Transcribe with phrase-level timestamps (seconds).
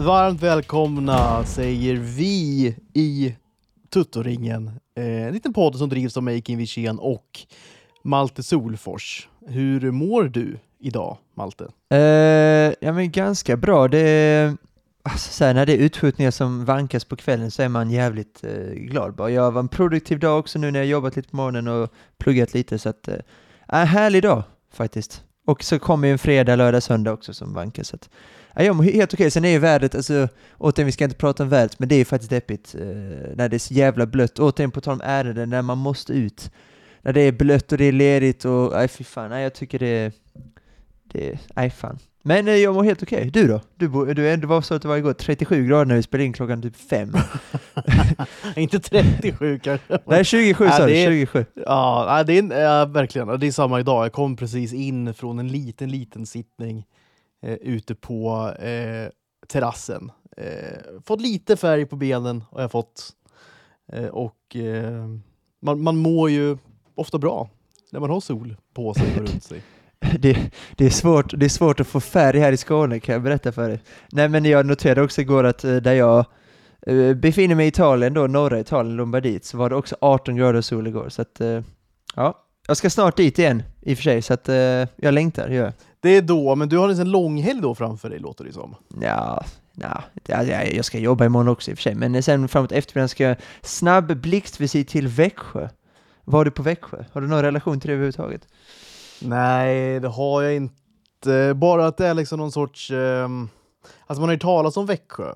[0.00, 3.36] Varmt välkomna säger vi i
[3.90, 4.70] Tuttoringen.
[4.94, 7.40] Eh, en liten podd som drivs av mig, Kim Wirsén och
[8.04, 9.28] Malte Solfors.
[9.46, 11.68] Hur mår du idag, Malte?
[11.90, 11.98] Eh,
[12.80, 13.88] ja men ganska bra.
[13.88, 14.56] Det är,
[15.02, 18.44] alltså, så här, när det är utskjutningar som vankas på kvällen så är man jävligt
[18.44, 19.30] eh, glad bara.
[19.30, 22.54] Jag var en produktiv dag också nu när jag jobbat lite på morgonen och pluggat
[22.54, 23.18] lite så att, eh,
[23.66, 24.42] en härlig dag
[24.72, 25.22] faktiskt.
[25.48, 28.10] Och så kommer ju en fredag, lördag, söndag också som vankar Så att,
[28.54, 29.30] ja, jag mår helt okej.
[29.30, 31.98] Sen är ju vädret, alltså återigen vi ska inte prata om vädret, men det är
[31.98, 32.86] ju faktiskt deppigt eh,
[33.34, 34.38] när det är så jävla blött.
[34.38, 36.50] Återigen på tal om ärenden, när man måste ut.
[37.02, 39.78] När det är blött och det är ledigt och, nej fy fan, nej jag tycker
[39.78, 40.12] det är
[41.04, 41.98] det, nej fan.
[42.28, 43.30] Men eh, jag mår helt okej.
[43.32, 43.60] Du då?
[43.76, 46.24] Du, bo- du, det var så att det var igår 37 grader när vi spelade
[46.24, 47.12] in klockan typ fem.
[48.56, 49.98] Inte 37 kanske.
[50.06, 51.44] Nej, 27 Ja, sa du, det är- 27.
[51.54, 53.40] Ja, det är, ja, verkligen.
[53.40, 54.04] Det är samma idag.
[54.04, 56.86] Jag kom precis in från en liten, liten sittning
[57.42, 59.08] eh, ute på eh,
[59.48, 60.10] terrassen.
[60.36, 63.10] Eh, fått lite färg på benen har jag fått.
[63.92, 65.06] Eh, och eh,
[65.62, 66.58] man, man mår ju
[66.94, 67.48] ofta bra
[67.92, 69.62] när man har sol på sig och runt sig.
[70.18, 73.22] Det, det, är svårt, det är svårt att få färg här i Skåne kan jag
[73.22, 73.82] berätta för dig.
[74.12, 76.24] Nej men jag noterade också igår att eh, där jag
[76.86, 80.60] eh, befinner mig i Italien då, norra Italien, Lombardiet, så var det också 18 grader
[80.60, 81.08] sol igår.
[81.08, 81.60] Så att, eh,
[82.14, 84.48] ja, jag ska snart dit igen i och för sig, så att
[84.96, 85.72] jag längtar, gör jag.
[86.00, 88.74] Det är då, men du har en liten långhelg då framför dig låter det som.
[89.00, 93.08] Ja, ja, jag ska jobba imorgon också i och för sig, men sen framåt eftermiddagen
[93.08, 95.68] ska jag snabb blixtvisit till Växjö.
[96.24, 97.04] Var du på Växjö?
[97.12, 98.48] Har du någon relation till det överhuvudtaget?
[99.20, 101.54] Nej, det har jag inte.
[101.56, 102.90] Bara att det är liksom någon sorts...
[102.90, 103.48] ehm,
[104.06, 105.32] alltså man har ju talat om Växjö.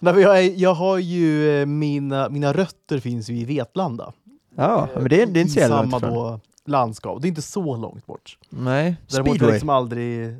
[0.00, 4.12] Nej, jag, är, jag har ju eh, mina, mina rötter finns ju i Vetlanda.
[4.56, 7.22] Ja, men det är, det är inte så jävla samma långt då landskap.
[7.22, 8.38] Det är inte så långt bort.
[8.48, 9.52] Nej, Däremot speedway.
[9.52, 10.36] liksom aldrig...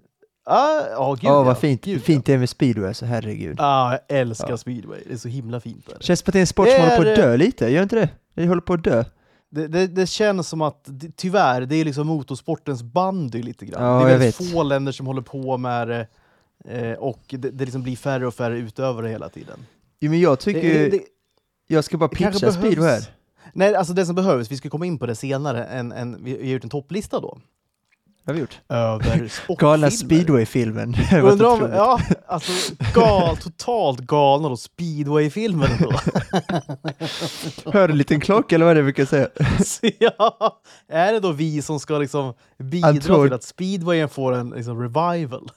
[0.49, 1.43] Ah, ja, gud ja.
[1.43, 3.57] vad fint, Gud, fint det är med speedway, alltså herregud.
[3.61, 4.57] Ah, jag älskar Ja.
[4.57, 5.01] speedway.
[5.07, 5.97] Det är så himla fint där.
[6.01, 7.83] Känns som att det är en sport som Är håller på att dö lite, gör
[7.83, 8.09] inte det?
[8.35, 9.05] Det håller på att dö.
[9.57, 13.83] Det, det, det känns som att, tyvärr, det är liksom motorsportens bandy lite grann.
[13.85, 16.07] Ja, det är väldigt få länder som håller på med det.
[16.65, 19.59] Eh, och det, det liksom blir färre och färre utövare hela tiden.
[20.01, 21.01] Jo, men jag tycker Det-
[21.67, 23.03] jag ska bara pitcha speedway här.
[23.53, 26.31] Nej, alltså det som behövs, vi ska komma in på det senare, en, en, vi
[26.33, 27.39] har gjort en topplista då.
[28.27, 28.61] Har vi gjort?
[28.69, 29.33] Över.
[29.59, 30.95] Galna speedway-filmen.
[31.23, 32.53] Undrar om, ja, alltså
[32.95, 35.93] gal, totalt galna då, speedway-filmer då.
[37.73, 39.29] Hör en liten klocka eller vad är det vi brukar säga?
[39.65, 44.33] Så ja, är det då vi som ska liksom bidra tror- till att speedwayen får
[44.35, 45.51] en liksom, revival?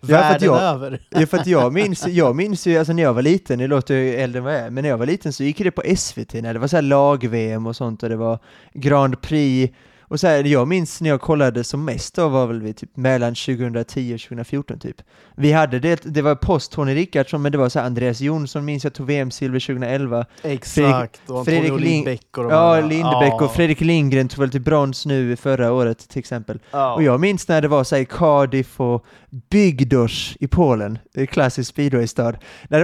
[0.00, 1.00] Världen jag- över.
[1.10, 3.94] Ja, för att jag minns, jag minns ju, alltså när jag var liten, det låter
[3.94, 5.82] ju äldre än vad jag är, men när jag var liten så gick det på
[5.96, 8.38] SVT när det var så lag-VM och sånt och det var
[8.74, 9.74] Grand Prix
[10.12, 12.96] och så här, jag minns när jag kollade som mest då var väl vi typ
[12.96, 14.96] mellan 2010 och 2014 typ.
[15.36, 18.64] Vi hade det, det var post Tony Rickardsson men det var så här Andreas Jonsson
[18.64, 22.80] minns jag tog VM-silver 2011 Exakt, och Antonio Fredrik Lindbäck och de Ja.
[22.80, 23.44] Lindbäck Ja.
[23.44, 26.58] och Fredrik Lindgren tog väl till brons nu förra året till exempel.
[26.70, 26.94] Ja.
[26.94, 29.04] Och jag minns när det var så här, Cardiff och
[29.50, 32.34] Bygdors i Polen, en klassisk speedwaystad.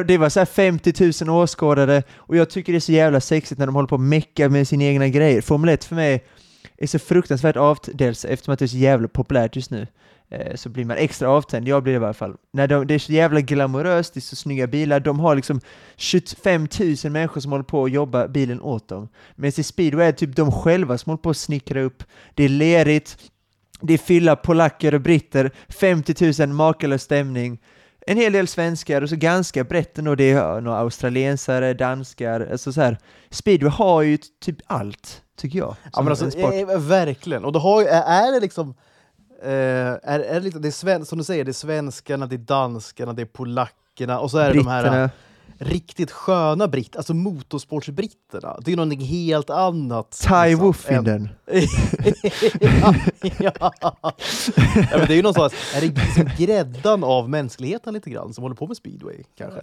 [0.06, 3.58] Det var så här 50 000 åskådare och jag tycker det är så jävla sexigt
[3.58, 5.40] när de håller på och mecka med sina egna grejer.
[5.40, 6.24] Formel 1 för mig
[6.84, 9.86] är så fruktansvärt avtänd eftersom att det är så jävla populärt just nu.
[10.30, 12.36] Eh, Så blir man extra avtänd, jag blir det i alla fall.
[12.52, 15.60] När de, det är så jävla glamoröst, det är så snygga bilar, de har liksom
[15.96, 16.68] 25
[17.04, 19.08] 000 människor som håller på att jobba bilen åt dem.
[19.36, 22.02] Medan i speedway är det typ de själva som håller på att snickra upp,
[22.34, 23.18] det är lerigt,
[23.80, 27.58] det är fylla polacker och britter, 50 000 makalös stämning,
[28.06, 32.72] en hel del svenskar och så ganska brett ändå, det är några australiensare, danskar, alltså
[32.72, 32.98] så här.
[33.30, 35.76] Speedway har ju typ allt, tycker jag.
[35.92, 36.54] Ja, men alltså, en sport.
[36.54, 37.44] eh, verkligen.
[37.44, 38.74] Och då har, är, det liksom...
[39.42, 42.36] Eh, är, är det, liksom det är sven, som du säger, det är svenskarna, det
[42.36, 45.04] är danskarna, det är polackerna och så är det de här Britterna.
[45.04, 45.10] eh,
[45.58, 48.56] riktigt sköna britt, alltså motorsportsbritterna.
[48.64, 50.26] Det är någonting helt annat.
[50.28, 51.28] Ty liksom, Woffinden.
[53.38, 53.96] ja, ja.
[54.00, 54.12] ja,
[54.90, 58.42] men det är ju någon slags, är det liksom gräddan av mänskligheten lite grann som
[58.42, 59.60] håller på med speedway kanske?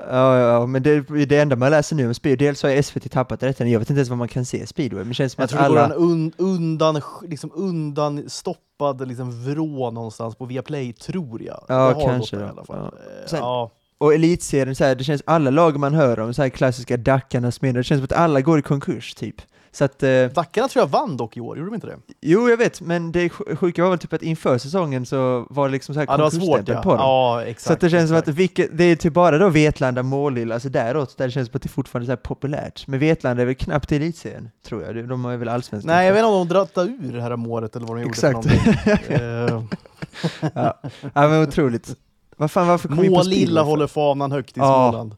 [0.00, 2.46] Ja, ja, men det det enda man läser nu om speedway.
[2.46, 5.08] Dels har SVT tappat rätten, jag vet inte ens vad man kan se speedway, men
[5.08, 5.94] det känns som Jag att tror det går en alla...
[5.94, 11.64] un, undan, liksom undan stoppad liksom vrå någonstans på Viaplay, tror jag.
[11.68, 12.76] Ja, Det har kanske alla fall.
[12.78, 12.84] Ja.
[12.84, 13.70] Eh, Sen- ja.
[13.98, 17.62] Och elitserien, så här, det känns alla lag man hör om, så här klassiska Dackarnas
[17.62, 19.36] medel, det känns som att alla går i konkurs typ.
[19.74, 21.96] Så att, eh, Dackarna tror jag vann dock i år, gjorde de inte det?
[22.20, 25.68] jo jag vet, men det sj- sjuka var väl typ att inför säsongen så var
[25.68, 26.82] det liksom så här Ja, det var svårt konkursstämpel ja.
[26.82, 26.98] på dem.
[26.98, 27.66] Ja, exakt.
[27.66, 28.28] så att det känns som exakt.
[28.28, 31.56] att vilket, det är typ bara då Vetlanda, Målilla, alltså däråt, där det känns som
[31.56, 32.86] att det fortfarande är så här populärt.
[32.86, 35.08] Men Vetlanda är väl knappt i elitserien, tror jag.
[35.08, 35.94] De är väl allsvenskan.
[35.94, 38.10] Nej, jag vet inte om de drattade ur det här målet eller vad de gjorde
[38.10, 38.48] Exakt.
[38.48, 38.72] för någonting.
[39.08, 40.78] Eh, ja.
[41.14, 41.94] ja, men otroligt.
[42.36, 44.88] Vad fan, varför kom Målilla håller fanan högt i Ja.
[44.90, 45.14] Småland.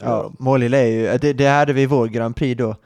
[0.00, 0.36] Ja, de.
[0.44, 2.76] Målilla är ju, det, det hade vi i vår Grand Prix då.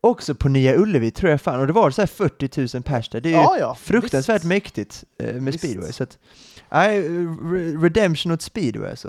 [0.00, 3.08] Också på Nya Ullevi tror jag fan, och det var så här 40 000 pers
[3.08, 3.20] där.
[3.20, 4.44] Det är Ja, ja, fruktansvärt visst.
[4.44, 5.58] mäktigt eh, med Visst.
[5.58, 5.92] speedway.
[5.92, 6.18] Så att,
[6.72, 9.08] nej, re- redemption åt speedway alltså.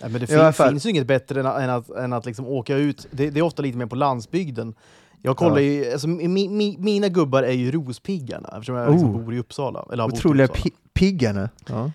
[0.00, 2.46] Nej, men det fin- finns ju inget bättre än, att- än att, än att liksom
[2.46, 3.06] åka ut.
[3.10, 4.74] Det, det är ofta lite mer på landsbygden.
[5.22, 5.60] Jag kollar Ja.
[5.62, 9.22] ju, alltså, mi, mi, mina gubbar är ju Rospiggarna eftersom jag liksom Oh.
[9.24, 9.84] bor i Uppsala.
[9.92, 10.64] Eller Otroliga Uppsala.
[10.64, 11.48] pi- piggarna.
[11.68, 11.90] Ja.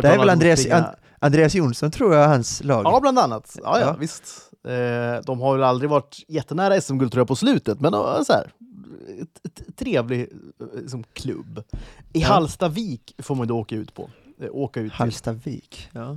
[0.00, 0.66] Det är väl Andreas,
[1.18, 2.82] Andreas Jonsson tror jag hans lag.
[2.86, 3.56] Ja, bland annat.
[3.62, 3.96] Ja, Ja.
[4.00, 4.24] visst.
[4.68, 8.32] Eh, de har väl aldrig varit jättenära SM-guld tror jag på slutet, men uh, så
[8.32, 8.52] här,
[9.76, 10.20] trevlig
[10.60, 11.62] eh, som klubb.
[12.12, 12.28] I Ja.
[12.28, 14.10] Hallstavik får man då åka ut på.
[14.40, 14.98] Eh, åka ut till.
[14.98, 15.88] Hallstavik.
[15.92, 16.16] Ja.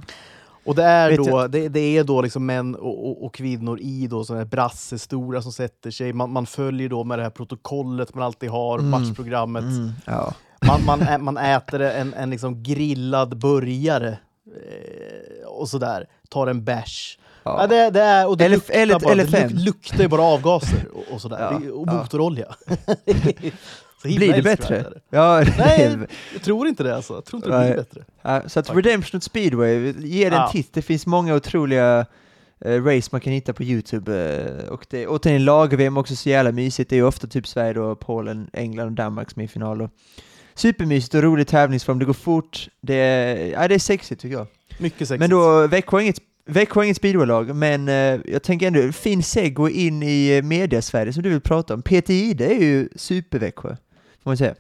[0.66, 3.80] Och det är Vet då, det, det är då liksom män och, och, och kvinnor
[3.82, 6.14] i då sådana här brassestora som sätter sig.
[6.14, 8.90] Man, man följer då med det här protokollet man alltid har, Mm.
[8.92, 9.64] matchprogrammet.
[9.64, 10.34] Mm, ja.
[10.68, 14.18] Man, man, ä- man äter en, en liksom grillad burgare
[14.48, 16.08] eh, och sådär.
[16.30, 17.20] Tar en bärs.
[17.46, 17.62] Ja.
[17.62, 17.68] Ja.
[17.68, 18.56] det, det är, och det, Eller-
[18.86, 21.40] luktar bara, eller det luktar ju bara avgaser och, och sådär.
[21.40, 21.94] Ja, och ja.
[21.94, 22.56] motorolja.
[24.04, 24.86] Blir det bättre?
[25.10, 25.98] Ja, Nej,
[26.34, 27.14] jag tror inte det alltså.
[27.14, 28.50] Jag tror inte det blir bättre.
[28.50, 28.76] Så att.
[28.76, 30.74] Redemption Speedway, ge det en titt.
[30.74, 32.06] Det finns många otroliga
[32.66, 34.36] eh, race man kan hitta på Youtube.
[34.64, 36.90] eh, och det, återigen, lag-VM också så jävla mysigt.
[36.90, 39.90] Det är ju ofta typ Sverige, då, Polen, England och Danmark som är i final.
[40.56, 42.00] Supermysigt och rolig tävlingsform.
[42.00, 42.68] Det går fort.
[42.82, 44.48] Det är, ja, det är sexigt tycker jag.
[44.78, 45.20] Mycket sexigt.
[45.20, 50.04] Men då, inget, Växjö har inget speedwaylag, men eh, jag tänker ändå, fin segway in
[50.04, 51.82] i eh, mediasverige som du vill prata om.
[51.82, 53.70] PTI, det är ju super-Växjö,
[54.24, 54.56] får man säga.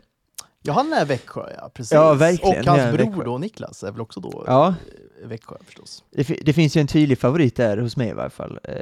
[0.62, 1.72] Ja, han är Växjö, ja.
[1.74, 1.92] Precis.
[1.92, 3.24] Ja, verkligen, Och han hans är bror Växjö.
[3.24, 4.68] då, Niklas, är väl också då Ja,
[5.22, 6.04] eh, Växjö förstås.
[6.16, 8.60] Det, det finns ju en tydlig favorit där hos mig i varje fall.
[8.64, 8.74] Eh,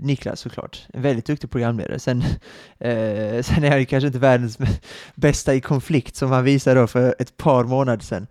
[0.00, 0.86] Niklas såklart.
[0.92, 1.98] En väldigt duktig programledare.
[1.98, 2.22] Sen,
[2.78, 4.58] eh, sen är han kanske inte världens
[5.14, 8.26] bästa i konflikt som han visade då för ett par månader sedan.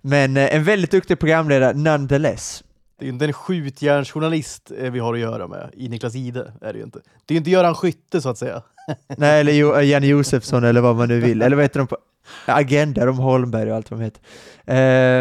[0.00, 2.64] Men eh, en väldigt duktig programledare nonetheless.
[2.98, 6.52] Det är ju inte en skjutjärnsjournalist eh, vi har att göra med i Niklas Ide.
[6.60, 6.98] Är det ju inte.
[6.98, 8.62] Det är ju inte Göran Skytte så att säga.
[9.16, 11.42] Nej, eller jo, eh, Janne Josefsson eller vad man nu vill.
[11.42, 11.98] Eller vad heter de på?
[12.46, 14.22] Agenda, de Holmberg och allt vad de heter.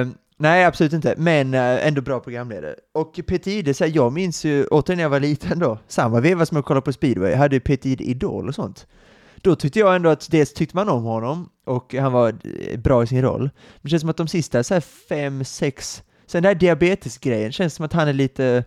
[0.01, 0.07] Eh,
[0.37, 1.15] nej, absolut inte.
[1.17, 2.75] Men eh, ändå bra programledare.
[2.93, 6.19] Och Peter Ide, så här, jag minns ju, återigen när jag var liten då, samma
[6.19, 8.87] veva som jag kollade på speedway, jag hade ju Peter Ide Idol och sånt.
[9.35, 13.03] Då tyckte jag ändå att dels tyckte man om honom och han var eh, bra
[13.03, 13.41] i sin roll.
[13.41, 17.51] Men det känns som att de sista så här fem, sex, sen den här diabetesgrejen
[17.51, 18.63] känns som att han är lite,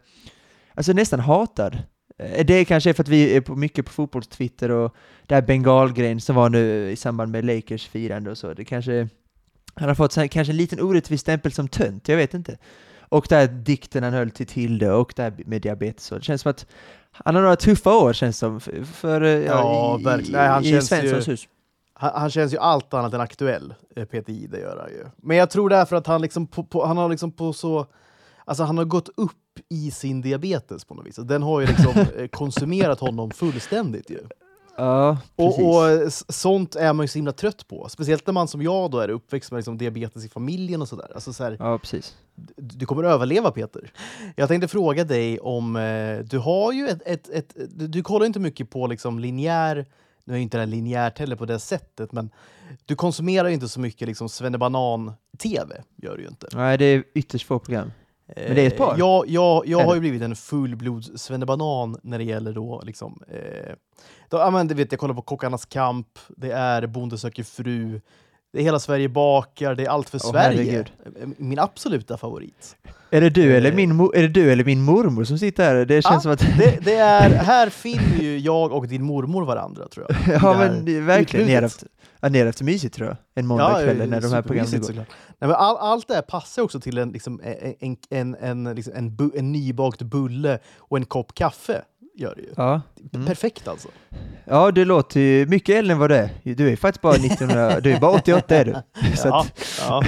[0.74, 1.78] alltså nästan hatad.
[2.18, 4.94] Eh, Det kanske är för att vi är på mycket på fotbollstwitter och
[5.26, 8.54] det här bengalgrejen som var nu i samband med Lakers firande och så.
[8.54, 9.08] Det kanske,
[9.74, 12.58] han har fått kanske en liten orättvis stämpel som tönt, jag vet inte.
[12.98, 16.12] Och det här dikten han höll till Tilde och det här med diabetes.
[16.12, 16.66] och Det känns som att
[17.12, 20.40] han har några tuffa år känns som för, för eh, Ja, i, verkligen.
[20.40, 21.48] Nej, han i Svenssons ju- hus.
[22.00, 25.06] Han, han känns ju allt annat än aktuell, eh, Peter Ide gör han ju.
[25.16, 27.86] Men jag tror därför att han liksom på, på, han har liksom på så...
[28.44, 29.32] Alltså han har gått upp
[29.68, 31.16] i sin diabetes på något vis.
[31.16, 34.18] Den har ju liksom eh, konsumerat honom fullständigt ju.
[34.76, 35.58] Ja, precis.
[35.60, 37.88] Och, och s- sånt är man ju så himla trött på.
[37.88, 41.10] Speciellt när man som jag då är uppväxt med liksom diabetes i familjen och sådär.
[41.14, 42.16] Alltså så här, ja, precis.
[42.34, 43.92] d- du kommer överleva Peter.
[44.36, 48.26] Jag tänkte fråga dig om, eh, du har ju ett, ett, ett du, du kollar
[48.26, 49.86] inte mycket på liksom linjär,
[50.30, 52.30] nu är inte det linjärt heller på det sättet, men
[52.84, 56.48] du konsumerar ju inte så mycket liksom svennebanan-tv, gör du inte.
[56.52, 57.92] Nej, det är ytterst få program.
[58.36, 58.92] Men det är ett par.
[58.92, 63.22] Eh, Jag, jag, jag har ju blivit en fullblods svennebanan när det gäller då liksom...
[63.28, 63.74] Eh,
[64.28, 68.00] då, men, vet, jag kollar på Kockarnas kamp, det är Bonde söker fru,
[68.52, 70.62] det är Hela Sverige bakar, det är Allt för Åh, Sverige.
[70.62, 70.92] herregud.
[71.38, 72.76] Min absoluta favorit.
[73.10, 73.56] Är det, du Eh.
[73.56, 75.84] eller min, är det du eller min mormor som sitter här?
[75.84, 76.58] Det känns Ja, som att...
[76.58, 80.34] Det, det är, här finner ju jag och din mormor varandra tror jag.
[80.42, 81.46] ja, men verkligen.
[81.46, 81.62] Utbudet.
[81.62, 81.84] haft,
[82.20, 83.16] ja, haft det mysigt tror jag.
[83.34, 84.92] En måndagkväll när de här programmen går.
[84.94, 85.04] Nej,
[85.38, 87.74] men all, allt det här passar också till en, liksom, en,
[88.10, 91.82] en, en, en, liksom, en, bu, en nybakt bulle och en kopp kaffe.
[92.14, 92.48] Gör det ju.
[92.56, 92.80] Ja.
[93.14, 93.26] Mm.
[93.26, 93.88] Perfekt alltså.
[94.44, 96.30] ja, du låter ju mycket äldre än vad du är.
[96.42, 98.72] Du är faktiskt bara 1900, du är bara 88 är du.
[99.16, 99.46] Så Ja,
[99.80, 100.02] ja.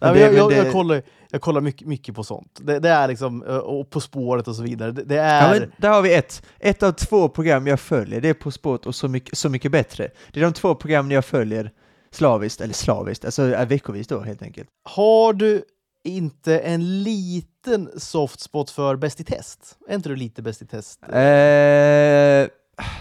[0.00, 2.60] Nej, det jag, jag, det- jag kollar, jag kollar mycket, mycket på sånt.
[2.62, 4.92] Det, det är liksom, och På spåret och så vidare.
[4.92, 5.60] Det, ja, är...
[5.60, 6.42] men där har vi ett.
[6.58, 9.72] Ett av två program jag följer, det är På spåret och Så mycket, så mycket
[9.72, 10.08] bättre.
[10.32, 11.70] Det är de två programmen jag följer
[12.12, 14.68] slaviskt, eller slaviskt, alltså veckovis då helt enkelt.
[14.88, 15.62] Har du
[16.06, 19.78] inte en liten soft spot för Bäst i test?
[19.88, 21.02] Är inte du lite Bäst i test?
[21.02, 22.48] Eh,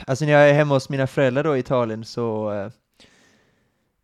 [0.07, 2.69] alltså när jag är hemma hos mina föräldrar då i Italien så, eh,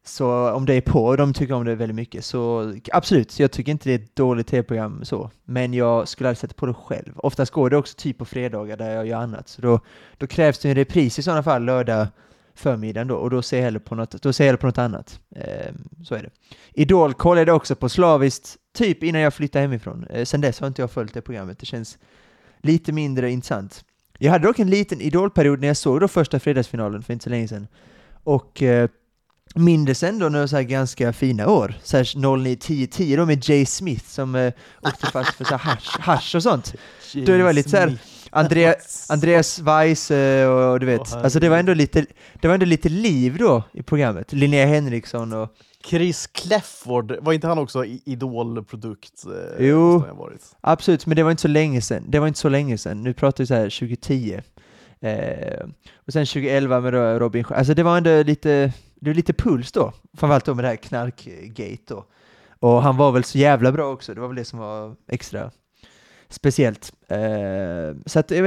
[0.05, 3.51] så om det är på, och de tycker om det väldigt mycket, så absolut, jag
[3.51, 6.73] tycker inte det är ett dåligt tv-program så, men jag skulle aldrig sätta på det
[6.73, 7.13] själv.
[7.15, 9.79] Oftast går det också typ på fredagar där jag gör annat, så då,
[10.17, 12.07] då krävs det en repris i sådana fall lördag
[12.53, 14.77] förmiddagen då, och då ser jag hellre på något, då ser jag hellre på något
[14.77, 15.19] annat.
[15.35, 16.29] Eh, så är det.
[16.73, 20.05] Idol kollade jag också på slaviskt typ innan jag flyttade hemifrån.
[20.09, 21.97] Eh, sen dess har inte jag följt det programmet, det känns
[22.61, 23.85] lite mindre intressant.
[24.19, 27.29] Jag hade dock en liten idolperiod när jag såg då första fredagsfinalen för inte så
[27.29, 27.67] länge sedan.
[28.23, 28.89] Och eh,
[29.55, 31.73] mindes ändå några så här ganska fina år.
[31.83, 32.03] Så
[32.37, 35.99] 09, 10, 10 då med Jay Smith som eh, åkte fast för så här hash,
[35.99, 36.73] hash och sånt.
[37.13, 37.77] Då det var lite så
[39.09, 42.05] Andreas Weiss eh, och, och du vet, Åh, alltså det var ändå lite,
[42.41, 44.33] det var ändå lite liv då i programmet.
[44.33, 45.49] Linnea Henriksson och
[45.85, 49.25] Chris Clefford, var inte han också idolprodukt?
[49.25, 50.03] eh, Jo.
[50.61, 52.03] Absolut, men det var inte så länge sedan.
[52.07, 53.03] Det var inte så länge sedan.
[53.03, 54.39] Nu pratar vi så här 2010.
[55.01, 55.65] Eh,
[56.07, 59.93] och sen 2011 med Robin Alltså det var ändå lite, det var lite puls då.
[60.17, 62.05] Framförallt då med det här knarkgate då.
[62.59, 64.13] Och han var väl så jävla bra också.
[64.13, 65.51] Det var väl det som var extra
[66.33, 66.93] speciellt.
[67.07, 67.17] Eh,
[68.05, 68.43] så att, eh,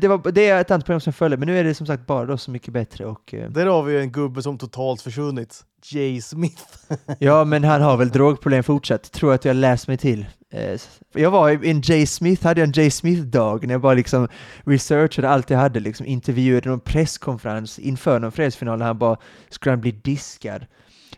[0.00, 2.06] det, var, det är ett annat program som följde, men nu är det som sagt
[2.06, 5.02] bara då så mycket bättre och eh, Där har vi ju en gubbe som totalt
[5.02, 5.64] försvunnit.
[5.92, 6.62] Jay Smith.
[7.18, 10.26] Ja, men han har väl drogproblem fortsatt, tror att jag läst mig till.
[10.50, 13.94] S- Jag var i en Jay Smith, hade jag en Jay Smith-dag när jag bara
[13.94, 14.28] liksom
[14.64, 19.16] researchade allt jag hade, liksom intervjuade någon presskonferens inför någon fredagsfinal när han bara
[19.48, 20.66] skulle han bli diskad.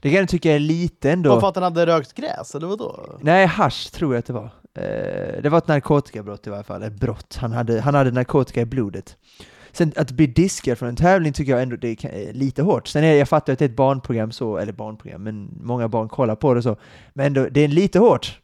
[0.02, 1.40] Det kan jag tycka är lite ändå...
[1.40, 3.18] För att han hade rökt gräs, eller vadå?
[3.20, 4.50] Nej, hash tror jag att det var.
[4.74, 7.36] Eh, det var ett narkotikabrott i varje fall, ett brott.
[7.40, 9.16] Han hade, han hade narkotika i blodet.
[9.72, 12.88] Sen att bli diskad från en tävling tycker jag ändå det är lite hårt.
[12.88, 16.08] Sen är jag fattar att det är ett barnprogram så, eller barnprogram, men många barn
[16.08, 16.76] kollar på det så.
[17.14, 18.40] Men ändå, det är lite hårt.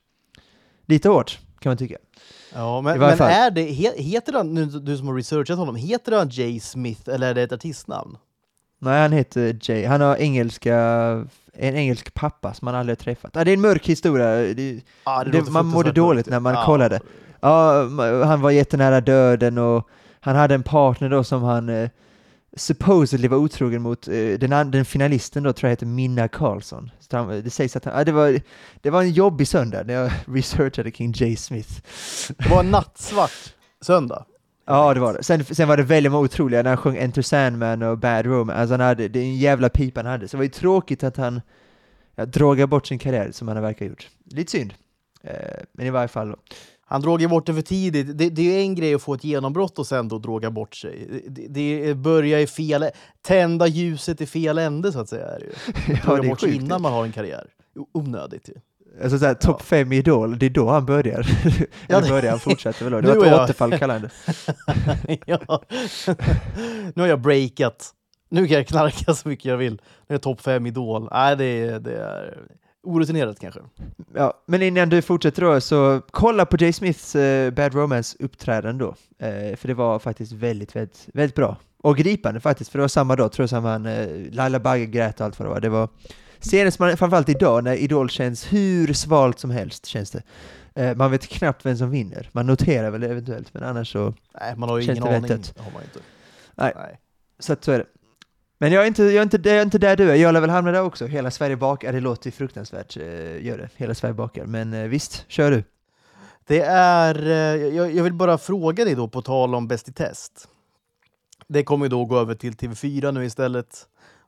[0.87, 1.97] Lite hårt, kan man tycka.
[2.54, 6.12] Ja, men, men är det, he, heter han, nu du som har researchat honom, heter
[6.12, 8.16] han Jay Smith eller är det ett artistnamn?
[8.87, 9.87] Nej, han heter Jay.
[9.87, 10.76] Han har engelska,
[11.52, 13.37] en engelsk pappa som han aldrig har träffat.
[13.37, 14.26] Ah, det är en mörk historia.
[14.55, 16.64] Det, Ah, Det- låter man mådde dåligt när man Ja.
[16.64, 17.00] kollade.
[17.40, 17.83] Ja,
[18.25, 19.88] han var jättenära döden och
[20.21, 21.88] han hade en partner då som han eh,
[22.57, 26.90] supposedly var otrogen mot, eh, den, den finalisten då tror jag heter Minna Karlsson.
[27.12, 28.40] Han, det sägs att han, ja, det, var,
[28.81, 31.71] det var en jobbig söndag när jag researchade kring Jay Smith.
[32.38, 34.25] Det var en nattsvart söndag.
[34.66, 35.23] Ja, det var det.
[35.23, 38.61] Sen, sen var det väldigt många otroliga när han sjöng Enter Sandman och Bad Romance.
[38.61, 40.28] Alltså han hade, det är en jävla pipa han hade.
[40.28, 41.40] Så det var ju tråkigt att han
[42.14, 44.08] ja, drogade bort sin karriär som han verkar ha gjort.
[44.25, 44.75] Lite synd.
[45.23, 45.32] Eh,
[45.73, 46.28] men i varje fall.
[46.28, 46.37] då.
[46.88, 48.18] Han drog bort det för tidigt.
[48.18, 50.75] Det, det är ju en grej att få ett genombrott och sen då droga bort
[50.75, 51.23] sig.
[51.28, 52.90] Det, det börjar i fel...
[53.23, 55.26] Tända ljuset i fel ände, så att säga.
[55.26, 55.52] Är det ju.
[55.94, 57.46] Ja, Droga det är bort sig innan man har en karriär.
[57.92, 58.54] Onödigt ju.
[59.03, 61.26] Alltså såhär, topp fem i Idol, det är då han börjar.
[61.88, 63.12] Ja, det- börjar han fortsätter väl då?
[63.12, 64.11] Det var ett återfall kallande.
[65.26, 65.62] ja.
[66.95, 67.91] Nu har jag breakat.
[68.29, 69.73] Nu kan jag knarka så mycket jag vill.
[69.73, 71.09] Nu är jag topp fem Idol.
[71.12, 72.38] Nej, det, är- det är
[72.83, 73.61] orutinerat kanske.
[74.15, 78.85] Ja, men innan du fortsätter då, så kolla på Jay Smiths eh, Bad Romance uppträdande
[78.85, 78.95] då.
[79.26, 81.57] Eh, för det var faktiskt väldigt, väldigt, väldigt bra.
[81.83, 84.87] Och gripande faktiskt, för det var samma dag, tror jag, som han, eh, Laila Bagge
[84.87, 85.61] grät och allt vad det var.
[85.61, 85.88] Det var
[86.47, 90.23] senast, man, framförallt idag, när Idol känns hur svalt som helst, känns det.
[90.75, 92.31] Eh, man vet knappt vem som vinner.
[92.33, 94.15] Man noterar väl eventuellt, men annars så...
[94.41, 95.31] Nej, man har ju Känns ingen det aning.
[95.31, 95.59] vettigt?
[95.59, 95.99] Har man inte.
[96.55, 96.73] Nej.
[96.76, 97.00] Nej.
[97.38, 97.85] Så att så är det.
[98.59, 100.41] Men jag är inte, jag är inte, jag är inte där du är, jag lär
[100.41, 101.07] väl hamna där också.
[101.07, 103.69] Hela Sverige bakar, det låter ju fruktansvärt, eh, gör det.
[103.76, 104.45] Hela Sverige bakar.
[104.45, 105.65] Men eh, visst, kör du.
[106.47, 107.26] Det är...
[107.26, 110.49] eh, Jag, jag vill bara fråga dig då, på tal om Bäst i test.
[111.49, 113.87] Det kommer ju då gå över till TV4 nu istället.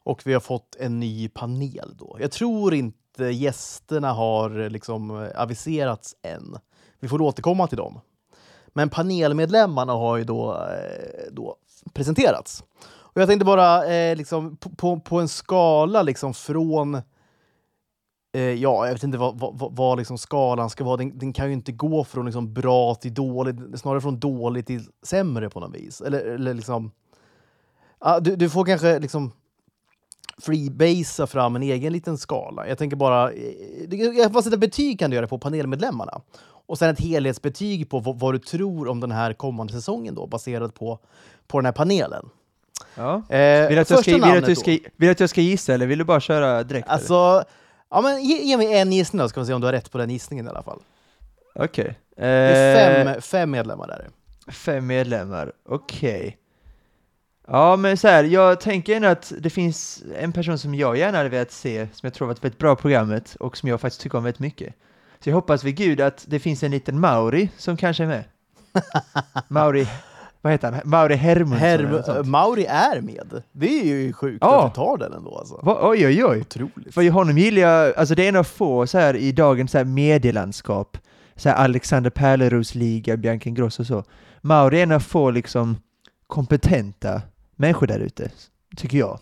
[0.08, 2.16] Och vi har fått en ny panel då.
[2.20, 6.56] Jag tror inte gästerna har eh, liksom eh, aviserats än.
[7.00, 8.00] Vi får återkomma till dem.
[8.68, 11.56] Men panelmedlemmarna har ju då, eh, då
[11.92, 12.64] presenterats.
[12.88, 17.02] Och jag tänkte bara eh, liksom, på, på, på en skala liksom från
[18.32, 20.96] Eh, ja, jag vet inte vad, vad, vad- vad liksom skalan ska vara.
[20.96, 24.84] Den, den kan ju inte gå från liksom bra till dåligt, snarare från dåligt till
[25.02, 26.00] sämre på något vis.
[26.00, 26.90] Eller, eller liksom...
[27.98, 29.32] Ah, du, du får kanske liksom
[30.42, 32.68] freebasea fram en egen liten skala.
[32.68, 33.32] Jag tänker bara...
[33.32, 36.20] eh, Jag får sätta betyg kan du göra på panelmedlemmarna.
[36.66, 40.26] Och sen ett helhetsbetyg på vad, vad du tror om den här kommande säsongen då,
[40.26, 40.98] baserat på,
[41.46, 42.28] på den här panelen.
[42.94, 43.14] Ja.
[43.28, 45.74] Eh, Vill du att, jag ska, vill, att du ska, vill att jag ska gissa
[45.74, 46.86] eller vill du bara köra direkt?
[46.86, 46.94] eller?
[46.94, 47.44] Alltså,
[47.90, 49.90] ja, men ge, ge mig en gissning då, ska vi se om du har rätt
[49.92, 50.78] på den gissningen i alla fall.
[51.54, 51.98] Okej.
[52.16, 54.08] Det är Eh, fem, fem medlemmar där.
[54.52, 56.36] fem medlemmar, okej.
[57.50, 61.18] Ja, men så här, jag tänker ändå att det finns en person som jag gärna
[61.18, 64.00] hade velat se, som jag tror varit väldigt bra i programmet och som jag faktiskt
[64.02, 64.74] tycker om väldigt mycket.
[65.24, 68.24] Så jag hoppas vid gud att det finns en liten Mauri som kanske är med.
[69.48, 69.86] Mauri,
[70.40, 70.80] vad heter han?
[70.84, 72.26] Mauri Hermundsson sånt.
[72.28, 73.42] Mauri är med.
[73.52, 74.66] Det är ju sjukt Ja.
[74.66, 75.38] att du tar den ändå.
[75.38, 75.60] Alltså.
[75.62, 76.40] Va, oj, oj, oj.
[76.40, 76.94] Otroligt.
[76.94, 79.78] För honom gillar jag, alltså det är en av få så här i dagens så
[79.78, 80.98] här medielandskap,
[81.36, 84.04] så här Alexander Pärleros liga, Bianca Ingrosso och så.
[84.40, 85.76] Mauri är en av få liksom
[86.26, 87.22] kompetenta
[87.58, 88.30] människor där ute,
[88.76, 89.20] tycker jag.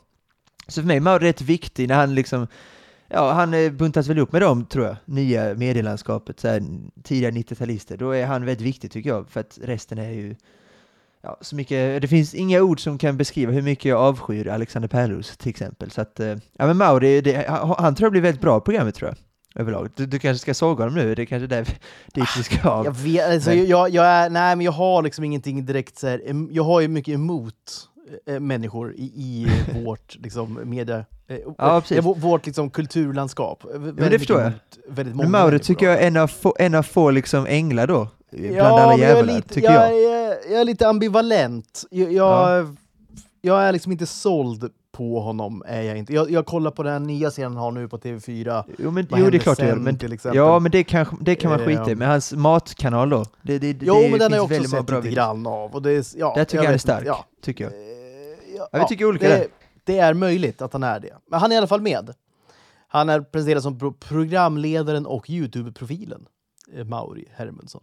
[0.68, 2.46] Så för mig är Mauri rätt viktig när han liksom
[3.08, 6.62] ja, han eh, buntas väl upp med dem, tror jag, nya medielandskapet, så här,
[7.02, 7.96] tidiga 90-talister.
[7.96, 10.36] Då är han väldigt viktig, tycker jag, för att resten är ju
[11.22, 14.88] Ja, så mycket, det finns inga ord som kan beskriva hur mycket jag avskyr Alexander
[14.88, 15.90] Pärlros till exempel.
[15.90, 17.46] Så att, eh, ja men Mauri, det,
[17.78, 19.16] han tror jag blir väldigt bra på programmet tror jag.
[19.60, 19.90] Överlag.
[19.96, 21.64] Du, du kanske ska såga honom nu, det är kanske där
[22.14, 22.82] dit vi ska.
[22.84, 26.46] Jag vet, alltså, jag, jag, är, nej men jag har liksom ingenting direkt så här,
[26.50, 27.88] jag har ju mycket emot
[28.26, 29.46] äh, människor i, i
[29.84, 32.04] vårt liksom, media, äh, ja, precis.
[32.04, 33.64] Vårt liksom, kulturlandskap.
[33.74, 34.52] Men det förstår jag.
[35.16, 38.56] Men Mauri tycker jag är en av få, en av få liksom änglar då, bland
[38.56, 39.92] ja, alla jävlar, jag lite, tycker jag.
[39.92, 41.84] Jag är, jag är lite ambivalent.
[41.90, 42.66] Jag, jag, ja.
[43.40, 45.62] jag, är liksom inte såld på honom.
[45.66, 46.14] Är jag, inte.
[46.14, 48.64] Jag, jag kollar på den nya serien han har nu på TV4.
[48.78, 49.98] Jo, men, jo det är klart sen, men,
[50.34, 51.94] Ja, men det kan, det kan man skita i.
[51.94, 53.24] Men hans matkanal då?
[53.42, 55.74] Det, det, jo, det men den har jag också sett lite grann av.
[55.74, 57.24] Och det ja, det tycker jag, jag är stark, ja.
[57.42, 57.72] tycker jag.
[58.56, 59.48] Ja, vi tycker olika det,
[59.84, 61.12] det är möjligt att han är det.
[61.30, 62.14] Men han är i alla fall med.
[62.88, 66.26] Han är presenterad som programledaren och Youtube-profilen.
[66.74, 67.82] Eh, Mauri Hermundsson.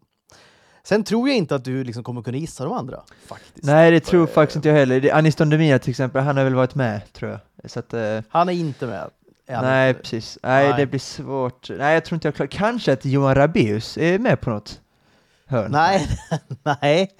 [0.84, 3.04] Sen tror jag inte att du liksom kommer kunna gissa de andra.
[3.28, 3.66] Faktiskt.
[3.66, 5.14] Nej, det tror faktiskt inte jag heller.
[5.14, 7.72] Aniston Demina till exempel, han har väl varit med, tror jag.
[7.72, 8.22] Så att, uh...
[8.30, 9.10] Han är inte med.
[9.48, 10.02] Är nej, inte.
[10.02, 10.40] precis.
[10.44, 11.70] Nej, nej, det blir svårt.
[11.70, 14.82] Nej, jag tror inte jag klarar Kanske att Johan Rabeus är med på något
[15.46, 15.72] hörn?
[15.72, 16.08] Nej,
[16.82, 17.12] nej.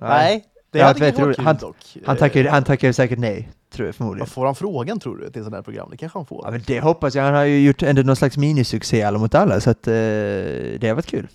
[0.00, 0.44] nej.
[0.74, 1.76] Det jag hade varit kul han, dock.
[2.04, 4.26] Han tackar, han tackar säkert nej, tror jag förmodligen.
[4.26, 5.88] Får han frågan tror du till sånt här program?
[5.90, 6.44] Det kanske han får.
[6.44, 7.22] Ja, men det hoppas jag.
[7.22, 10.82] Han har ju gjort ändå någon slags minisuccé alla mot alla, så att uh, det
[10.82, 11.28] har varit kul.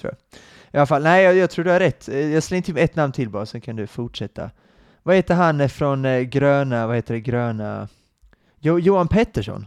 [0.00, 0.38] Tror jag.
[0.72, 2.08] I alla fall, nej jag, jag tror du har rätt.
[2.08, 4.50] Eh, jag slänger till ett namn till bara, sen kan du fortsätta.
[5.02, 7.88] Vad heter han från eh, gröna, vad heter det, gröna...
[8.60, 9.66] Jo, Johan Pettersson?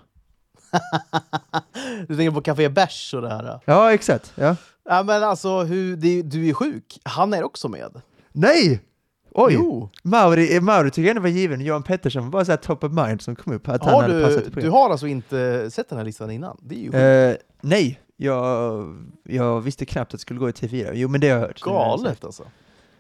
[2.08, 3.60] du tänker på Café Bärs och det här?
[3.66, 4.34] Ja, exakt.
[4.36, 4.56] Ja.
[4.86, 7.00] ja men alltså, hur, det, du är sjuk.
[7.04, 8.02] Han är också med.
[8.32, 8.82] Nej!
[9.32, 9.54] Oj!
[9.54, 9.90] Jo.
[10.04, 11.62] Mauri, eh, Mauri tycker jag ändå var given.
[11.62, 13.70] Johan Pettersson var bara så top of mind som kom upp.
[13.70, 16.58] Att har han du, hade passat du har alltså inte sett den här listan innan?
[16.62, 18.86] Det är ju uh, Nej, jag,
[19.24, 20.92] jag visste knappt att det skulle gå i T4.
[20.94, 21.62] Jo, men det har jag hört.
[21.62, 22.44] Galet alltså.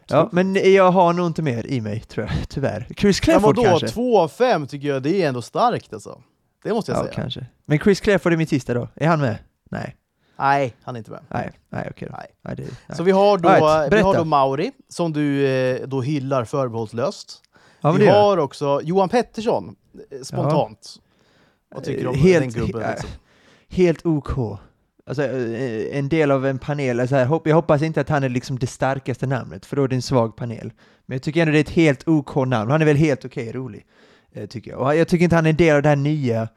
[0.08, 2.88] Ja, men jag har nog inte mer i mig, tror jag, tyvärr.
[2.98, 3.88] Chris Clafford ja, kanske?
[3.88, 6.22] 2 av 5 tycker jag, det är ändå starkt alltså.
[6.64, 7.14] Det måste jag ja, säga.
[7.14, 7.46] kanske.
[7.66, 8.88] Men Chris Clafford är min sista då.
[8.96, 9.38] Är han med?
[9.72, 9.96] Nej.
[10.42, 11.22] Nej, han är inte med.
[11.28, 12.18] Nej, nej okej då.
[12.18, 12.28] Nej.
[12.42, 12.98] Nej, det, nej.
[12.98, 17.42] Så vi har, då, right, vi har då Mauri, som du eh, då hyllar förbehållslöst.
[17.82, 19.76] Ja, vi har också Johan Pettersson,
[20.12, 20.96] eh, spontant.
[20.96, 21.02] Ja.
[21.76, 22.90] Vad tycker du om helt, den gubben?
[22.92, 23.10] Liksom?
[23.70, 24.60] Helt OK.
[25.06, 28.30] Alltså, eh, en del av en panel, alltså här, jag hoppas inte att han är
[28.30, 30.72] liksom det starkaste namnet, för då är det en svag panel.
[31.06, 33.50] Men jag tycker ändå det är ett helt OK namn, han är väl helt okej
[33.50, 33.86] okay, rolig,
[34.34, 34.80] eh, tycker jag.
[34.80, 36.48] Och jag tycker inte han är en del av det här nya,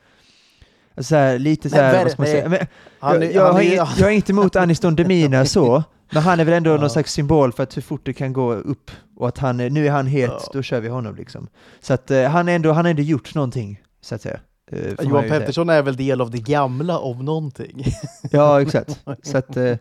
[0.96, 2.48] alltså här, lite så här, vad ska man säga?
[2.48, 2.66] Men,
[2.98, 6.54] han, jag, jag, har, jag har inte emot Aniston Demina så, men han är väl
[6.54, 6.76] ändå ja.
[6.76, 9.86] någon slags symbol för att hur fort det kan gå upp, och att han, nu
[9.86, 10.50] är han het, ja.
[10.52, 11.48] då kör vi honom liksom.
[11.80, 14.40] Så att uh, han, är ändå, han har ändå gjort någonting, så att säga.
[14.72, 17.84] Uh, Johan Pettersson är väl del av det gamla om någonting.
[18.30, 19.00] ja, exakt.
[19.22, 19.76] Så att, uh,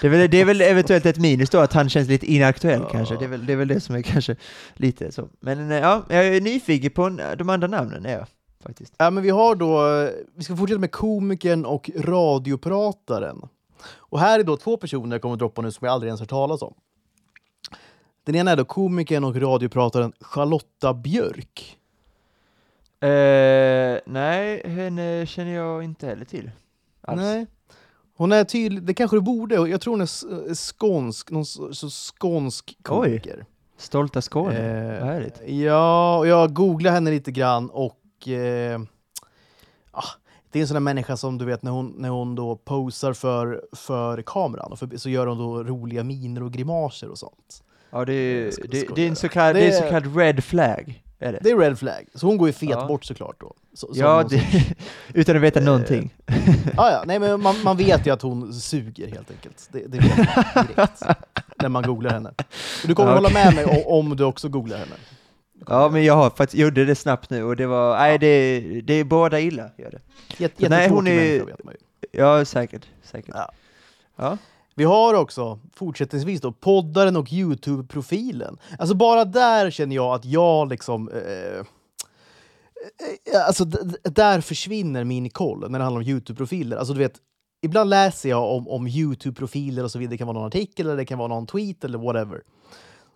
[0.00, 2.80] det, är väl, det är väl eventuellt ett minus då, att han känns lite inaktuell
[2.80, 2.88] ja.
[2.88, 3.16] kanske.
[3.16, 4.36] Det är, väl, det är väl det som är kanske
[4.74, 5.28] lite så.
[5.40, 8.26] Men ja, jag är nyfiken på de andra namnen, är jag.
[8.60, 8.94] Faktiskt.
[8.98, 9.82] Ja, men vi har då,
[10.34, 13.48] vi ska fortsätta med komikern och radioprataren.
[13.96, 16.20] Och här är då två personer jag kommer att droppa nu som jag aldrig ens
[16.20, 16.74] hört talas om.
[18.24, 21.78] Den ena är då komikern och radioprataren Charlotta Björk.
[23.04, 26.50] Uh, nej, henne känner jag inte heller till.
[27.00, 27.20] Alls.
[27.20, 27.46] Nej.
[28.16, 32.78] Hon är tydlig, det kanske du borde, jag tror hon är skånsk, någon så skånsk
[32.82, 33.36] komiker.
[33.38, 33.46] Oj.
[33.76, 35.48] Stolta Skåne, eh, vad härligt.
[35.48, 38.80] Ja, och jag googlade henne lite grann och eh,
[39.90, 40.10] ah,
[40.50, 43.12] det är en sån där människa som du vet när hon, när hon då posar
[43.12, 47.62] för, för kameran, och för, så gör hon då roliga miner och grimaser och sånt.
[47.90, 50.44] Ja, det är, det, det, är en så kallad, det det är så kallad red
[50.44, 51.02] flag.
[51.18, 51.38] Är det?
[51.42, 52.86] det är red flag, så hon går ju fet ja.
[52.86, 53.54] bort såklart då.
[53.74, 54.42] Så, ja, det,
[55.14, 56.14] utan att veta någonting.
[56.76, 59.68] ja, ja, nej men man, man vet ju att hon suger helt enkelt.
[59.72, 61.02] Det, det vet man direkt
[61.56, 62.28] när man googlar henne.
[62.82, 63.22] Och du kommer okay.
[63.22, 64.94] hålla med mig om, om du också googlar henne.
[65.68, 68.18] Ja, men jag har faktiskt gjorde det snabbt nu och det var, nej ja.
[68.18, 69.70] det, det är båda illa.
[69.76, 70.00] Gör det.
[70.36, 71.80] Jätte, nej, hon är, vet man ju.
[72.20, 72.86] Ja, säkert.
[73.02, 73.34] säkert.
[73.34, 73.52] Ja.
[74.16, 74.38] ja.
[74.74, 78.58] Vi har också fortsättningsvis då poddaren och Youtube-profilen.
[78.78, 81.08] Alltså bara där känner jag att jag liksom...
[81.08, 81.58] Eh,
[83.34, 83.64] eh alltså
[84.04, 86.76] där försvinner min koll när det handlar om Youtube-profiler.
[86.76, 87.16] Alltså du vet,
[87.62, 90.14] ibland läser jag om, om Youtube-profiler och så vidare.
[90.14, 92.42] Det kan vara någon artikel eller det kan vara någon tweet eller whatever.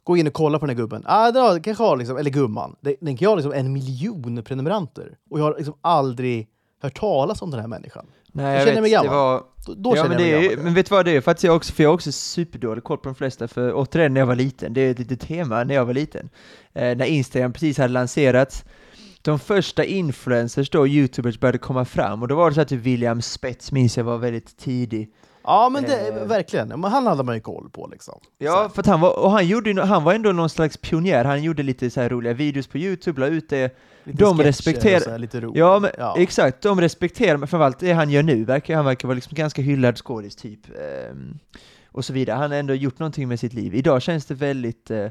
[0.04, 1.02] Gå in och kolla på den här gubben.
[1.06, 2.76] Ah, den kanske har liksom, eller gumman.
[3.00, 5.16] Den kan ha liksom en miljon prenumeranter.
[5.30, 6.48] Och jag har liksom aldrig
[6.82, 8.06] hört talas om den här människan.
[8.32, 9.14] Nej, jag, jag känner mig gammal.
[9.14, 9.42] Var...
[9.66, 10.64] Då, då ja, känner men jag mig gammal.
[10.64, 11.20] Men vet du vad det är?
[11.20, 14.14] För att jag också, för jag har också superdålig koll på de flesta, för återigen
[14.14, 16.28] när jag var liten, det är ett litet tema när jag var liten.
[16.72, 18.64] Eh, när Instagram precis hade lanserats,
[19.22, 22.80] de första influencers då, youtubers, började komma fram och då var det så att typ
[22.82, 25.10] William Spets minns jag var väldigt tidig.
[25.44, 26.26] Ja, men det, Eh.
[26.26, 26.68] verkligen.
[26.68, 28.20] Men han hade man ju koll på liksom.
[28.38, 31.42] Ja, för att han var, och han gjorde han var ändå någon slags pionjär, han
[31.42, 33.76] gjorde lite så här roliga videos på youtube, la ut det.
[34.04, 35.58] Lite De respekterar- så lite roligt.
[35.58, 36.14] Ja, men, ja.
[36.18, 39.62] exakt, de respekterar, men framförallt det han gör nu, verkar, han verkar vara liksom ganska
[39.62, 40.60] hyllad skådis typ.
[40.68, 41.38] ehm,
[41.86, 42.36] och så vidare.
[42.36, 43.74] Han har ändå gjort någonting med sitt liv.
[43.74, 45.06] Idag känns det väldigt eh,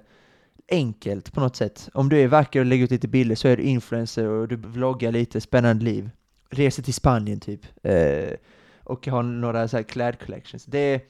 [0.72, 1.89] enkelt på något sätt.
[1.94, 4.56] Om du är vacker och lägger ut lite bilder så är du influencer och du
[4.56, 6.10] vloggar lite, spännande liv.
[6.50, 7.62] Reser till Spanien typ.
[7.84, 8.30] Eh,
[8.84, 10.65] och har några så här klädcollections.
[10.65, 11.02] Det är,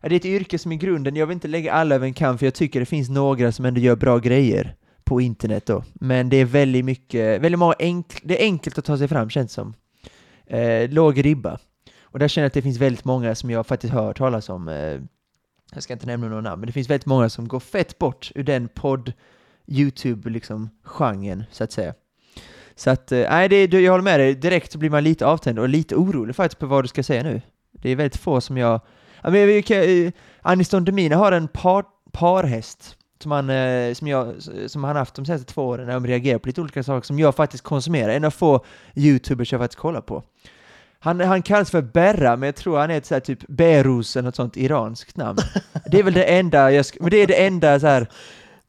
[0.00, 2.38] det är ett yrke som i grunden, jag vill inte lägga alla över en kam
[2.38, 5.84] för jag tycker det finns några som ändå gör bra grejer på internet då.
[5.94, 9.30] Men det är väldigt mycket, väldigt många enkl, det är enkelt att ta sig fram
[9.30, 9.74] känns det som.
[10.46, 11.58] Eh, låg ribba.
[12.02, 14.68] Och där känner jag att det finns väldigt många som jag faktiskt hört talas om.
[14.68, 15.00] Eh,
[15.74, 18.32] jag ska inte nämna några namn, men det finns väldigt många som går fett bort
[18.34, 19.12] ur den podd
[19.66, 21.94] YouTube liksom genren så att säga.
[22.80, 24.34] Så att, eh, nej, det, det, jag håller med dig.
[24.34, 27.22] Direkt så blir man lite avtänd och lite orolig faktiskt på vad du ska säga
[27.22, 27.40] nu.
[27.72, 28.80] Det är väldigt få som jag...
[29.22, 30.12] Ja, men, eh,
[30.42, 34.34] Aniston Demina har en par, parhäst som han, eh, som, jag,
[34.66, 37.18] som han haft de senaste två åren när de reagerar på lite olika saker som
[37.18, 38.12] jag faktiskt konsumerar.
[38.12, 38.64] En av få
[38.94, 40.22] YouTubers jag faktiskt kollar på.
[41.02, 44.16] Han, han kallas för Berra, men jag tror han är ett så här typ Berus
[44.16, 45.38] eller något sånt iranskt namn.
[45.90, 48.06] Det är väl det enda jag, sk- men det är det enda så här,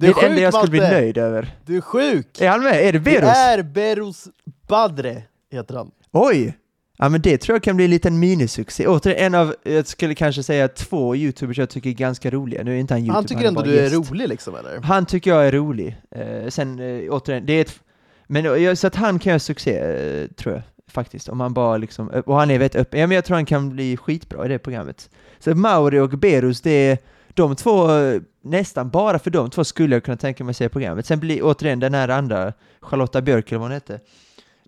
[0.02, 1.56] det är det enda jag skulle bli nöjd över.
[1.66, 2.42] Du är sjuk!
[2.42, 2.74] Är han med?
[2.88, 3.24] Är det Det Berus?
[3.30, 4.28] är Berus
[4.68, 5.92] Badre, heter han.
[6.12, 6.58] Oj!
[6.98, 8.88] Ja men det tror jag kan bli en liten minisuccé.
[8.88, 12.64] Återigen en av, jag skulle kanske säga två youtubers jag tycker är ganska roliga.
[12.64, 14.12] Nu är inte han youtuber, Han tycker är ändå du är gäst.
[14.12, 14.82] rolig liksom, eller?
[14.82, 15.98] Han tycker jag är rolig.
[16.16, 17.80] Eh, sen eh, återigen, det är ett...
[18.28, 20.62] Men jag, så att han kan göra succé, eh, tror jag.
[20.92, 21.30] Faktiskt.
[21.30, 23.00] Om han bara liksom, och han är väldigt öppen.
[23.00, 25.10] Ja men jag tror han kan bli skitbra i det programmet.
[25.40, 26.98] Så Mauri och Berus, det är
[27.34, 31.06] de två, eh, nästan bara för de två skulle jag kunna tänka mig se programmet.
[31.06, 34.00] Sen blir återigen den här andra, Charlotta Björk eller vad hon hette.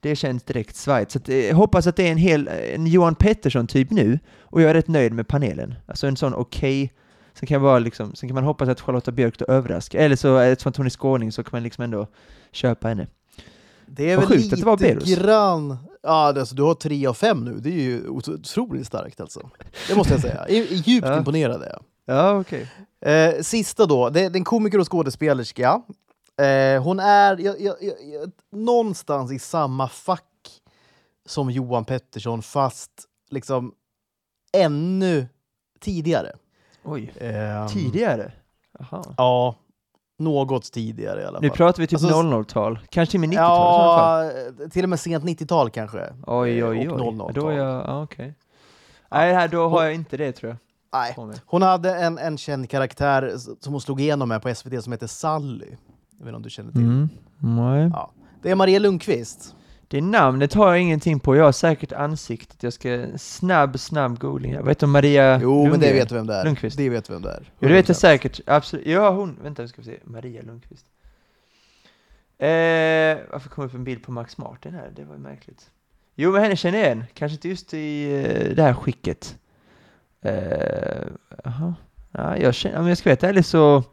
[0.02, 1.12] Det känns direkt svajt.
[1.12, 4.20] Så att, eh, jag hoppas att det är en hel, en Johan Pettersson typ nu,
[4.42, 5.76] och jag är rätt nöjd med panelen.
[5.86, 6.94] Alltså en sån okej,
[7.34, 10.70] sen kan liksom, sen kan man hoppas att Charlotta Björk då överraskar, eller så, eftersom
[10.70, 12.08] att hon är skåning så kan man liksom ändå
[12.52, 13.08] köpa henne.
[13.86, 15.16] Det är Vad väl sjukt att det var lite Berus.
[15.18, 15.78] grann...
[16.06, 17.54] Ja, alltså, du har tre av fem nu.
[17.60, 19.50] Det är ju ot- otroligt starkt alltså.
[19.90, 20.46] Det måste jag säga.
[20.50, 21.18] Djupt Ja.
[21.18, 21.84] imponerad är jag.
[22.06, 22.72] Ja, okej.
[23.02, 25.82] Eh, sista då, det, det är en komiker och skådespelerska.
[26.42, 30.62] Eh, hon är jag, jag, jag, någonstans i samma fack
[31.26, 32.92] som Johan Pettersson, fast
[33.30, 33.74] liksom
[34.58, 35.28] ännu
[35.80, 36.32] tidigare.
[36.84, 37.14] Oj.
[37.18, 38.32] Eh, Tidigare?
[38.80, 39.04] Jaha.
[39.18, 39.56] Ja,
[40.20, 41.42] något tidigare i alla fall.
[41.42, 44.56] Nu pratar vi typ Alltså, 00-tal, kanske till och med 90-tal i sådana fall.
[44.60, 46.14] Ja, till och med sent 90-tal kanske.
[46.28, 46.90] Oj, Eh, oj, oj.
[46.90, 47.34] Och 00-tal.
[47.34, 48.36] Då är jag, ja, okej.
[49.12, 50.58] Nej, här, då har jag inte det tror jag.
[50.94, 51.16] Nej.
[51.46, 55.08] Hon hade en, en känd karaktär som hon slog igenom med på SVT som heter
[55.08, 55.66] Sally.
[56.18, 56.82] Jag vet inte om du känner till.
[56.82, 57.10] Mm.
[57.40, 57.90] Nej.
[57.94, 58.12] Ja.
[58.42, 59.56] Det är Maria Lundqvist.
[59.88, 62.64] Det namnet har jag ingenting på, jag har säkert ansiktet.
[62.64, 64.52] Jag ska snabb, snabb googling.
[64.52, 65.94] Jag vet om Maria Jo, men det Lundgren.
[65.96, 66.44] vet du vem det är.
[66.46, 66.78] Lundqvist.
[66.78, 67.52] Det vet du vem det är.
[67.60, 68.00] Jo, det vet jag 100%.
[68.00, 68.40] säkert.
[68.46, 68.88] Absolut.
[68.88, 69.40] Ja, hon.
[69.44, 70.00] Vänta, nu ska vi se.
[70.04, 70.86] Maria Lundqvist.
[72.38, 72.48] Eh,
[73.32, 74.92] varför kom upp en bild på Max Martin här?
[74.96, 75.70] Det var ju märkligt.
[76.16, 77.04] Jo, men henne känner jag igen.
[77.14, 79.38] Kanske inte just i eh, det här skicket.
[80.24, 81.08] Eh,
[81.44, 81.74] Jaha.
[82.12, 83.84] Ja, jag känner, om jag ska veta ärligt så...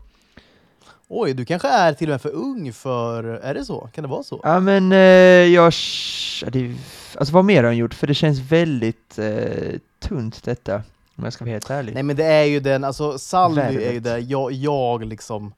[1.09, 3.25] Oj, du kanske är till och med för ung för...
[3.25, 3.89] Är det så?
[3.95, 4.41] Kan det vara så?
[4.43, 5.73] Ja, men eh, jag...
[6.43, 6.77] ja, Det,
[7.19, 7.95] alltså vad mer har hon gjort?
[7.95, 10.83] För det känns väldigt eh, tunt detta.
[11.17, 11.95] Om jag ska vara helt ärlig.
[11.95, 12.85] Nej, men det är ju den...
[12.85, 13.83] Alltså, Sally Värvet.
[13.83, 15.55] är ju där jag, jag liksom...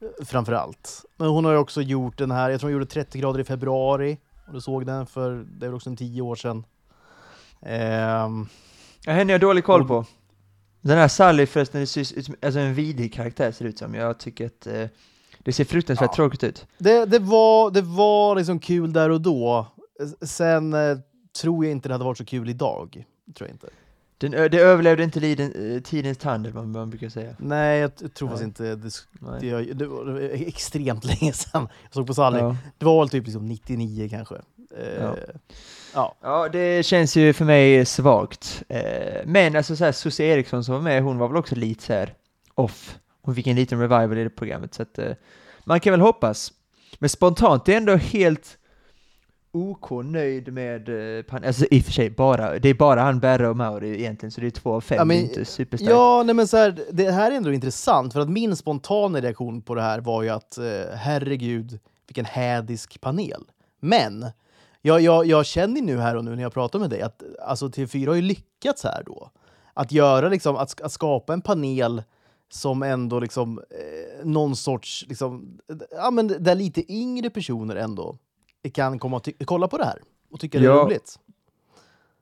[0.00, 1.04] eh, Framför allt.
[1.16, 2.50] Men hon har ju också gjort den här...
[2.50, 4.18] Jag tror hon gjorde 30 grader i februari.
[4.46, 5.44] Och du såg den för...
[5.58, 6.64] Det är väl också en tio år sedan.
[7.62, 8.46] Ehm,
[9.06, 10.04] Ja, henne har jag dålig koll på.
[10.80, 13.78] Den här Sally förresten, det ser ut som alltså en vidrig karaktär ser det ut
[13.78, 13.94] som.
[13.94, 14.86] Jag tycker att eh,
[15.38, 16.16] det ser fruktansvärt Ja.
[16.16, 16.66] tråkigt ut.
[16.78, 19.66] Det, det, var, det var liksom kul där och då.
[20.22, 20.98] Sen eh,
[21.42, 23.04] tror jag inte det hade varit så kul idag.
[23.34, 23.68] Tror jag inte.
[24.18, 27.36] Den, det överlevde inte liden, eh, tidens tand, vad man brukar säga.
[27.38, 28.74] Nej, jag tror faktiskt inte.
[28.74, 28.90] Det,
[29.40, 32.38] det, det var extremt länge sedan jag såg på Sally.
[32.38, 32.56] Ja.
[32.78, 34.34] Det var väl typ liksom 99 kanske.
[35.00, 35.16] Ja.
[35.94, 36.14] ja.
[36.22, 38.62] ja, det känns ju för mig svagt.
[38.68, 41.92] Eh, men alltså såhär, Susie Eriksson som var med, hon var väl också lite så
[41.92, 42.14] här
[42.54, 42.98] off.
[43.22, 45.12] Hon fick en liten revival i det programmet, så att eh,
[45.64, 46.52] man kan väl hoppas.
[46.98, 48.58] Men spontant, det är ändå helt
[49.52, 53.20] OK nöjd med, eh, pan- alltså i och för sig bara, det är bara han,
[53.20, 55.90] Berra och Mauri egentligen, så det är två av fem, Ja, men- inte superstarkt.
[55.90, 59.62] Ja, nej men så här, det här är ändå intressant för att min spontana reaktion
[59.62, 60.58] på det här var ju att
[60.94, 63.42] herregud, vilken hädisk panel.
[63.80, 64.26] Men
[64.86, 67.66] jag, jag, jag känner nu här och nu när jag pratar med dig att alltså,
[67.68, 69.30] TV4 har ju lyckats här då.
[69.74, 72.02] Att göra liksom, att, att skapa en panel
[72.52, 75.58] som ändå liksom, eh, någon sorts, liksom,
[75.90, 78.18] ja men där lite yngre personer ändå
[78.72, 79.98] kan komma och kolla på det här
[80.30, 81.18] och tycka det är roligt.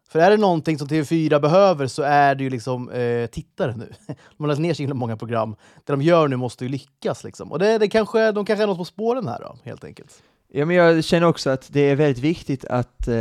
[0.08, 3.92] För är det någonting som TV4 behöver så är det ju liksom eh, tittare nu.
[4.06, 5.56] De har lagt ner så himla många program.
[5.84, 7.24] Det de gör nu måste ju lyckas.
[7.24, 7.52] Liksom.
[7.52, 10.22] Och det, det kanske, de kanske är något på spåren här då, helt enkelt.
[10.54, 13.16] Ja, men jag känner också att det är väldigt viktigt att, eh,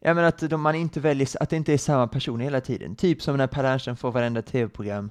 [0.00, 2.96] ja, men att de, man inte väljer, att det inte är samma person hela tiden.
[2.96, 5.10] Typ som när Per Ernsten får varenda tv-program,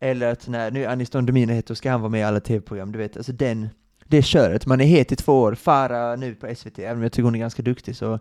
[0.00, 2.40] eller att när nu Anis Don Demina heter och ska han vara med i alla
[2.40, 3.68] tv-program, du vet, alltså den,
[4.06, 4.66] det köret.
[4.66, 7.34] Man är het i två år, Farah nu på SVT, även om jag tycker hon
[7.34, 8.18] är ganska duktig, så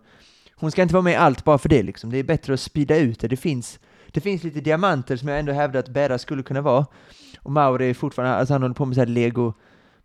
[0.56, 2.12] hon ska inte vara med i allt bara för det liksom.
[2.12, 3.28] Det är bättre att sprida ut det.
[3.28, 3.80] Det finns,
[4.12, 6.86] det finns lite diamanter som jag ändå hävdar att Berra skulle kunna vara.
[7.40, 9.54] Och Mauri är fortfarande, alltså han håller på med så här Lego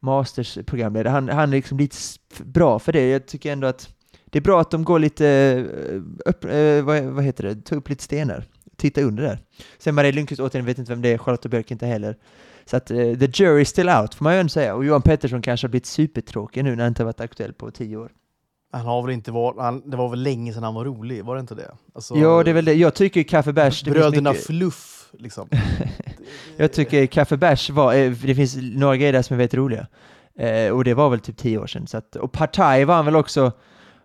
[0.05, 1.11] Masters programledare.
[1.13, 1.97] Han, han är liksom lite
[2.45, 3.09] bra för det.
[3.11, 3.89] Jag tycker ändå att
[4.25, 7.75] det är bra att de går lite, eh, upp, eh, vad, vad heter det, ta
[7.75, 8.45] upp lite stenar.
[8.77, 9.39] Titta under där.
[9.79, 12.17] Sen Maria Lundqvist, återigen, vet inte vem det är, Charlotte Björk inte heller.
[12.65, 14.75] Så att eh, the jury is still out, får man ju ändå säga.
[14.75, 17.71] Och Johan Pettersson kanske har blivit supertråkig nu när han inte har varit aktuell på
[17.71, 18.11] tio år.
[18.73, 21.35] Han har väl inte varit, han, det var väl länge sedan han var rolig, var
[21.35, 21.71] det inte det?
[21.95, 22.75] Alltså, Ja, det är väl det.
[22.75, 25.49] Jag tycker Kaffe Bärs, det finns Bröderna mycket- Fluff, liksom.
[26.57, 29.87] Jag tycker Kaffe Bärs var, eh, det finns några grejer där som är väldigt roliga.
[30.39, 31.87] Eh, och det var väl typ tio år sedan.
[31.87, 33.53] Så att, och Partaj var han väl också,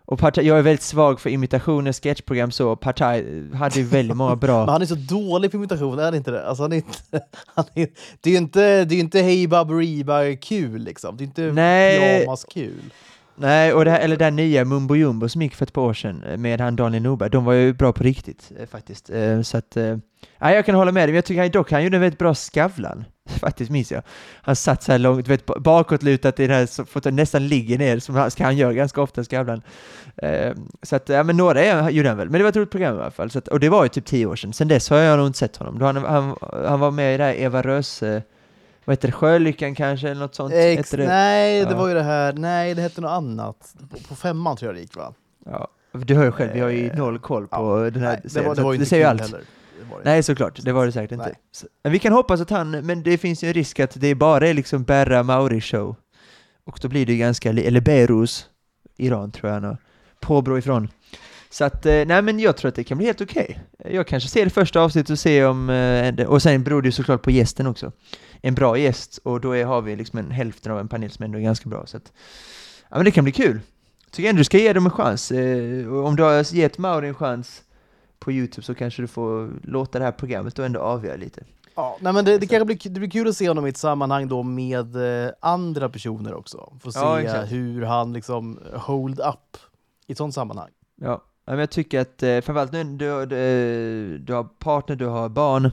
[0.05, 4.29] och Partaj, jag är väldigt svag för imitationer, sketchprogram så, Partaj hade ju väldigt många
[4.35, 4.65] Men bra.
[4.71, 6.47] han är så dålig på imitation, är han inte det?
[6.47, 6.99] Alltså, han är inte,
[7.45, 7.87] han är,
[8.21, 11.17] det är ju inte, det är ju inte Hey Baberiba kul liksom.
[11.17, 12.27] Det är inte Nej.
[13.41, 15.81] Nej, och det här, eller det här nya Mumbo Jumbo som gick för ett par
[15.81, 19.09] år sedan eh, med han Daniel Norberg, de var ju bra på riktigt eh, faktiskt.
[19.09, 19.75] Eh, så att,
[20.39, 22.19] nej, jag kan hålla med dig, men jag tycker han, dock han gjorde en väldigt
[22.19, 23.05] bra Skavlan.
[23.39, 24.03] Faktiskt minns jag.
[24.41, 26.65] Han satt så här långt, du vet, bakåtlutat i den här,
[27.01, 29.61] så nästan ligger ner, som han, ska han göra ganska ofta, Skavlan.
[30.83, 32.97] Så att, ja men några är, gjorde han väl, men det var ett roligt program
[32.97, 33.31] i alla fall.
[33.31, 35.27] Så att, och det var ju typ tio år sedan, sen dess har jag nog
[35.27, 35.79] inte sett honom.
[35.79, 38.23] Då han, han, han var med i det här Eva Röse,
[38.89, 40.53] vad heter det, Sjölyckan kanske, eller något sånt?
[40.53, 41.07] Ex, det?
[41.07, 41.77] nej, det Ja.
[41.77, 43.73] var ju det här, nej det hette något annat.
[43.91, 45.13] På, på femman tror jag det gick va?
[45.45, 48.09] Ja, du hör ju själv, vi har ju Eh, noll koll på ja, den här
[48.11, 49.21] Nej, det serien, var, det var det inte säger ju allt.
[49.21, 49.41] heller.
[49.79, 51.35] Det var det Nej, såklart, det var det säkert inte.
[51.83, 51.91] Nej.
[51.93, 54.53] Vi kan hoppas att han, men det finns ju en risk att det bara är
[54.53, 55.95] liksom Berra Mauri show.
[56.65, 58.45] Och då blir det ju ganska, eller Beiruz,
[58.97, 59.77] Iran tror jag han har
[60.21, 60.87] påbrå ifrån.
[61.51, 63.59] Så att, eh, nej men jag tror att det kan bli helt okej.
[63.85, 66.91] Jag kanske ser det första avsnittet och ser om, eh, och sen beror det ju
[66.91, 67.91] såklart på gästen också.
[68.41, 71.25] En bra gäst, och då är, har vi liksom en hälften av en panel som
[71.25, 71.85] ändå är ganska bra.
[71.85, 72.11] Så att,
[72.89, 73.59] ja men det kan bli kul.
[74.11, 75.31] Tycker ändå du ska ge dem en chans.
[75.31, 77.61] Eh, om du har gett Mauri en chans
[78.19, 81.43] på Youtube så kanske du får låta det här programmet då ändå avgöra lite.
[81.75, 83.77] Ja, nej, men det, det kanske blir, det blir kul att se honom i ett
[83.77, 84.97] sammanhang då med
[85.39, 86.73] andra personer också.
[86.81, 89.57] Få se Ja, hur han liksom hold up
[90.07, 90.69] i ett sånt sammanhang.
[91.01, 95.29] Ja, men jag tycker att eh, framförallt nu du, du, du har partner, du har
[95.29, 95.71] barn.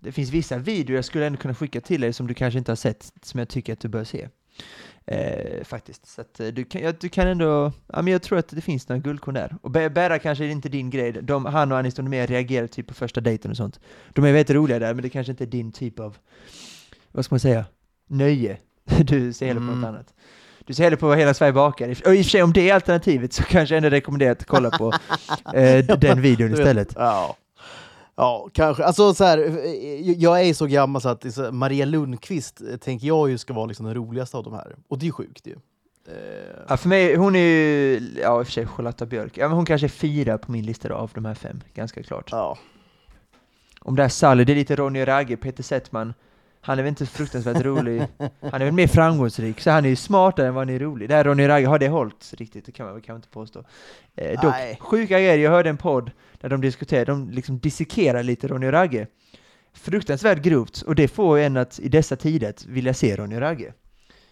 [0.00, 2.70] Det finns vissa videor jag skulle ändå kunna skicka till dig som du kanske inte
[2.70, 4.28] har sett, som jag tycker att du bör se.
[5.06, 6.06] Eh, faktiskt.
[6.06, 8.60] Så att eh, du kan, ja, du kan ändå, ja men jag tror att det
[8.60, 9.56] finns några guldkorn där.
[9.62, 12.66] Och Bä- Berra kanske är inte din grej, de, han och Anis Don Demir reagerar
[12.66, 13.80] typ på första dejten och sånt.
[14.12, 16.16] De är väldigt roliga där, men det kanske inte är din typ av,
[17.12, 17.64] vad ska man säga,
[18.08, 18.58] nöje.
[18.98, 19.80] Du ser hellre på Mm.
[19.80, 20.14] något annat.
[20.68, 21.88] Du ser hellre på Hela Sverige bakar.
[22.06, 24.44] Och i och för sig, om det är alternativet så kanske jag ändå rekommenderar att
[24.44, 24.92] kolla på
[25.54, 26.92] eh, den videon istället.
[26.96, 27.36] Ja.
[28.16, 28.84] Ja, kanske.
[28.84, 33.30] Alltså så här, eh, jag är så gammal så att Maria Lundqvist eh, tänker jag
[33.30, 34.76] ju ska vara liksom den roligaste av de här.
[34.88, 35.52] Och det är ju sjukt ju.
[36.08, 39.48] Eh, Ja, för mig, hon är ju, ja i och för sig Charlotta Björk, ja,
[39.48, 42.28] men hon kanske är fyra på min lista då, av de här fem, ganska klart.
[42.30, 42.58] ja.
[43.80, 46.14] Om det här Sally, det är lite Ronny och Ragge, Peter Settman,
[46.60, 48.06] han är väl inte fruktansvärt rolig,
[48.40, 51.08] han är väl mer framgångsrik, så han är ju smartare än vad han är rolig.
[51.08, 52.66] Det här Ronny Ragge, har det hållit riktigt?
[52.66, 53.64] Det kan man väl inte påstå.
[54.16, 54.78] Eh, dock, Nej.
[54.80, 59.06] sjuka grejer, jag hörde en podd där de diskuterade, de liksom dissekerar lite Ronny Ragge.
[59.74, 63.74] Fruktansvärt grovt, och det får en att i dessa tider vilja se Ronny Ragge.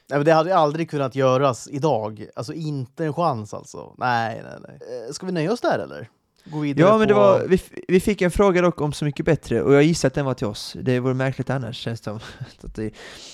[0.09, 2.27] Nej, men det hade aldrig kunnat göras idag.
[2.37, 3.95] Alltså inte en chans alltså.
[3.99, 5.05] Nej, nej, nej.
[5.07, 6.09] Eh, Ska vi nöja oss där eller?
[6.51, 7.21] Gå vidare Ja, men det på...
[7.21, 10.15] var, vi, vi fick en fråga dock om Så mycket bättre, och jag gissar att
[10.15, 10.77] den var till oss.
[10.81, 12.11] Det vore märkligt annars, känns det.
[12.63, 12.91] Att, det,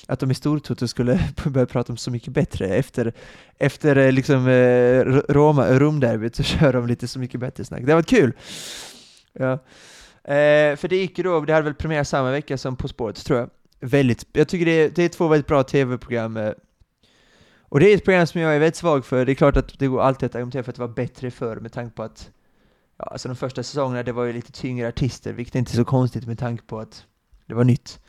[0.07, 2.66] att de i Stortoto skulle börja prata om Så mycket bättre.
[2.66, 3.12] Efter,
[3.59, 7.87] efter eh, liksom, eh, Roma, Romderbyt så kör de lite Så mycket bättre-snack.
[7.87, 8.33] Det varit kul!
[9.33, 9.53] Ja.
[10.25, 13.25] Eh, för det gick ju då, det hade väl premiär samma vecka som På spåret,
[13.25, 13.51] tror jag.
[13.81, 16.37] Väldigt, jag tycker det är, det är två väldigt bra tv-program.
[16.37, 16.53] eh,
[17.68, 19.27] och det är ett program som jag är väldigt svag för.
[19.27, 21.57] Det är klart att det går alltid att argumentera för att det var bättre förr
[21.57, 22.31] med tanke på att
[23.03, 25.77] ja, alltså de första säsongerna det var ju lite tyngre artister, vilket är inte är
[25.77, 27.05] så konstigt med tanke på att
[27.47, 28.01] det var nytt.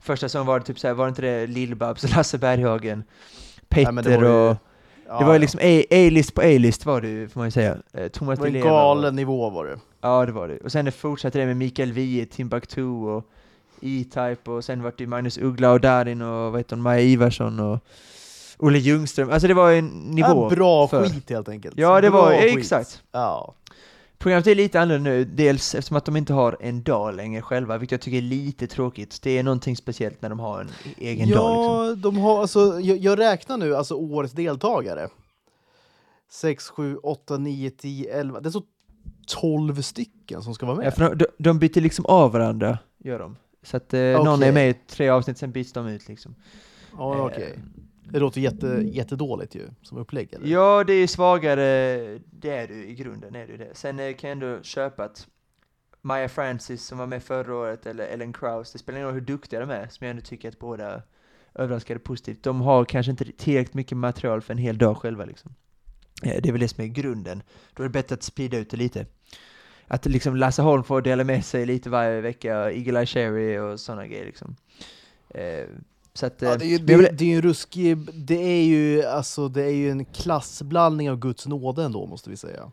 [0.00, 3.04] Första säsongen var det typ såhär, var det inte det Lill-Babs, Lasse Berghagen,
[3.68, 4.56] Petter Nej, det ju- och...
[5.08, 5.60] Ja, det var ju liksom
[5.90, 7.76] A-list på A-list var det ju, får man ju säga.
[7.92, 9.78] Eh, Thomas Det var en Leva och- galen nivå var det.
[10.00, 10.58] Ja, det var det.
[10.58, 13.24] Och sen det fortsatte det med Mikael Wiehe, Timbuktu och
[13.80, 17.60] E-Type och sen vart det Magnus Uggla och Darin och vad heter hon, Maja Ivarsson
[17.60, 17.78] och
[18.58, 20.48] Olle Ljungström, alltså det var en nivå.
[20.50, 21.08] Ja, bra för.
[21.08, 21.74] skit helt enkelt.
[21.78, 22.56] Ja, det bra var skit.
[22.58, 23.02] exakt.
[23.12, 23.54] Ja.
[24.22, 27.78] Programmet är lite annorlunda nu, dels eftersom att de inte har en dag längre själva,
[27.78, 29.22] vilket jag tycker är lite tråkigt.
[29.22, 32.00] Det är någonting speciellt när de har en egen ja, dag liksom.
[32.00, 35.08] de har, alltså, jag, jag räknar nu alltså årets deltagare.
[36.30, 38.40] 6, 7, 8, 9, 10, 11.
[38.40, 38.62] Det är så
[39.26, 40.94] 12 stycken som ska vara med.
[40.96, 43.36] Ja, de, de byter liksom av varandra, gör de.
[43.62, 44.48] Så att eh, någon Okej.
[44.48, 46.34] är med i tre avsnitt, sen byts de ut liksom.
[46.98, 47.58] Ja, Eh, okej.
[48.12, 50.32] Det låter jätte, jättedåligt ju, som upplägg.
[50.32, 50.46] Eller?
[50.46, 51.62] Ja, det är svagare,
[52.30, 53.70] det är du i grunden, är det det.
[53.72, 55.26] Sen eh, kan jag ändå köpa att
[56.00, 59.20] Maya Francis som var med förra året, eller Ellen Krauss, det spelar ingen roll hur
[59.20, 61.02] duktiga de är, som jag ändå tycker att båda
[61.54, 62.42] överraskade positivt.
[62.42, 65.54] De har kanske inte tillräckligt mycket material för en hel dag själva liksom.
[66.22, 67.42] Eh, det är väl det som är grunden.
[67.74, 69.06] Då är det bättre att sprida ut det lite.
[69.86, 74.06] Att liksom Lasse Holm får dela med sig lite varje vecka, Eagle-Eye Cherry och sådana
[74.06, 74.56] grejer liksom.
[75.28, 75.66] Eh,
[76.14, 77.98] så att, Ja, eh, det, är ju, men det, det är ju en ruskig...
[78.14, 82.36] Det är ju, alltså, det är ju en klassblandning av Guds nåde ändå, måste vi
[82.36, 82.70] säga.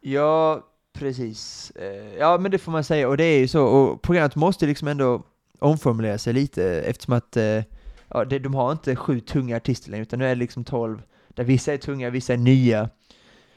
[0.00, 1.70] Ja, precis.
[1.70, 3.08] Eh, Ja, men det får man säga.
[3.08, 3.64] Och det är ju så.
[3.64, 5.22] Och programmet måste liksom ändå
[5.58, 7.62] omformulera sig lite eftersom att eh,
[8.08, 11.44] ja, de har inte sju tunga artister längre, utan nu är det liksom tolv, där
[11.44, 12.82] vissa är tunga, vissa är nya.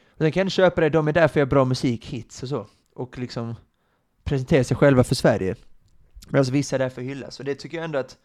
[0.09, 2.43] Och sen kan jag köpa det, de är där för att göra bra musik, hits
[2.43, 2.67] och så.
[2.95, 3.55] Och liksom
[4.23, 5.55] presentera sig själva för Sverige.
[6.29, 7.39] Medan vissa är där för att hyllas.
[7.39, 8.17] Och det tycker jag ändå att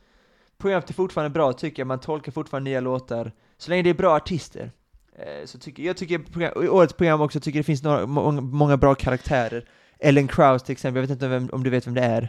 [0.65, 1.87] programmet är fortfarande bra, tycker jag.
[1.87, 3.33] Man tolkar fortfarande nya låtar.
[3.59, 4.71] Så länge det är bra artister.
[5.19, 8.77] Eh, Så tycker, jag tycker program, i årets program också tycker det finns några, många,
[8.77, 9.69] bra karaktärer.
[9.99, 12.29] Ellen Krauss till exempel, jag vet inte vem, om du vet vem det är?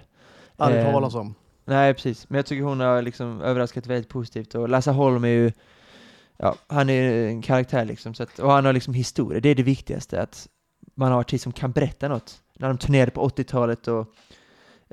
[0.57, 1.35] Aldrig Eh, talas om.
[1.65, 2.29] Nej, precis.
[2.29, 4.55] Men jag tycker hon har liksom överraskat väldigt positivt.
[4.55, 5.51] Och Lasse Holm är ju,
[6.37, 8.13] ja, han är en karaktär liksom.
[8.13, 10.21] Så att, och han har liksom historia, det är det viktigaste.
[10.21, 10.47] Att
[10.95, 12.41] man har artister som kan berätta något.
[12.59, 14.07] När de turnerade på 80-talet och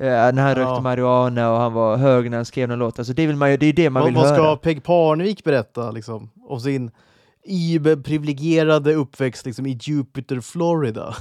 [0.03, 0.55] eh, när han Ja.
[0.55, 2.99] rökte marijuana och han var hög när han skrev någon låt.
[2.99, 4.37] Alltså det, vill man ju, det är det man Vad, vill vad höra.
[4.37, 6.91] ska Peg Parnevik berätta liksom, om sin
[8.05, 11.17] privilegierade uppväxt liksom, i Jupiter, Florida?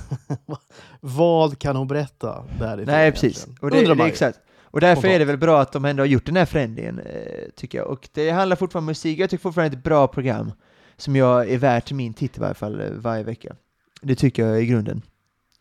[0.99, 2.85] vad kan hon berätta därifrån?
[2.95, 3.37] Nej, precis.
[3.37, 3.57] egentligen?
[3.61, 4.39] Och det, Undrar det man exakt.
[4.63, 7.49] Och därför är det väl bra att de ändå har gjort den här förändringen, eh,
[7.55, 7.87] tycker jag.
[7.87, 9.19] Och det handlar fortfarande om musik.
[9.19, 10.51] Jag tycker fortfarande det är ett bra program
[10.97, 13.55] som jag är värt min titt i varje fall eh, varje vecka.
[14.01, 15.01] Det tycker jag i grunden.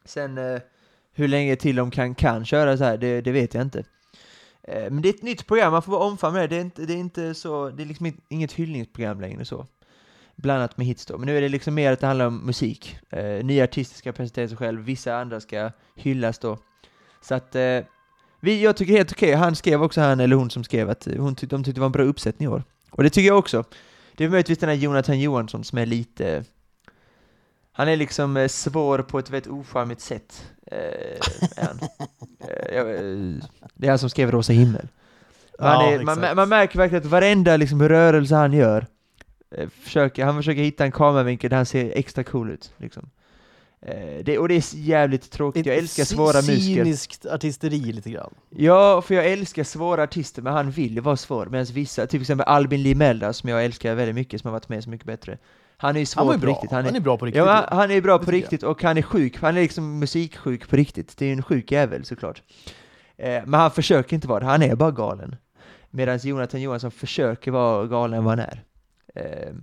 [0.04, 0.60] Sen eh,
[1.20, 3.84] hur länge till de kan, kan köra så här, det, det vet jag inte.
[4.62, 6.46] Eh, men det är ett nytt program, man får vara omfamna det.
[6.46, 9.66] Det är inte, det är inte så, det är liksom inget hyllningsprogram längre så.
[10.36, 11.18] Blandat med hits då.
[11.18, 12.98] Men nu är det liksom mer att det handlar om musik.
[13.10, 16.58] Eh, nya artister ska presentera sig själv, vissa andra ska hyllas då.
[17.22, 17.80] Så att eh,
[18.40, 21.34] vi, jag tycker helt okej, han skrev också, han eller hon som skrev att hon
[21.34, 22.62] tyckte, de tyckte det var en bra uppsättning i år.
[22.90, 23.64] Och det tycker jag också.
[24.16, 26.44] Det är möjligtvis den här Jonathan Johansson som är lite,
[27.72, 30.44] han är liksom eh, svår på ett väldigt ocharmigt sätt.
[30.66, 31.20] Eh.
[32.48, 32.94] Eh, eh,
[33.74, 34.88] det är han som skrev Rosa himmel.
[35.60, 38.86] Man, Ja, är, man, man märker verkligen att varenda liksom, rörelse han gör,
[39.56, 42.72] eh, försöker, han försöker hitta en kameravinkel där han ser extra cool ut.
[42.76, 43.10] Liksom.
[44.24, 46.84] Det, och det är jävligt tråkigt, jag älskar svåra musiker.
[46.84, 48.34] Cyniskt artisteri lite grann.
[48.50, 51.46] Ja, för jag älskar svåra artister, men han vill vara svår.
[51.46, 54.84] Medan vissa, till exempel Albin Limelda, som jag älskar väldigt mycket, som har varit med
[54.84, 55.38] Så Mycket Bättre.
[55.80, 56.52] Han är ju svår Han var ju på bra.
[56.54, 56.70] riktigt.
[56.70, 57.38] Han Han är, är bra på riktigt.
[57.38, 59.36] ja, han, han är bra på riktigt och han är sjuk.
[59.40, 61.16] Han är liksom musiksjuk på riktigt.
[61.16, 62.42] Det är ju en sjuk jävel såklart.
[63.16, 65.36] Eh, men han försöker inte vara det, han är bara galen.
[65.90, 68.64] Medan Jonathan Johansson försöker vara galen än vad han är.
[69.14, 69.54] Eh,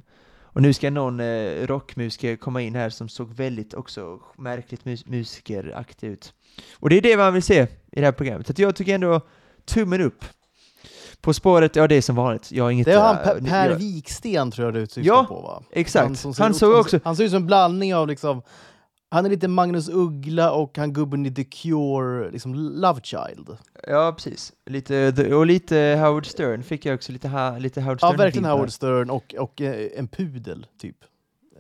[0.42, 5.04] och nu ska någon eh, rockmusiker komma in här som såg väldigt också märkligt mus-
[5.10, 6.34] musikeraktig ut.
[6.80, 8.48] Och det är det man vill se i det här programmet.
[8.48, 9.22] Så jag tycker ändå
[9.66, 10.26] tummen upp.
[11.22, 12.52] På spåret, ja det är som vanligt.
[12.52, 12.86] Jag har inget...
[12.86, 15.64] Det är han äh, Per, per jag, Viksten tror jag du syftar Ja, på va?
[15.72, 16.04] Exakt.
[16.04, 17.00] Han ut- såg han, också...
[17.04, 18.42] Han ser ut som en blandning av liksom
[19.10, 23.58] han är lite Magnus Uggla och han gubben i The Cure, liksom Love Child.
[23.88, 24.54] Ja, precis.
[24.66, 28.18] Lite, och lite Howard Stern fick jag också, lite, ha, lite Howard Ja, Stern.
[28.18, 30.96] verkligen Howard Stern och, och eh, en pudel, typ.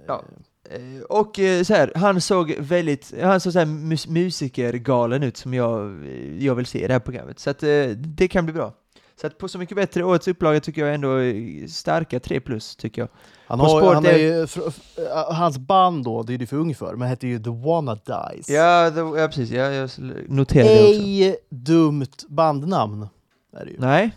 [0.07, 0.23] Ja.
[0.69, 5.37] Eh, Och eh, så här, han såg väldigt, han såg så här mus musikergalen ut
[5.37, 7.39] som jag, eh, jag vill se i det här programmet.
[7.39, 8.73] Så att eh, det kan bli bra.
[9.21, 12.75] Så att på Så Mycket Bättre, årets upplaga tycker jag ändå är starka 3 plus,
[12.75, 13.09] tycker jag.
[13.47, 16.95] Han har, han är ju, äh, hans band då, det är du för ung för,
[16.95, 18.49] men hette ju The Wanna Dies.
[18.49, 19.89] Ja, det, ja precis, ja, jag
[20.27, 21.01] noterade det också.
[21.01, 23.07] Ej dumt bandnamn.
[23.53, 23.77] Är det ju.
[23.79, 24.11] Nej,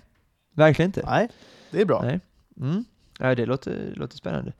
[0.54, 1.02] verkligen inte.
[1.06, 1.28] Nej,
[1.70, 2.02] det är bra.
[2.02, 2.20] Nej.
[2.60, 2.84] Mm.
[3.18, 4.52] Ja, det låter, låter spännande.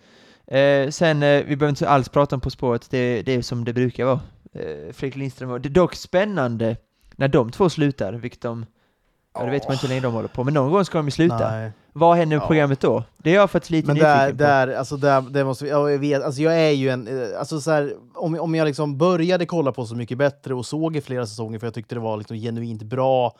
[0.47, 3.65] Eh, sen, eh, vi behöver inte alls prata om På spåret, det, det är som
[3.65, 4.21] det brukar vara.
[4.53, 6.77] Eh, Fredrik Lindström och, det är dock spännande
[7.17, 8.67] när de två slutar, vilket de,
[9.35, 11.07] ja det vet man inte hur länge de håller på, men någon gång ska de
[11.07, 11.51] ju sluta.
[11.51, 11.71] Nej.
[11.93, 12.47] Vad händer med Ja.
[12.47, 13.05] programmet då?
[13.19, 14.37] Det är jag faktiskt lite Men nyfiken där, på.
[14.37, 17.39] där, alltså där, det måste vi, ja, jag vet, alltså jag är ju en, eh,
[17.39, 20.97] alltså så här, om, om jag liksom började kolla på Så Mycket Bättre och såg
[20.97, 23.37] i flera säsonger för jag tyckte det var liksom genuint bra,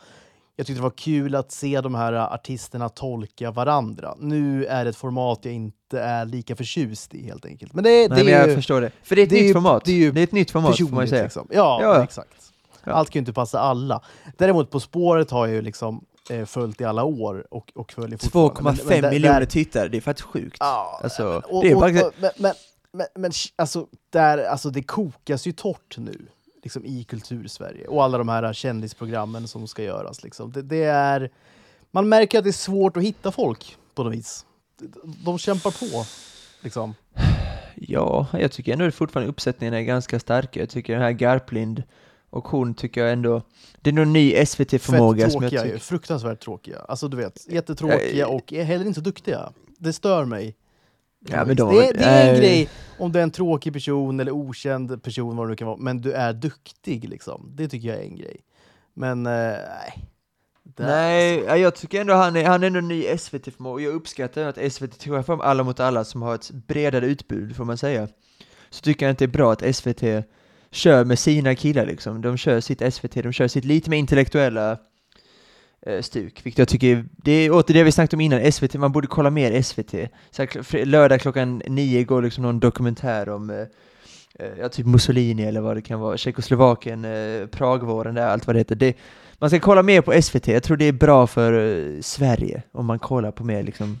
[0.55, 4.15] jag tyckte det var kul att se de här artisterna tolka varandra.
[4.19, 7.73] Nu är det ett format jag inte är lika förtjust i helt enkelt.
[7.73, 8.91] Men det, Nej, det men är jag ju förstår det.
[9.03, 9.85] För det är ett det är nytt ju- format.
[9.85, 11.23] det är ju det är ett nytt format får man säga.
[11.23, 11.47] Liksom.
[11.51, 12.03] Ja, Ja.
[12.03, 12.29] exakt.
[12.83, 12.91] Ja.
[12.91, 14.01] Allt kan ju inte passa alla.
[14.37, 18.17] Däremot På spåret har jag ju liksom eh, följt i alla år och, och följer
[18.17, 18.61] fortfarande.
[18.63, 20.57] Men- 2,5 men där- miljoner där- tittare, det är faktiskt sjukt.
[20.59, 22.53] Ja, Alltså, men- och, det är och, faktiskt- och, men, men,
[22.93, 26.25] men, men sh- alltså, där, alltså, det kokas ju torrt nu
[26.63, 27.87] liksom, i kultursverige.
[27.87, 30.23] Och alla de här kändisprogrammen som ska göras.
[30.23, 30.51] Liksom.
[30.51, 31.29] Det, det är,
[31.91, 34.45] man märker att det är svårt att hitta folk på något vis.
[35.25, 36.05] De, kämpar på.
[36.61, 36.93] Liksom.
[37.75, 40.59] Ja, jag tycker ändå att fortfarande uppsättningen är ganska starka.
[40.59, 41.83] Jag tycker den här Garplind
[42.31, 43.41] och hon tycker jag ändå...
[43.81, 45.71] Det är någon ny SVT-förmåga som jag tråkiga ju.
[45.71, 45.85] tycker...
[45.85, 46.79] Fruktansvärt tråkiga.
[46.79, 49.51] Alltså du vet, jättetråkiga Eh, och är heller inte så duktiga.
[49.77, 50.55] Det stör mig.
[51.29, 52.69] Ja, men de, det, är- det är en eh, grej
[52.99, 56.01] om du är en tråkig person eller okänd person, vad det nu kan vara, men
[56.01, 57.09] du är duktig.
[57.09, 57.51] Liksom.
[57.55, 58.37] Det tycker jag är en grej.
[58.93, 60.07] Men eh, nej.
[60.63, 63.83] Där, Nej, ja, jag tycker ändå han är, han är ändå ny SVT-förmåga.
[63.83, 67.65] Jag uppskattar att SVT tog fram Alla mot alla som har ett bredare utbud, får
[67.65, 68.07] man säga.
[68.69, 70.03] Så tycker jag inte det är bra att SVT
[70.71, 72.21] kör med sina killar liksom.
[72.21, 74.77] De kör sitt SVT, de kör sitt lite mer intellektuella
[75.85, 78.91] eh, stuk, vilket jag tycker, det är åter det vi snackade om innan, SVT, man
[78.91, 79.91] borde kolla mer SVT.
[80.31, 83.65] Så här, lördag klockan nio går liksom någon dokumentär om eh,
[84.39, 88.55] eh, ja, typ Mussolini eller vad det kan vara, Tjeckoslovakien, eh, Pragvåren, där, allt vad
[88.55, 88.75] det heter.
[88.75, 88.97] Det,
[89.37, 92.85] man ska kolla mer på SVT, jag tror det är bra för eh, Sverige om
[92.85, 93.99] man kollar på mer liksom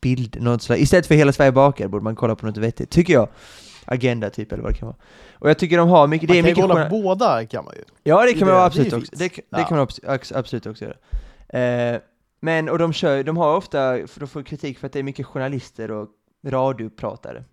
[0.00, 0.80] bild, något sådär.
[0.80, 3.28] istället för Hela Sverige bakar borde man kolla på något vettigt, tycker jag.
[3.84, 4.96] Agenda typ eller vad det kan vara.
[5.42, 7.02] Och jag tycker de har mycket, det man är kan ju mycket kolla journal- på
[7.02, 7.82] båda kan man ju.
[8.02, 9.64] Ja det kan man ju absolut också, det, det Ja.
[9.64, 9.86] kan man
[10.34, 10.96] absolut också göra.
[11.94, 12.00] Eh,
[12.40, 15.26] men, och de kör, de har ofta, de får kritik för att det är mycket
[15.26, 16.08] journalister och
[16.46, 17.44] radiopratare.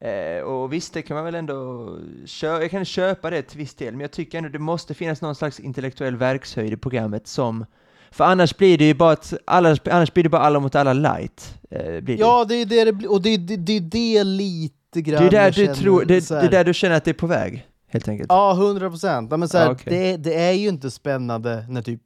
[0.00, 1.88] Eh, och visst, det kan man väl ändå
[2.26, 5.22] köpa, jag kan köpa det till viss del, men jag tycker ändå det måste finnas
[5.22, 7.66] någon slags intellektuell verkshöjd i programmet som,
[8.10, 10.92] för annars blir det ju bara att, alla, annars blir det bara alla mot alla
[10.92, 11.54] light.
[11.70, 12.10] Eh.
[12.18, 13.10] Ja, det är det det blir.
[13.12, 16.04] Och det är det, det, är det lite grann det är där du känner tror,
[16.04, 18.26] det, det är där du känner att det är på väg, helt enkelt.
[18.30, 19.32] Ja, hundra procent.
[19.52, 19.92] Ja, okej.
[19.92, 22.00] det, det är ju inte spännande när typ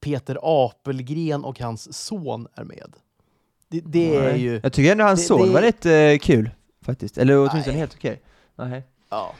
[0.00, 2.92] Peter Apelgren och hans son är med.
[3.68, 4.60] Det, det är ju...
[4.62, 6.50] Jag tycker ändå hans det- son det- var rätt eh, kul,
[6.84, 7.18] faktiskt.
[7.18, 8.22] Eller åtminstone helt okej.
[8.56, 8.82] Nej.
[9.10, 9.34] Ja.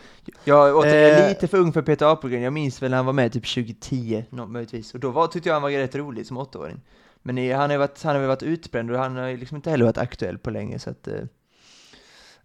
[0.44, 1.28] Jag återigen, jag är Eh.
[1.28, 4.24] lite för ung för Peter Apelgren, jag minns väl när han var med typ 2010,
[4.30, 4.94] nå- möjligtvis.
[4.94, 6.80] Och då var, tyckte jag han var rätt rolig som åttaåring.
[7.22, 9.84] Men han har varit, han har väl varit utbränd och han har liksom inte heller
[9.84, 11.08] varit aktuell på länge så att...
[11.08, 11.14] Eh,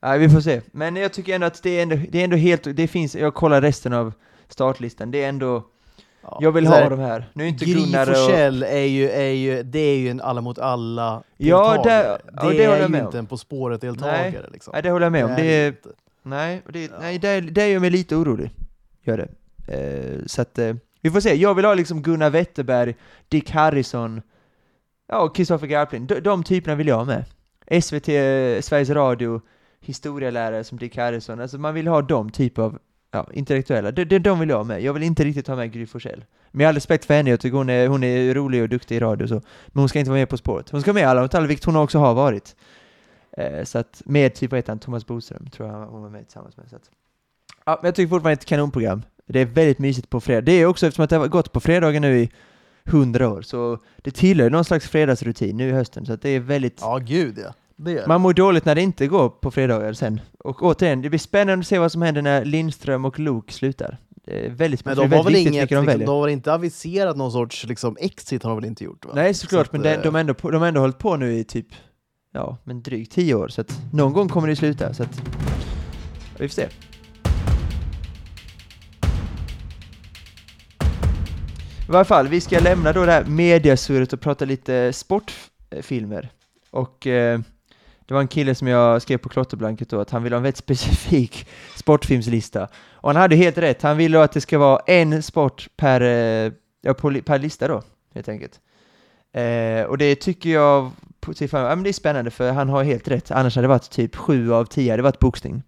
[0.02, 0.62] nej, vi får se.
[0.72, 3.34] Men jag tycker ändå att det är ändå, det är ändå helt, det finns, jag
[3.34, 4.14] kollar resten av
[4.48, 5.64] startlistan, det är ändå,
[6.22, 6.38] ja.
[6.42, 7.30] jag vill ha de här.
[7.34, 8.08] Nu är inte Gry och...
[8.08, 12.04] Forssell är ju, är ju, det är ju en alla mot alla Ja, deltagare.
[12.04, 13.06] det- ja, det, det håller är jag ju med om.
[13.08, 14.50] inte en På spåret-deltagare.
[14.52, 14.72] Liksom.
[14.74, 15.32] Nej, det håller jag med om.
[15.36, 15.74] Det är.
[16.24, 16.92] Nej, det, Ja.
[17.02, 18.50] nej det, det gör mig lite orolig.
[19.04, 19.28] Gör det.
[19.78, 21.34] Eh, så att, eh, vi får se.
[21.36, 22.96] Jag vill ha liksom Gunnar Wetterberg,
[23.30, 24.22] Dick Harrison,
[25.08, 26.08] ja, och Kristoffer Garplind.
[26.08, 27.26] De, de typerna vill jag ha med.
[27.84, 29.42] SVT, eh, Sveriges Radio,
[29.82, 31.42] historielärare som Dick Harrison.
[31.42, 32.80] Alltså man vill ha de typ av
[33.12, 33.92] ja, intellektuella.
[33.92, 34.82] De, de, de vill jag ha med.
[34.82, 36.26] Jag vill inte riktigt ha med Gry Forssell.
[36.52, 39.00] Med all respekt för henne, jag tycker hon är, hon är rolig och duktig i
[39.00, 39.42] radio och så.
[39.68, 40.70] Men hon ska inte vara med På spåret.
[40.70, 42.56] Hon ska med i Alla vilket hon också har varit.
[43.38, 46.28] Eh, så att, med typ, vad heter han, Thomas Boström, tror jag hon var med
[46.28, 46.70] tillsammans med.
[46.70, 46.90] Så att,
[47.66, 49.02] ja, men jag tycker fortfarande det är ett kanonprogram.
[49.26, 50.42] Det är väldigt mysigt på fredag.
[50.42, 52.32] Det är också eftersom att det har gått på fredagar nu i
[52.86, 56.40] hundra år, så det tillhör någon slags fredagsrutin nu i hösten, så att det är
[56.40, 56.78] väldigt...
[56.82, 57.54] Ja, gud ja.
[58.08, 60.22] Man mår dåligt när det inte går på fredagar sen.
[60.40, 63.98] Och återigen, det blir spännande att se vad som händer när Lindström och Lok slutar.
[64.26, 65.04] Det är väldigt Men spännande.
[65.04, 67.98] de det är har väl inget, de liksom, de har inte aviserat någon sorts liksom,
[68.00, 69.06] exit har de väl inte gjort?
[69.06, 69.12] Va?
[69.16, 71.44] Nej såklart, Så men det, eh, de, har ändå, de ändå hållit på nu i
[71.44, 71.68] typ,
[72.34, 75.22] ja, men drygt tio år, så att någon gång kommer det sluta, så att
[76.40, 76.68] vi får se.
[81.88, 86.30] I varje fall, vi ska lämna då det här mediasurret och prata lite sportfilmer.
[86.72, 87.40] Och eh,
[88.10, 90.44] det var en kille som jag skrev på klotterblanket då, att han ville ha en
[90.44, 92.68] väldigt specifik sportfilmslista.
[92.92, 96.52] Och han hade helt rätt, han ville att det ska vara en sport per, eh,
[96.82, 96.94] ja,
[97.26, 97.84] per lista då,
[98.14, 98.60] helt enkelt.
[99.34, 100.92] Eh, och det tycker jag,
[101.22, 103.90] fan, ja, men det är spännande för han har helt rätt, annars hade det varit
[103.90, 105.64] typ sju av tio, hade varit boxning.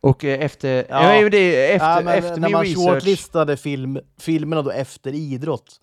[0.00, 1.16] Och eh, efter, ja.
[1.16, 1.28] Ja.
[1.28, 5.80] det, efter, ja, men efter när min man research, shortlistade film, filmerna då efter idrott,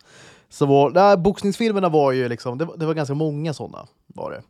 [0.49, 4.31] så var nej, boxningsfilmerna var ju liksom, det var, det var ganska många sådana var
[4.31, 4.41] det.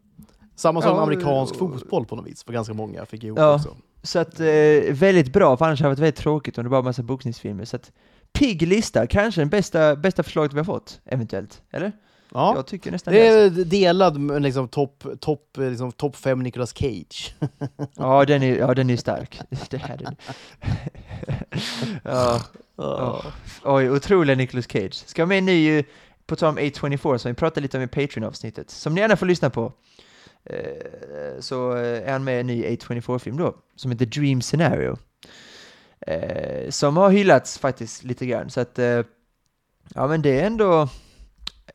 [0.60, 3.56] Samma som Ja, amerikansk och- fotboll på något vis, för ganska många fick ihop Ja.
[3.56, 3.76] också.
[4.04, 4.46] Så att, eh,
[4.92, 7.66] väldigt bra, för annars hade det varit väldigt tråkigt om det bara var massa boxningsfilmer.
[7.66, 7.92] Så att,
[8.34, 11.62] pigg lista, kanske den bästa, bästa förslaget vi har fått, eventuellt.
[11.72, 11.92] Eller?
[12.34, 12.54] Ja.
[12.56, 13.62] Jag tycker nästan Det det.
[13.62, 17.36] är delad med liksom topp top, liksom top fem Nicolas Cage.
[17.98, 19.40] Ja, den är, ja, den är stark.
[19.70, 20.16] det här är den.
[22.04, 22.42] ja,
[22.78, 23.22] Ja.
[23.64, 24.94] Oj, otroliga Nicolas Cage.
[24.94, 25.86] Ska med en ny, eh,
[26.28, 29.26] på tal om A24, som vi pratade lite om i Patreon-avsnittet, som ni gärna får
[29.26, 29.74] lyssna på.
[30.46, 34.98] Eh, så är han med i en ny A24-film då, som heter Dream Scenario.
[36.08, 39.02] Eh, som har hyllats faktiskt lite grann, så att eh,
[39.96, 40.90] ja men det är ändå,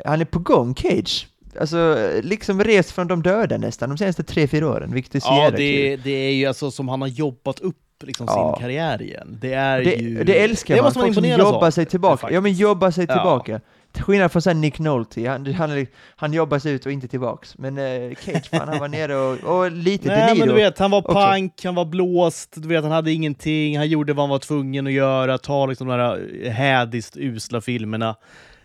[0.05, 1.29] han är på gång Cage.
[1.61, 5.27] Alltså liksom rest från de döda nästan de senaste tre, fyra åren, vilket är så
[5.29, 8.55] Ja, det, det är ju alltså som han har jobbat upp liksom Ja.
[8.57, 9.39] sin karriär igen.
[9.41, 10.25] Det är Det, ju...
[10.25, 12.31] det älskar det man, måste man folk som jobbar sig tillbaka.
[12.31, 13.15] Ja men jobbar sig Ja.
[13.15, 13.61] tillbaka.
[13.95, 15.87] Till skillnad från sen Nick Nolte, han, han,
[16.17, 17.59] han jobbar sig ut och inte tillbaks.
[17.59, 20.91] Men eh, Cage, fan, han var nere och, och lite Nej men du vet, han
[20.91, 21.13] var också.
[21.13, 24.87] pank, han var blåst, du vet, han hade ingenting, han gjorde vad han var tvungen
[24.87, 28.17] att göra, ta liksom de här eh, hädiskt usla filmerna.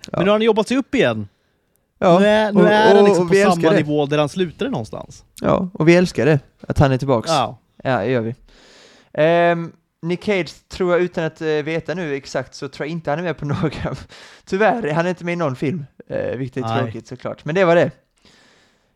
[0.05, 0.09] Ja.
[0.11, 1.27] Men nu har han jobbat sig upp igen.
[1.99, 3.75] Ja, nu är, nu och- är han liksom och på samma det.
[3.77, 5.23] nivå där han slutade någonstans.
[5.41, 7.29] Ja, och vi älskar det, att han är tillbaks.
[7.29, 7.59] Ja.
[7.83, 8.35] Ja, det gör vi.
[9.13, 9.71] Ehm,
[10.01, 13.19] Nick Cage tror jag utan att eh, veta nu exakt så tror jag inte han
[13.19, 13.95] är med på några.
[14.45, 16.83] Tyvärr, han är inte med i någon film, uh, vilket är Nej.
[16.83, 17.45] tråkigt såklart.
[17.45, 17.91] Men det var det.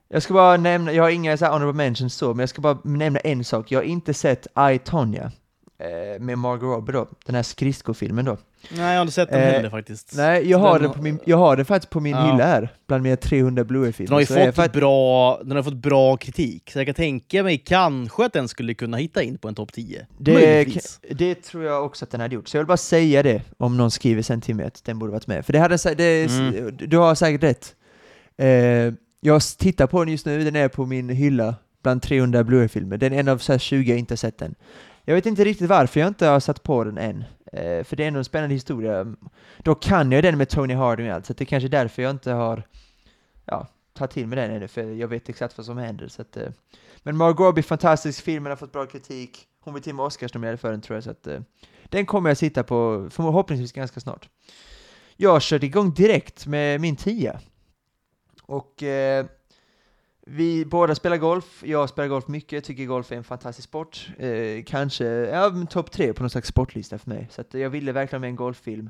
[0.07, 2.61] Jag ska bara nämna, jag har inga så här honorable mentions så, men jag ska
[2.61, 3.71] bara nämna en sak.
[3.71, 5.31] Jag har inte sett I, Tonya
[5.77, 8.37] eh, med Margot Robbie då, den här skridskofilmen då.
[8.69, 10.13] Nej, jag har inte sett den Eh, heller faktiskt.
[10.15, 12.31] Nej, jag har Den den, på min, jag har den faktiskt på min Ja.
[12.31, 14.19] hylla här, bland mina 300 Den har Blu-ray-filmer.
[14.19, 18.25] ju Så fått bra, den har fått bra kritik, så jag kan tänka mig kanske
[18.25, 20.07] att den skulle kunna hitta in på en topp 10.
[20.17, 20.65] Det,
[21.11, 23.77] det tror jag också att den hade gjort, så jag vill bara säga det om
[23.77, 25.45] någon skriver sen till mig att den borde varit med.
[25.45, 26.77] För det hade det, Mm.
[26.77, 27.75] du har säkert rätt.
[28.37, 32.97] Eh, jag tittar på den just nu, den är på min hylla bland 300 Blu-ray-filmer.
[32.97, 34.55] Den är en av så här 20 jag inte har sett den.
[35.05, 37.23] Jag vet inte riktigt varför jag inte har satt på den än.
[37.53, 39.15] Eh, för det är ändå en spännande historia.
[39.57, 42.01] Då kan jag den med Tony Harding och allt, så det är kanske är därför
[42.01, 42.63] jag inte har
[43.45, 46.07] ja, tagit till mig den ännu, för jag vet exakt vad som händer.
[46.07, 46.49] Så att, eh.
[47.03, 49.47] Men Margot Robbie, fantastisk, filmen har fått bra kritik.
[49.59, 51.39] Hon blir till och med Oscarsnominerad för den tror jag, så att eh,
[51.83, 54.29] den kommer jag sitta på förhoppningsvis ganska snart.
[55.17, 57.39] Jag har kört igång direkt med min tia.
[58.43, 59.25] Och eh,
[60.25, 64.07] vi båda spelar golf, jag spelar golf mycket, tycker golf är en fantastisk sport.
[64.19, 67.27] Eh, kanske, ja, topp tre på någon slags sportlista för mig.
[67.31, 68.89] Så att jag ville verkligen med en golffilm.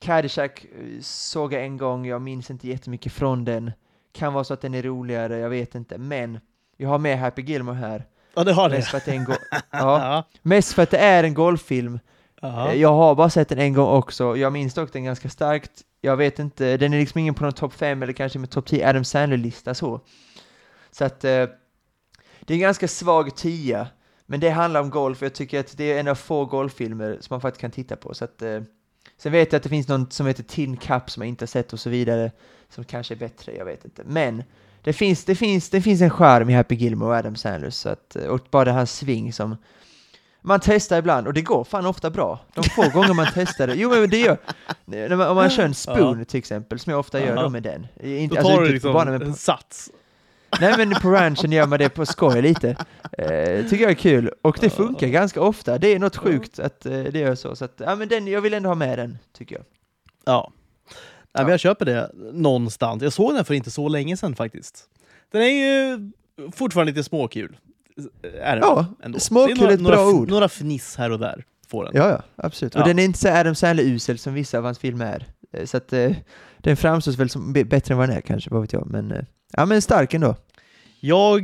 [0.00, 3.72] Caddyshack eh, såg jag en gång, jag minns inte jättemycket från den.
[4.12, 5.98] Kan vara så att den är roligare, jag vet inte.
[5.98, 6.40] Men
[6.76, 8.04] jag har med Happy Gilmore här.
[8.34, 8.76] Ja, det har det.
[8.76, 10.24] Mest för att det är en, go- ja, Ja.
[10.42, 11.98] mest för att det är en golffilm.
[12.40, 12.68] Ja.
[12.72, 15.70] Eh, Jag har bara sett den en gång också, jag minns dock den ganska starkt.
[16.00, 18.66] Jag vet inte, den är liksom ingen på någon topp 5 eller kanske med topp
[18.66, 20.00] 10 Adam Sandler-lista så.
[20.90, 21.46] Så att eh,
[22.40, 23.88] det är en ganska svag tia,
[24.26, 27.18] men det handlar om golf och jag tycker att det är en av få golffilmer
[27.20, 28.14] som man faktiskt kan titta på.
[28.14, 28.62] Så att, eh,
[29.16, 31.46] sen vet jag att det finns någon som heter Tin Cup som jag inte har
[31.46, 32.32] sett och så vidare,
[32.68, 34.02] som kanske är bättre, jag vet inte.
[34.06, 34.42] Men
[34.82, 37.88] det finns, det finns, det finns en charm i Happy Gilmore och Adam Sandler, så
[37.88, 39.56] att, eh, och bara det här sving som
[40.42, 42.40] man testar ibland och det går fan ofta bra.
[42.54, 43.74] De få gånger man testar det.
[43.74, 44.36] Jo men det gör,
[44.84, 47.42] när man, om man kör en spoon till exempel, som jag ofta gör Ja.
[47.42, 47.86] då med den.
[48.02, 49.90] Inte, Då alltså tar du inte på liksom banan, men på, en sats.
[50.60, 52.76] nej men på ranchen gör man det på skoj lite.
[53.18, 55.78] Eh, tycker jag är kul, och det funkar ganska ofta.
[55.78, 57.56] Det är något sjukt att eh, det gör så.
[57.56, 59.64] Så att, ja men den, jag vill ändå ha med den, tycker jag.
[60.24, 60.52] Ja.
[61.34, 63.02] Nej, men jag köper det någonstans.
[63.02, 64.84] Jag såg den för inte så länge sedan faktiskt.
[65.32, 66.10] Den är ju
[66.52, 67.56] fortfarande lite småkul.
[68.42, 69.18] Är den Ja, ändå.
[69.18, 70.30] småkul är ett några, bra några, ord.
[70.30, 71.92] Några fniss här och där får den.
[71.96, 72.74] Ja, ja, absolut.
[72.74, 72.80] Ja.
[72.80, 75.26] Och den är inte så Adam Sandler-usel som vissa av hans filmer är.
[75.60, 76.10] Eh, Så att eh,
[76.58, 78.86] den framstår väl som bättre än vad den är kanske, vad vet jag.
[78.86, 79.22] Men, eh,
[79.52, 80.36] ja men stark ändå.
[81.00, 81.40] Jag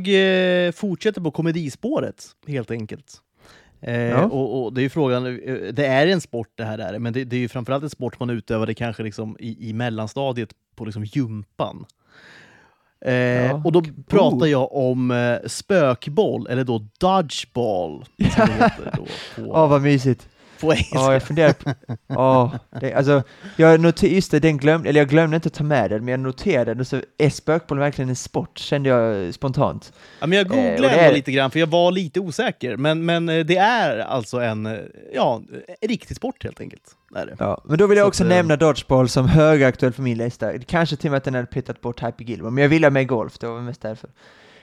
[0.67, 3.21] eh, fortsätter på komedispåret, helt enkelt.
[3.81, 4.23] Eh, Ja.
[4.23, 7.23] och, och det är frågan, eh, det är en sport det här är, men det,
[7.23, 11.03] det är ju framförallt en sport man utövade kanske liksom i, i mellanstadiet på liksom
[11.05, 11.85] gympan.
[13.05, 13.61] Eh, Ja.
[13.65, 14.49] Och då pratar Oh.
[14.49, 20.27] jag om eh, spökboll, eller då dodgeball, som det heter då på, Åh, vad mysigt.
[20.61, 20.95] på engelska.
[20.97, 21.73] Ja, jag funderar på...
[22.09, 23.23] Åh, det, alltså,
[23.57, 26.11] jag noterade, just det, den glömde, eller jag glömde inte att ta med den, men
[26.11, 29.93] jag noterade den, så är spökboll verkligen en sport, kände jag spontant.
[30.19, 32.77] Ja, men jag Eh, googlade ändå är- lite grann, för jag var lite osäker.
[32.77, 34.73] Men, men eh, det är alltså en, eh,
[35.13, 35.41] ja,
[35.81, 36.83] en riktig sport helt enkelt.
[37.15, 37.35] Är det.
[37.39, 40.17] Ja, men då vill jag Så också att, eh, nämna Dodgeball som högaktuell för min
[40.17, 40.59] lista.
[40.59, 42.91] Kanske till och med att den hade petat bort Happy Gilmore, men jag ville ha
[42.91, 44.09] med golf, det var mest därför.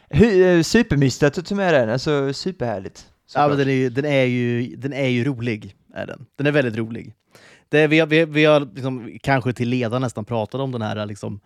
[0.09, 3.07] Eh, Supermysigt att du tog med den, alltså superhärligt.
[3.35, 3.59] Ja, men såklart.
[3.59, 5.77] den, är ju, den, är ju, den är ju rolig.
[5.95, 6.27] Är den.
[6.39, 7.15] den är väldigt rolig.
[7.69, 11.07] Det, vi har, vi, vi har liksom, kanske till leda nästan pratat om den här
[11.07, 11.41] liksom,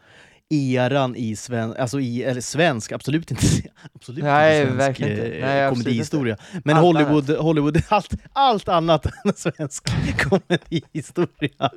[0.51, 3.43] eran i, sven, alltså i eller svensk, absolut inte,
[3.95, 6.37] absolut Nej, inte svensk eh, Nej, komedihistoria.
[6.65, 9.85] Men Allt Hollywood, Hollywood allt, allt annat än svensk
[10.19, 11.71] komedihistoria.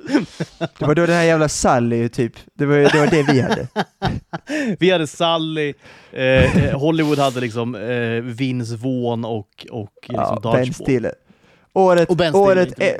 [0.78, 2.32] Det var då den här jävla Sally, typ.
[2.54, 3.68] Det var, det var det vi hade.
[4.78, 5.74] Vi hade Sally,
[6.12, 10.74] eh, eh, Hollywood hade liksom eh, Vince Vaughn och, och liksom Ja, Ben.
[10.74, 11.14] Stiller.
[11.72, 12.96] Året, Och Ben Stiller, året, e-.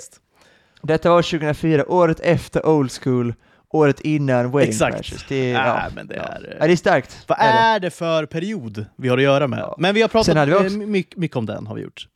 [0.83, 3.35] Detta var 2004, året efter Old School,
[3.73, 4.97] året innan Wedding Exakt.
[4.97, 5.27] Crashers.
[5.29, 7.25] Det är, ja, men det är, eh, Ja, det är starkt.
[7.27, 7.43] Vad det.
[7.43, 9.59] är det för period vi har att göra med?
[9.59, 9.75] Ja.
[9.79, 12.07] Men vi har pratat vi också- eh, mycket, mycket om den, har vi gjort.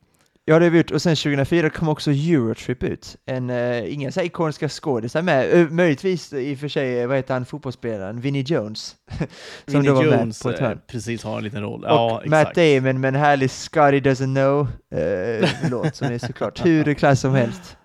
[0.47, 0.91] Ja, det har vi gjort.
[0.91, 3.17] Och sen 2004 kom också Eurotrip ut.
[3.27, 5.55] En, uh, inga så här ikoniska skådisar med.
[5.55, 8.21] Uh, möjligtvis i och för sig, eh, vad heter han, fotbollsspelaren?
[8.21, 8.95] Vinnie Jones.
[9.19, 9.27] som
[9.67, 10.81] Vinnie då var Jones med på ett eh, hörn.
[10.87, 11.85] precis har en liten roll.
[11.85, 12.57] Och ja, Matt exakt.
[12.57, 17.77] Damon med en härlig Scotty Doesn't Know-låt som är såklart hur klass som helst.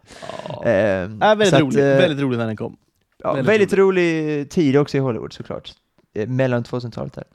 [0.48, 0.64] Ja.
[0.66, 2.78] Uh, Äh, väldigt, att, rolig, eh, väldigt rolig när den kom.
[3.24, 5.72] Ja, Väldigt väldigt, rolig tid också i Hollywood såklart.
[6.16, 7.26] Eh, Mellan 2000-talet här.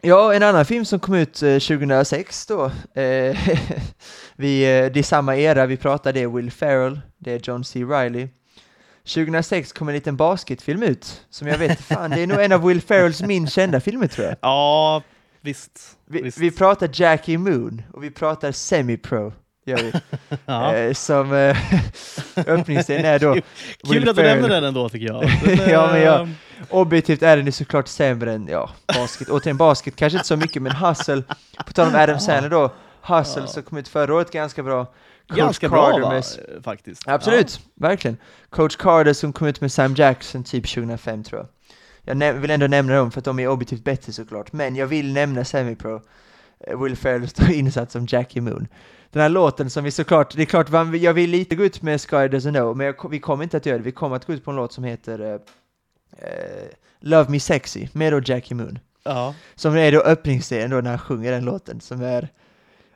[0.00, 2.64] Ja, en annan film som kom ut eh, 2006 då.
[3.00, 3.38] Eh,
[4.36, 7.64] vi, eh, det är samma era vi pratar, det är Will Ferrell, det är John
[7.64, 7.84] C.
[7.84, 8.28] Reilly.
[9.14, 12.66] 2006 kom en liten basketfilm ut, som jag vet fan, det är nog en av
[12.66, 14.36] Will Ferrells minst kända filmer tror jag.
[14.40, 15.02] Ja,
[15.40, 15.96] visst.
[16.06, 16.38] Vi, visst.
[16.38, 19.32] vi pratar Jackie Moon och vi pratar Semi-Pro,
[19.66, 19.92] gör vi.
[20.46, 20.74] ja.
[20.74, 21.56] Eh, som eh,
[22.46, 23.36] öppningsscen är då
[23.92, 25.20] Kul att du nämner den ändå tycker jag.
[25.44, 26.28] Den, Ja, men jag- eh,
[26.70, 29.28] Objektivt är den ju såklart sämre än, ja, basket.
[29.28, 31.22] Återigen basket, kanske inte så mycket, men Hustle,
[31.66, 33.46] på tal om Adam Sandler då, Hustle Ja.
[33.46, 34.84] som kom ut förra året ganska bra.
[35.28, 37.08] Coach Ganska Carter bra va, med- faktiskt.
[37.08, 38.16] Absolut, verkligen.
[38.50, 41.46] Coach Carter som kom ut med Sam Jackson typ 2005 tror
[42.04, 42.22] jag.
[42.22, 45.12] Jag vill ändå nämna dem för att de är objektivt bättre såklart, men jag vill
[45.12, 46.00] nämna Semi-Pro.
[46.66, 48.68] Eh, Will Ferrell står insatt som Jackie Moon.
[49.16, 52.00] Den här låten som vi såklart, det är klart, jag vill lite gå ut med
[52.00, 53.84] Sky Doesn't Know, men jag, vi kommer inte att göra det.
[53.84, 55.40] Vi kommer att gå ut på en låt som heter
[56.18, 56.28] eh,
[57.00, 58.78] Love Me Sexy med då Jackie Moon.
[59.04, 59.34] Ja.
[59.54, 62.28] Som är då öppningsscenen då när han sjunger den låten som är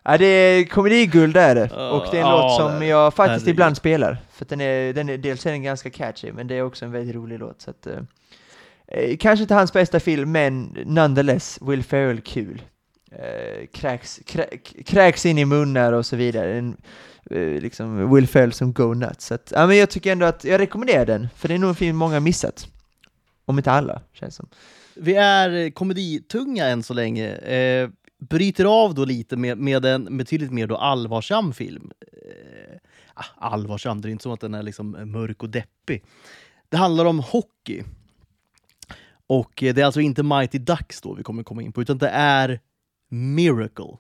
[0.03, 3.15] Ja det är komediguld är det, Ja, och det är en ja, låt som jag
[3.15, 3.49] faktiskt Herregud.
[3.49, 4.19] ibland spelar.
[4.33, 6.93] För den är, den är, dels är den ganska catchy, men det är också en
[6.93, 7.61] väldigt rolig låt.
[7.61, 7.99] Så att, eh,
[8.87, 12.63] eh, kanske inte hans bästa film, men nonetheless, Will Ferrell kul.
[13.13, 14.47] Eh, kräks, krä,
[14.87, 16.59] kräks in i munnar och så vidare.
[16.59, 16.77] En,
[17.31, 19.27] eh, liksom Will Ferrell som go nuts.
[19.27, 21.69] Så att, ja, men jag tycker ändå att jag rekommenderar den, för det är nog
[21.69, 22.69] en film många missat.
[23.45, 24.49] Om inte alla, känns som.
[24.95, 27.29] Vi är komeditunga än så länge.
[27.35, 31.91] Eh, bryter av då lite med, med en betydligt mer då allvarsam film.
[32.01, 32.77] Eh,
[33.15, 36.05] ah, allvarsam, det är inte som att den är liksom mörk och deppig.
[36.69, 37.83] Det handlar om hockey.
[39.27, 41.99] Och eh, det är alltså inte Mighty Ducks då vi kommer komma in på, utan
[41.99, 42.61] det är
[43.13, 43.97] Miracle.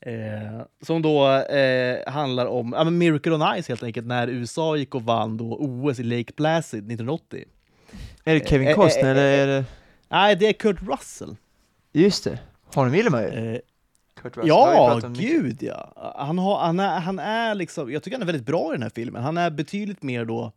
[0.00, 4.76] Eh, som då eh, handlar om ja, men Miracle on Ice helt enkelt, när USA
[4.76, 7.44] gick och vann då OS i Lake Placid 1980.
[8.24, 9.64] Är det Kevin Eh, eh, Costner eh, eller är det...
[10.08, 11.36] Nej, det är Kurt Russell.
[11.92, 12.38] Just det,
[12.74, 13.28] honom gillar man ju.
[13.28, 13.60] Eh,
[14.22, 16.14] Kurt Russell Ja, gud ja.
[16.16, 18.82] Han, har, han, är, han är liksom, jag tycker han är väldigt bra i den
[18.82, 19.22] här filmen.
[19.22, 20.52] Han är betydligt mer då,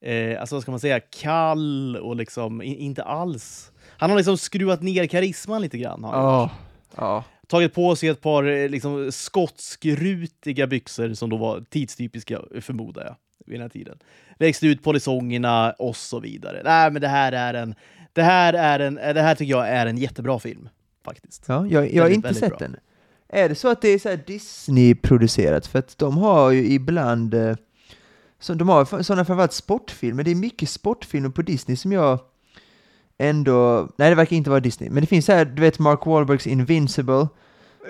[0.00, 3.72] eh, alltså vad ska man säga, kall och liksom i, inte alls.
[3.98, 6.04] Han har liksom skruvat ner karisman lite grann.
[6.04, 6.50] Har gjort.
[6.98, 7.24] Ja.
[7.46, 13.16] Tagit på sig ett par eh, liksom, skotskrutiga byxor som då var tidstypiska, förmodar jag,
[13.46, 13.98] vid den här tiden.
[14.38, 16.62] Växte ut polisongerna och så vidare.
[16.64, 17.74] Nej, men det här är en,
[18.12, 20.68] det här är en, det här tycker jag är en jättebra film,
[21.04, 21.44] faktiskt.
[21.48, 22.58] ja jag, jag har inte sett bra.
[22.58, 22.76] den.
[23.28, 25.66] Är det så att det är Disney-producerat?
[25.66, 27.56] För att de har ju ibland, eh,
[28.40, 32.20] så de har sådana framförallt sportfilmer, det är mycket sportfilmer på Disney som jag
[33.18, 36.06] ändå, nej det verkar inte vara Disney, men det finns så här, du vet Mark
[36.06, 37.28] Wahlbergs Invincible,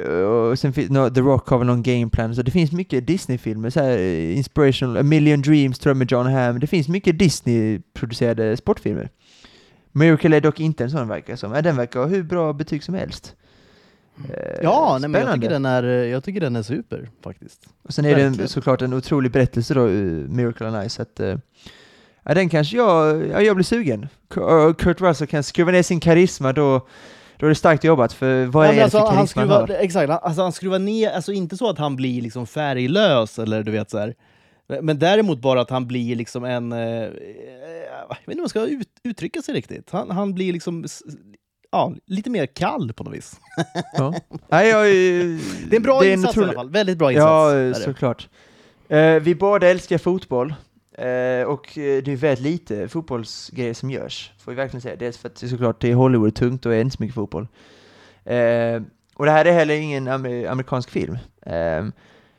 [0.04, 3.06] eh, och sen finns no, The Rock har väl någon gameplan, så det finns mycket
[3.06, 6.88] Disney-filmer, så här eh, inspirational, A Million Dreams tror jag med John Hamm, det finns
[6.88, 9.10] mycket Disney-producerade sportfilmer.
[9.92, 12.94] Miracle är dock inte en sån verkar som, den verkar ha hur bra betyg som
[12.94, 13.34] helst.
[14.28, 17.68] Eh, Ja, nej, men jag tycker, den är, jag tycker den är super faktiskt.
[17.82, 18.48] Och sen är det en, Verkligen.
[18.48, 21.36] såklart en otrolig berättelse då, uh, Miracle on Ice, att, uh,
[22.28, 24.08] ja, den kanske jag, ja, jag blir sugen.
[24.78, 26.86] Kurt Russell kan skruva ner sin karisma, då,
[27.36, 29.48] då är det starkt jobbat, för vad Ja, är det alltså, för han karisma han
[29.48, 29.84] skruvar, har?
[29.84, 33.62] exakt, han- alltså, han skruvar ner, alltså inte så att han blir liksom färglös eller
[33.62, 34.14] du vet så här.
[34.82, 37.08] Men däremot bara att han blir liksom en, eh, jag
[38.08, 39.90] vet inte hur man ska ut, uttrycka sig riktigt.
[39.90, 40.84] Han, han blir liksom
[41.72, 43.36] ja, lite mer kall på något vis.
[43.96, 44.14] Ja.
[44.48, 46.70] Nej, jag, Det är en bra det insats i otrolig- alla fall.
[46.70, 47.26] Väldigt bra insats.
[47.26, 48.28] Ja, är såklart.
[48.88, 50.54] Eh, vi båda älskar fotboll.
[50.98, 54.96] Eh, och eh, det är väldigt lite fotbollsgrejer som görs, får vi verkligen säga.
[54.96, 57.48] Dels för att det såklart det är Hollywood tungt och är inte så mycket fotboll.
[58.24, 58.82] Eh,
[59.14, 61.18] och det här är heller ingen amer- amerikansk film.
[61.42, 61.84] Eh,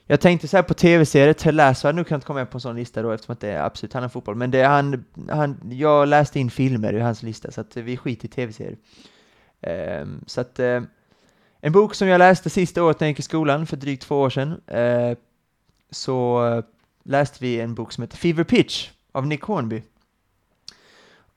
[0.07, 2.61] jag tänkte så här på tv-serier, Ted Lasso hade nog kunnat komma med på en
[2.61, 4.35] sån lista då eftersom att det absolut handlar om fotboll.
[4.35, 7.97] Men det är han, han, jag läste in filmer i hans lista så att vi
[7.97, 8.77] skiter i tv-serier.
[9.61, 10.81] Eh, så att eh,
[11.61, 14.21] en bok som jag läste sista året när jag gick i skolan för drygt två
[14.21, 15.17] år sedan eh,
[15.91, 16.63] så
[17.09, 19.81] läste vi en bok som heter Fever Pitch av Nick Hornby.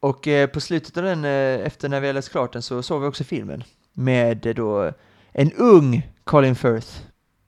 [0.00, 2.82] Och eh, på slutet av den, eh, efter när vi hade läst klart den, så
[2.82, 4.92] såg vi också filmen med eh, då
[5.32, 6.88] en ung Colin Firth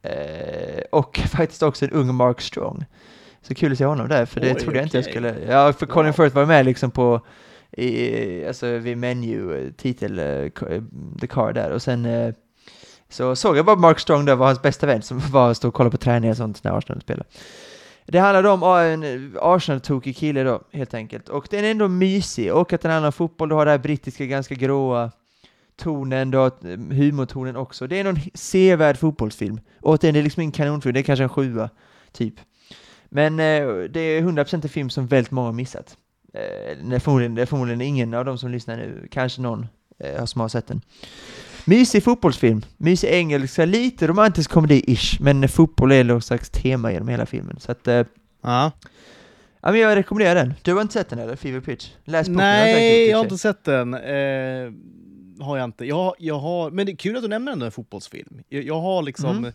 [0.01, 2.85] eh, och faktiskt också en ung Mark Strong
[3.41, 5.39] Så kul att se honom där, för det Oj, trodde jag inte jag skulle...
[5.47, 6.13] Ja, för Colin Wow.
[6.13, 7.21] Firth var med liksom på,
[7.71, 10.81] i, alltså vid menu, eh, titel, eh,
[11.21, 12.33] the car där, och sen
[13.09, 15.67] så såg jag bara Mark Strong där var hans bästa vän som var och stod
[15.69, 17.29] och kollade på träningar och sånt när Arsenal spelade.
[18.05, 21.29] Det handlade om en eh, Arsenal-tokig kille då, helt enkelt.
[21.29, 23.77] Och den är ändå mysig, och att den handlar om fotboll, du har det här
[23.77, 25.11] brittiska ganska gråa
[25.75, 27.87] tonen, du har eh, humortonen också.
[27.87, 29.59] Det är någon sevärd fotbollsfilm.
[29.81, 31.69] Och återigen, det är liksom ingen kanonfilm, det är kanske en sjua,
[32.11, 32.33] typ.
[33.09, 35.97] Men eh, det är 100% en film som väldigt många har missat.
[36.33, 39.67] Eh, det, är förmodligen, det är förmodligen ingen av de som lyssnar nu, kanske någon
[39.99, 40.81] eh, har som har sett den.
[41.67, 47.25] Mysig fotbollsfilm, mysig engelska, lite romantisk komedi-ish, men fotboll är någon slags tema genom hela
[47.25, 47.59] filmen.
[47.59, 48.05] Så att, eh,
[48.41, 48.71] Ja.
[49.61, 50.53] ja men jag rekommenderar den.
[50.61, 51.35] Du har inte sett den eller?
[51.35, 51.91] Fever Pitch?
[52.03, 53.93] Läs boken Nej, jag har inte sett den.
[53.93, 54.71] Eh,
[55.45, 55.85] har jag inte.
[55.85, 58.41] Jag, jag har, men det är kul att du nämner en fotbollsfilm.
[58.49, 59.37] Jag, jag har liksom...
[59.37, 59.51] Mm.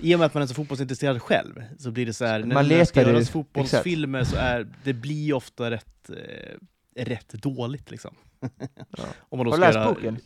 [0.00, 2.54] I och med att man är så fotbollsintresserad själv så blir det så här, när,
[2.54, 6.10] Man när det ska göras fotbollsfilmer så är det blir ofta rätt,
[6.96, 8.14] eh, rätt dåligt liksom.
[8.40, 8.48] Ja.
[9.28, 10.18] Om man då Har du läst göra- boken?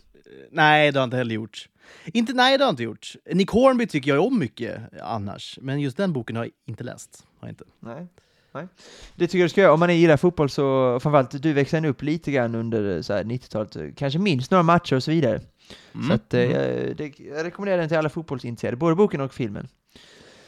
[0.51, 1.69] Nej, det har inte heller gjort.
[2.05, 3.15] Inte, nej, det har inte gjort.
[3.33, 7.27] Nick Hornby tycker jag om mycket annars, men just den boken har jag inte läst.
[7.41, 7.65] Har inte.
[7.81, 8.07] Nej.
[8.53, 8.67] Nej.
[9.17, 9.73] Det tycker jag du ska göra.
[9.73, 13.25] Om man gillar fotboll så, framförallt du växte upp lite grann under eh, så här
[13.25, 15.41] 90-talet, kanske minst några matcher och så vidare.
[16.09, 19.69] Så att, eh, jag, det, jag rekommenderar den till alla fotbollsintresserade, både boken och filmen.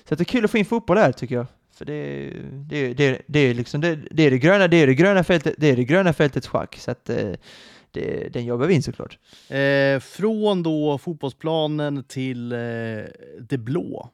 [0.09, 1.47] Så det är kul att få in fotboll här tycker jag.
[1.75, 2.31] För det,
[2.69, 5.55] det, det, det är liksom det, det, är det, gröna, det, är det, gröna fältet,
[5.59, 6.77] det är det gröna fältets schack.
[6.77, 7.33] Så att eh,
[7.93, 9.19] det, eh, den jobbar vi in såklart.
[9.49, 12.59] Eh, från då fotbollsplanen till eh,
[13.41, 14.11] det blå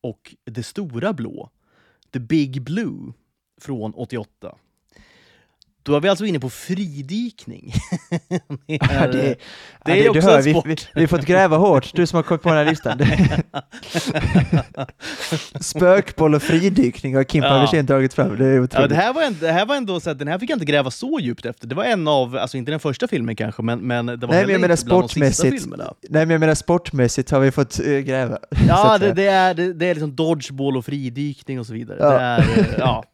[0.00, 1.50] och det stora blå,
[2.10, 3.12] the big blue,
[3.60, 4.56] från 88.
[5.84, 7.72] Då är vi alltså inne på fridykning.
[8.66, 9.36] det Ja, är, det, det
[9.84, 10.66] ja, är du också en vi, sport.
[10.66, 12.98] vi, vi har fått gräva hårt, du som har kommit på den här listan.
[15.60, 17.48] Spökboll och fridykning har Kim Ja.
[17.48, 18.74] Paversén tagit fram, det är otroligt.
[18.74, 20.56] Ja, det, här var en, det här var ändå så att den här fick jag
[20.56, 21.66] inte gräva så djupt efter.
[21.66, 24.28] Det var en av, alltså inte den första filmen kanske, men, men det var Nej,
[24.28, 25.62] men heller menar inte bland de sista sportmässigt.
[25.62, 25.84] filmerna.
[26.08, 28.38] Nej men jag menar sportmässigt har vi fått eh, gräva.
[28.68, 31.96] Ja, det, det, är, det, det är liksom dodgeball och fridykning och så vidare.
[32.00, 32.10] Ja.
[32.10, 33.04] Det är, eh, ja.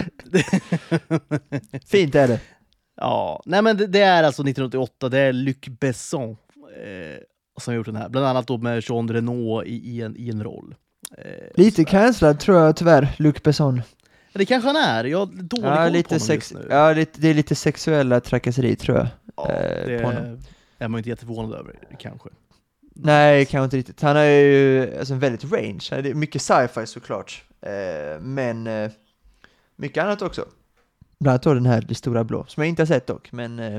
[1.87, 2.41] Fint är det.
[3.01, 7.20] Ja, nej men det, det är alltså 1988, det är Luc Besson eh,
[7.61, 8.09] som har gjort den här.
[8.09, 10.74] Bland annat då med Jean Reno i, i, en, i en roll.
[11.18, 11.24] Eh,
[11.55, 13.82] Lite cancellad tror jag tyvärr, Luc Besson.
[14.32, 16.68] Det kanske han är, jag har dålig Ja, koll på lite honom sex, just nu.
[16.70, 19.07] ja lite, det är lite sexuella trakasserier tror jag.
[19.36, 20.11] Ja, eh, det på
[20.78, 22.28] är man ju inte jätteförvånad över, kanske.
[22.94, 24.03] Nej, kanske inte riktigt.
[24.03, 26.03] Han har ju alltså, en väldigt range.
[26.03, 27.44] Det är mycket sci-fi såklart.
[27.61, 28.90] Eh, men eh,
[29.76, 30.44] mycket annat också.
[31.21, 33.33] Bland annat då den här Det stora blå, som jag inte har sett dock.
[33.33, 33.77] Men, eh,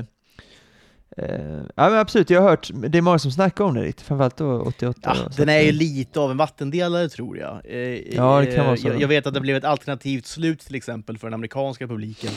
[1.16, 4.04] eh, ja, men absolut, jag har hört, det är många som snackar om det lite,
[4.04, 5.00] framförallt då 88.
[5.04, 7.60] Ja, den är ju eh, lite av en vattendelare tror jag.
[7.64, 7.78] Eh,
[8.16, 8.88] Ja, det kan eh, vara så.
[8.88, 12.30] Jag, jag vet att det blev ett alternativt slut till exempel för den amerikanska publiken.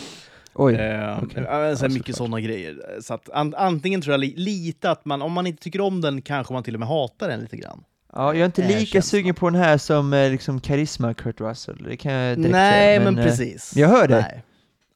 [0.56, 1.44] Oj, Eh, okej.
[1.48, 2.78] ja, men så mycket sådana grejer.
[3.02, 6.02] Så att an, antingen tror jag li, lite att man, om man inte tycker om
[6.02, 7.84] den, kanske man till och med hatar den lite grann.
[8.14, 9.02] ja, jag är inte är lika känslan.
[9.02, 12.98] sugen på den här som eh, liksom karisma Kurt Russell, det kan jag direkt Nej,
[12.98, 13.12] säga.
[13.12, 13.74] men, eh, precis.
[13.76, 14.22] jag hör det.
[14.22, 14.44] Nej.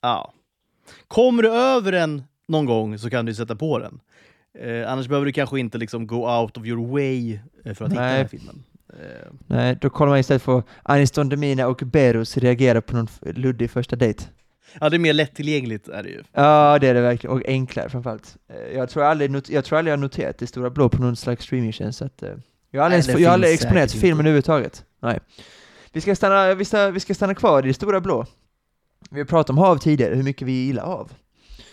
[0.01, 0.33] Ja.
[1.07, 3.99] Kommer du över den någon gång så kan du sätta på den.
[4.59, 7.91] Eh, annars behöver du kanske inte liksom go out of your way eh, för att
[7.91, 8.27] hitta den Nej.
[8.27, 8.63] filmen.
[8.89, 13.71] Eh, Nej, då kollar man istället på Aniston Demina och Berus reagera på någon luddig
[13.71, 14.23] första dejt.
[14.79, 16.23] ja, det är mer lättillgängligt är det ju.
[16.33, 17.35] Ja, det är det verkligen.
[17.35, 18.37] Och enklare framförallt.
[18.49, 21.15] Eh, Jag tror aldrig, jag tror aldrig jag har noterat det stora blå på någon
[21.15, 21.99] slags streamingtjänst.
[21.99, 22.29] Så att, eh,
[22.71, 24.19] jag har aldrig, Nej, ens, jag har aldrig exponerat filmen inte.
[24.21, 24.85] överhuvudtaget.
[25.01, 25.19] Nej.
[25.91, 28.25] Vi ska, stanna, vi, ska, vi ska stanna kvar i det stora blå.
[29.11, 31.11] Vi har pratat om hav tidigare, hur mycket vi gillar hav.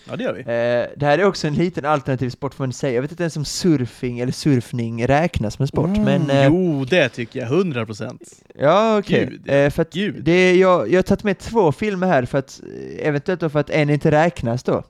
[0.08, 0.40] Ja, det gör vi.
[0.40, 2.94] Eh, det här är också en liten alternativ sport får man säga.
[2.94, 6.30] Jag vet inte ens om surfing eller surfning räknas som en sport, men...
[6.30, 7.46] Eh, Jo, det tycker jag.
[7.52, 8.22] 100 procent.
[8.54, 9.26] Ja, okej.
[9.30, 10.24] Gud, Eh, för att Gud.
[10.24, 12.60] det är, jag, jag har tagit med två filmer här för att,
[13.00, 14.82] eh, eventuellt då för att en inte räknas då.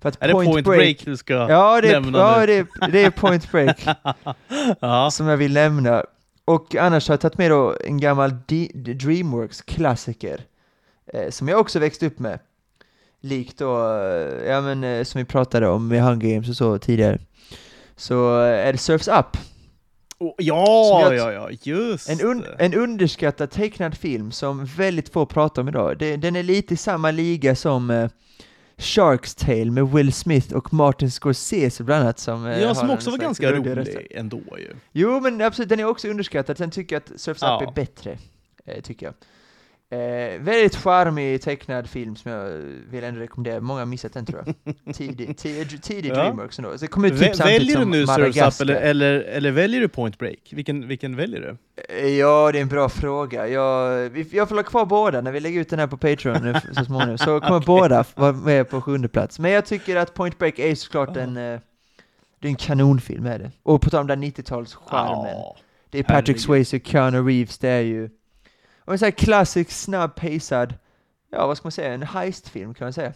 [0.00, 2.46] För att Är det Point, break, du ska Ja, det är, nämna ja nu?
[2.46, 3.86] det, är, det är Point Break
[4.80, 5.10] ja.
[5.10, 6.04] som jag vill nämna.
[6.44, 10.40] Och annars har jag tagit med då en gammal D- Dreamworks-klassiker
[11.30, 12.38] som jag också växte upp med.
[13.20, 16.78] Likt då, eh, ja men eh, som vi pratade om med Hunger Games och så
[16.78, 17.18] tidigare.
[17.96, 19.36] Så eh, är det Surfs Up.
[20.18, 25.62] Oh, ja, ja, ja, just En, un, en underskattad tecknad film som väldigt få pratar
[25.62, 25.98] om idag.
[25.98, 28.08] Det, den är lite i samma liga som eh,
[28.76, 33.10] Sharks Tale med Will Smith och Martin Scorsese bland annat som eh, Ja, som också
[33.10, 33.90] var ganska rolig röst.
[34.10, 34.74] ändå ju.
[34.92, 36.58] Jo, men absolut, den är också underskattad.
[36.58, 37.60] Sen tycker jag att Surfs Ja.
[37.62, 38.18] Up är bättre,
[38.64, 39.14] eh, tycker jag.
[39.94, 42.48] Eh, väldigt charmig tecknad film som jag
[42.90, 43.60] vill ändå rekommendera.
[43.60, 44.74] Många har missat den tror jag.
[44.94, 46.14] Tidig, tidig, tidig Ja.
[46.14, 46.70] Dreamworks ändå.
[46.70, 49.80] Så det kom ut typ Vä- väljer du nu Surf's Up eller, eller, eller väljer
[49.80, 50.38] du Point Break?
[50.52, 51.56] Vilken, vilken väljer du?
[51.98, 53.48] Eh, Ja, det är en bra fråga.
[53.48, 56.54] Jag, jag får ha kvar båda när vi lägger ut den här på Patreon nu
[56.74, 57.18] så småningom.
[57.18, 59.38] Så kommer båda vara med på sjunde plats.
[59.38, 61.60] Men jag tycker att Point Break är såklart en, eh,
[62.40, 63.50] det är en kanonfilm är det.
[63.62, 65.26] Och på tal om den 90-talscharmen.
[65.32, 65.56] Ja.
[65.90, 66.40] Det är Patrick herregud.
[66.40, 68.10] Swayze och Keanu Reeves, det är ju
[68.92, 70.74] en sån här klassisk, snabb-pacead,
[71.30, 73.12] ja vad ska man säga, en heistfilm kan man säga.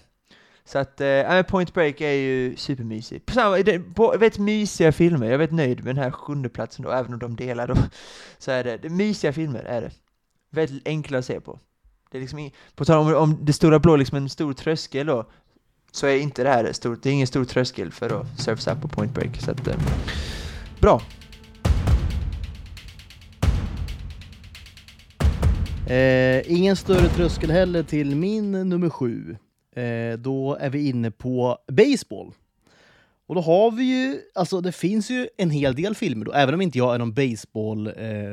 [0.65, 3.27] Så att, eh, Point Break är ju supermysig.
[3.27, 6.49] På samma, det, på, vet mysiga filmer, jag är väldigt nöjd med den här sjunde
[6.49, 7.75] platsen då, även om de delar då.
[8.39, 9.91] Så är det, det mysiga filmer är det.
[10.51, 11.59] Väldigt enkla att se på.
[12.11, 15.27] Det är liksom, på tal om, om det stora blå liksom en stor tröskel då,
[15.93, 18.89] så är inte det här stort, det är ingen stor tröskel för att Surf's på
[18.89, 19.41] Point Break.
[19.41, 19.77] Så att, eh,
[20.81, 21.03] bra.
[25.89, 29.37] Eh, ingen större tröskel heller till min nummer sju.
[29.77, 32.33] Eh, då är vi inne på baseball.
[33.27, 36.55] Och då har vi ju, alltså det finns ju en hel del filmer då, även
[36.55, 38.33] om inte jag är någon baseball eh,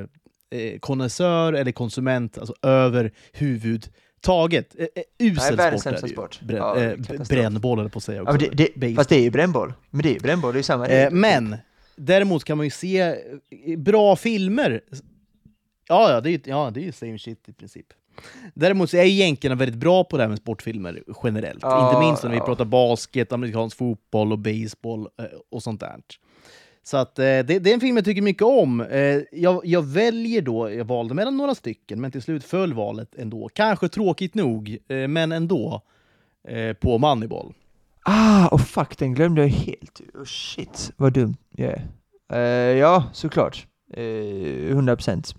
[0.59, 4.75] eh, konnässör eller konsument, alltså överhuvudtaget.
[4.79, 4.85] Eh,
[5.19, 6.13] usel världens sport är det ju.
[6.13, 6.39] sport.
[6.41, 6.93] Brän, Ja, eh,
[7.29, 8.33] brännboll jag på att säga Ja, också.
[8.47, 9.73] men det, det, fast det är ju brännboll.
[9.89, 10.87] Men det är ju brännboll, det är ju samma.
[11.11, 11.55] Men
[11.95, 13.15] däremot kan man ju se
[13.77, 14.81] bra filmer.
[15.87, 17.85] Ja, ja, det är ju ja, det är ju same shit i princip.
[18.53, 21.59] Däremot så är ju jänkarna väldigt bra på det här med sportfilmer generellt.
[21.61, 22.45] Ja, Inte minst när vi ja.
[22.45, 25.95] pratar basket, amerikansk fotboll och baseball eh, och sånt där.
[26.83, 28.81] Så att, eh, det, det är en film jag tycker mycket om.
[28.81, 33.15] Eh, jag, jag väljer då, jag valde mellan några stycken, men till slut föll valet
[33.15, 33.49] ändå.
[33.53, 35.81] Kanske tråkigt nog, men ändå,
[36.79, 37.53] på Moneyball.
[38.07, 40.01] Ah, och fuck, den glömde jag helt.
[40.13, 41.87] Oh, shit, vad dumt jag är.
[42.33, 43.67] Eh, ja, såklart.
[43.97, 45.35] Uh, 100 procent.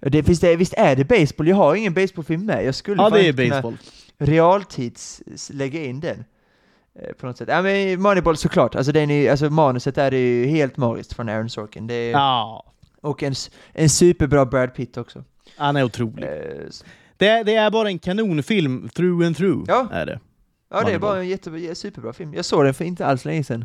[0.00, 1.48] Det, visst, är, visst är det baseball?
[1.48, 2.64] Jag har ingen baseballfilm med.
[2.64, 3.76] Jag skulle Ja, det är kunna baseball.
[4.18, 6.24] realtids s- lägga in den.
[7.02, 7.48] eh, på något sätt.
[7.52, 8.74] Ja, men Moneyball såklart.
[8.74, 11.86] Alltså, den är, alltså manuset är ju helt magiskt från Aaron Sorkin.
[11.86, 12.64] Det är, Ja,
[13.00, 13.34] Och en,
[13.72, 15.24] en superbra Brad Pitt också.
[15.56, 16.28] han är otrolig.
[16.68, 16.84] S-
[17.16, 19.64] Det, det är bara en kanonfilm through and through.
[19.68, 19.88] Ja.
[19.92, 20.20] Är det.
[20.70, 22.34] Ja, det är bara en jättebra, superbra film.
[22.34, 23.64] Jag såg den för inte alls länge sedan.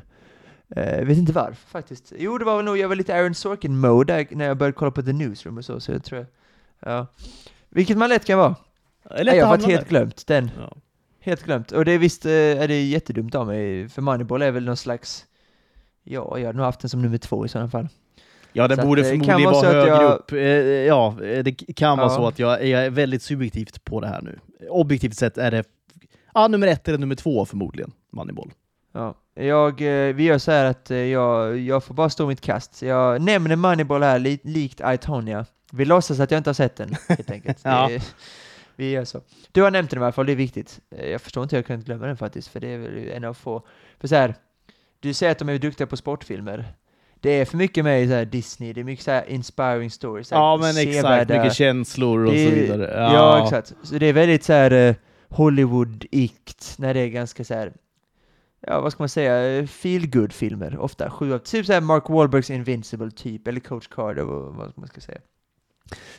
[0.77, 2.13] Uh, vet inte varför faktiskt.
[2.17, 5.01] Jo, det var väl nog, jag var lite Aaron Sorkin-mode när jag började kolla på
[5.01, 6.25] The Newsroom och så, så jag tror
[6.79, 7.07] Ja.
[7.69, 8.55] Vilket man lätt kan vara.
[9.09, 9.89] Lätt Nej, jag att har varit helt där.
[9.89, 10.51] glömt den.
[10.59, 10.73] Ja.
[11.19, 11.71] Helt glömt.
[11.71, 14.77] Och det är visst, eh, är det jättedumt av mig, för Moneyball är väl någon
[14.77, 15.25] slags
[16.03, 17.87] Ja, jag har nog haft den som nummer två i sådana fall.
[18.53, 20.31] Ja, det Så att borde det kan förmodligen vara vara att högre jag- upp.
[20.31, 20.37] Eh,
[20.87, 22.15] Ja, det kan vara Ja.
[22.15, 24.39] så att jag, jag är väldigt subjektivt på det här nu.
[24.69, 25.63] Objektivt sett är det
[26.33, 28.51] ja, nummer ett eller nummer två förmodligen, Moneyball.
[28.91, 29.15] Ja.
[29.35, 32.81] Jag, eh, vi gör så här att eh, jag, jag får bara stå mitt kast.
[32.81, 35.45] Jag nämner Moneyball här li, likt Itonia.
[35.71, 37.59] Vi låtsas att jag inte har sett den, helt enkelt.
[37.63, 37.87] Ja.
[37.89, 38.15] det,
[38.75, 39.21] vi gör så.
[39.51, 40.79] Du har nämnt den i alla fall, det är viktigt.
[40.97, 43.23] Eh, Jag förstår inte hur jag kan glömma den faktiskt, för det är väl en
[43.23, 43.61] av få.
[43.99, 44.35] För så här,
[44.99, 46.65] du säger att de är duktiga på sportfilmer.
[47.19, 50.27] Det är för mycket med så här Disney, det är mycket så här inspiring stories.
[50.27, 51.29] så Ja, men exakt.
[51.29, 52.91] Mycket känslor och det så är- vidare.
[53.13, 53.43] Ja.
[53.43, 53.73] exakt.
[53.83, 54.95] Så det är väldigt så här
[55.29, 57.73] Hollywood-ikt, när det är ganska så här
[58.67, 61.11] ja vad ska man säga, feel good filmer ofta.
[61.11, 65.21] Sju av, typ såhär Mark Wahlbergs Invincible typ, eller Coach Carter, vad, man ska säga.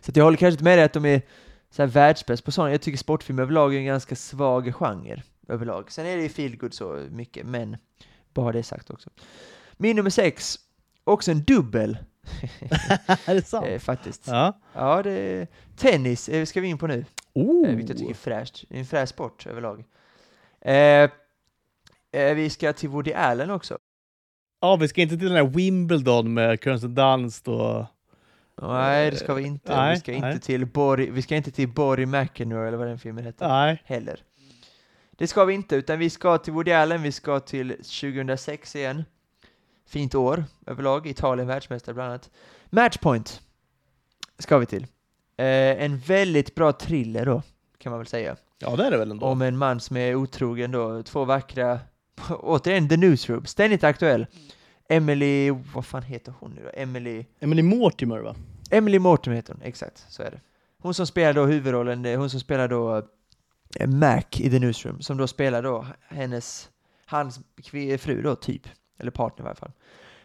[0.00, 1.22] Så jag håller kanske inte med dig att de är
[1.70, 2.70] så här världsbäst på sådana.
[2.70, 5.92] Jag tycker sportfilm överlag är en ganska svag genre överlag.
[5.92, 7.76] Sen är det ju feel good så mycket, men
[8.34, 9.10] bara det sagt också.
[9.76, 10.56] Min nummer sex,
[11.04, 11.98] också en dubbel,
[13.26, 13.66] är det sant?
[13.68, 14.26] eh, faktiskt.
[14.26, 14.60] Ja.
[14.72, 17.04] Ja, det är tennis eh, ska vi in på nu.
[17.32, 17.68] Oh.
[17.68, 18.64] Eh, vilket jag tycker är fräscht.
[18.68, 19.84] Det är en fräsch sport överlag.
[20.60, 21.10] Eh,
[22.14, 23.78] vi ska till Woody Allen också.
[24.60, 27.84] Ja, vi ska inte till den här Wimbledon med Kirsten Dunst och...
[28.62, 29.76] Nej, det ska vi inte.
[29.76, 30.32] Nej, vi, ska nej.
[30.32, 33.48] inte till Borg, vi ska inte till Borg McEnroe eller vad den filmen heter.
[33.48, 33.82] Nej.
[33.84, 34.20] Heller.
[35.10, 39.04] Det ska vi inte, utan vi ska till Woody Allen, vi ska till 2006 igen.
[39.86, 42.30] Fint år överlag, Italien världsmästare bland annat.
[42.70, 43.40] Matchpoint
[44.38, 44.86] ska vi till.
[45.36, 47.42] Eh, en väldigt bra thriller då,
[47.78, 48.36] kan man väl säga.
[48.58, 49.26] Ja, det är det väl ändå.
[49.26, 51.80] Om en man som är otrogen då, två vackra,
[52.30, 54.26] återigen The Newsroom, ständigt aktuell.
[54.88, 56.70] Emily, vad fan heter hon nu då?
[56.74, 58.34] Emily, Emily Mortimer, va?
[58.70, 60.40] Emily Mortimer heter hon, exakt, så är det.
[60.78, 62.96] Hon som spelar då huvudrollen, hon som spelar då
[63.80, 66.70] eh, Mac i The Newsroom, som då spelar då hennes,
[67.06, 67.40] hans
[67.98, 68.68] fru då, typ.
[68.98, 69.72] Eller partner i varje fall.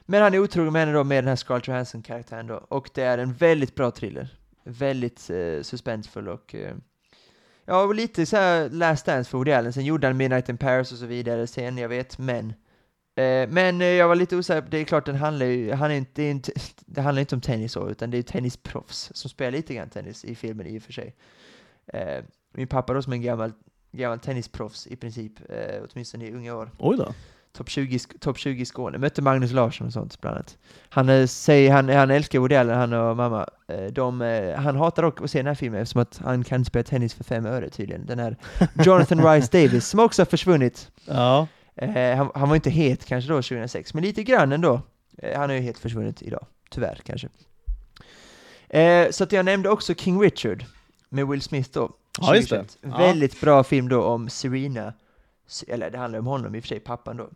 [0.02, 3.04] Men han är otrogen med henne då med den här Scarlett Johansson-karaktären då, och det
[3.04, 4.38] är en väldigt bra thriller.
[4.64, 6.76] Väldigt eh, suspensfull och eh,
[7.70, 10.58] Ja, och lite så här Last Dance för Woody Allen, sen gjorde han Midnight in
[10.58, 12.50] Paris och så vidare sen, jag vet, men
[13.16, 15.96] eh, men eh, jag var lite osäker, det är klart den handlar ju, han är
[15.96, 16.52] inte, det, är inte,
[16.86, 20.26] det handlar inte om tennis så, utan det är tennisproffs som spelar lite grann tennis
[20.26, 21.16] i filmen i och för sig.
[21.94, 23.52] Eh, min pappa då som är en gammal,
[23.92, 26.72] gammal tennisproffs i princip, eh, åtminstone i unga år.
[26.80, 27.14] Oj då.
[27.54, 28.98] Topp 20, i Sk- topp 20 i Skåne.
[28.98, 30.58] Mötte Magnus Larsson och sånt bland annat.
[30.90, 33.48] Han, eh, säger, han, han älskar Woody Allen, han och mamma.
[33.68, 36.66] Eh, de, eh, han hatar dock att se den här filmen eftersom att han kan
[36.66, 38.06] spela tennis för fem öre tydligen.
[38.06, 38.36] Den här
[38.86, 40.92] Jonathan Rice Davis som också har försvunnit.
[41.06, 41.48] Ja.
[42.18, 44.82] Han, han var inte het kanske då 2006, men lite grann ändå.
[45.36, 47.28] Han har ju helt försvunnit idag, tyvärr kanske.
[49.12, 50.66] Så att jag nämnde också King Richard
[51.10, 51.92] med Will Smith då.
[52.22, 52.56] Ja, just det.
[52.56, 52.78] 2021.
[52.82, 52.98] Ja.
[53.08, 54.94] Väldigt bra film då om Serena,
[55.68, 57.30] eller det handlar om honom i och för sig, pappan då.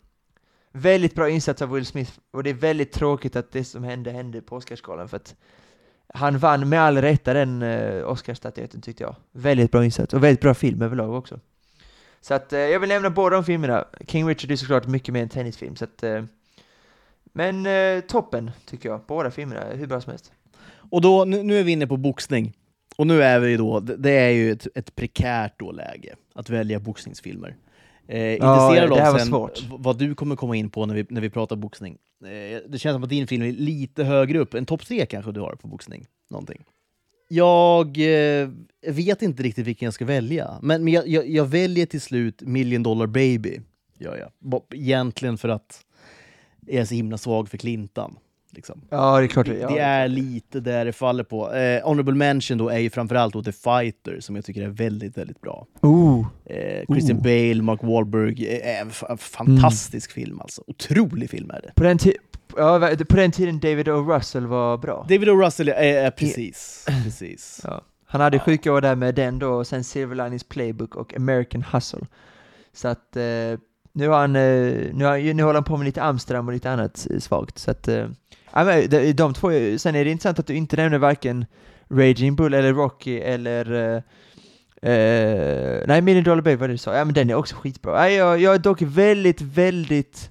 [0.72, 4.10] Väldigt bra insats av Will Smith, och det är väldigt tråkigt att det som hände
[4.10, 5.36] hände på Oscarsgalan för att
[6.14, 9.16] han vann med all rätta den eh, Oscarsstatyetten tyckte jag.
[9.32, 11.40] Väldigt bra insats, och väldigt bra film överlag också.
[12.20, 13.84] Så att eh, jag vill nämna båda de filmerna.
[14.06, 16.24] King Richard är såklart mycket mer en tennisfilm, så att eh,
[17.32, 19.00] men eh, toppen, tycker jag.
[19.06, 20.32] Båda filmerna, hur bra som helst.
[20.90, 22.52] Och då, nu, nu är vi inne på boxning.
[22.96, 26.50] Och nu är vi då, det det är ju ett, ett prekärt då läge att
[26.50, 27.56] välja boxningsfilmer.
[28.08, 29.62] Eh, intresserad här av sen svårt.
[29.70, 31.98] vad du kommer komma in på när vi, när vi pratar boxning.
[32.24, 35.32] Eh, det känns som att din film är lite högre upp, en topp tre kanske
[35.32, 36.06] du har på boxning.
[36.30, 36.64] Någonting.
[37.28, 38.48] Jag eh,
[38.86, 42.42] vet inte riktigt vilken jag ska välja, men, men jag, jag, jag väljer till slut
[42.42, 43.60] Million Dollar Baby.
[43.98, 44.62] Gör jag.
[44.74, 45.84] Egentligen för att
[46.66, 48.16] jag är så himla svag för Clintan.
[48.54, 48.80] Liksom.
[48.90, 49.46] Ja, det är klart.
[49.46, 51.52] Det, ja, det är lite där det faller på.
[51.52, 55.40] Eh, Honorable mention då är ju framförallt The Fighter som jag tycker är väldigt, väldigt
[55.40, 55.66] bra.
[55.82, 57.22] Oh, Eh, Christian Oh.
[57.22, 60.62] Bale, Mark Wahlberg, eh, en f- fantastisk film alltså.
[60.66, 61.72] Otrolig film är det.
[61.76, 61.98] på, den
[62.56, 64.12] ja, på den tiden David O.
[64.12, 65.06] Russell var bra.
[65.08, 65.42] David O.
[65.42, 67.60] Russell är, är precis, precis.
[67.64, 67.80] Ja.
[68.06, 68.42] Han hade Ja.
[68.42, 72.06] sjuka år där med den då, och sen Silver Linings Playbook och American Hustle.
[72.72, 73.22] Så att eh,
[73.92, 76.70] nu, har han, eh, nu, har, nu håller han på med lite Amsterdam och lite
[76.70, 77.58] annat eh, svagt.
[77.58, 78.06] Så att, eh,
[78.54, 81.46] ja, men de, de två, sen är det intressant att du inte nämner varken
[81.90, 83.96] Raging Bull eller Rocky eller uh,
[84.90, 86.96] uh, nej, Million Dollar Baby var det du sa.
[86.96, 87.92] Ja, men den är också skitbra.
[87.92, 90.30] Nej, jag, jag är dock väldigt, väldigt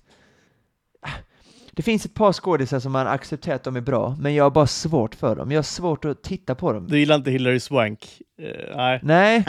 [1.76, 4.52] det finns ett par skådisar som man accepterar att de är bra, men jag har
[4.52, 5.52] bara svårt för dem.
[5.52, 6.88] Jag har svårt att titta på dem.
[6.88, 8.22] Du gillar inte Hillary Swank?
[8.42, 9.00] Eh, nej.
[9.04, 9.46] Nej,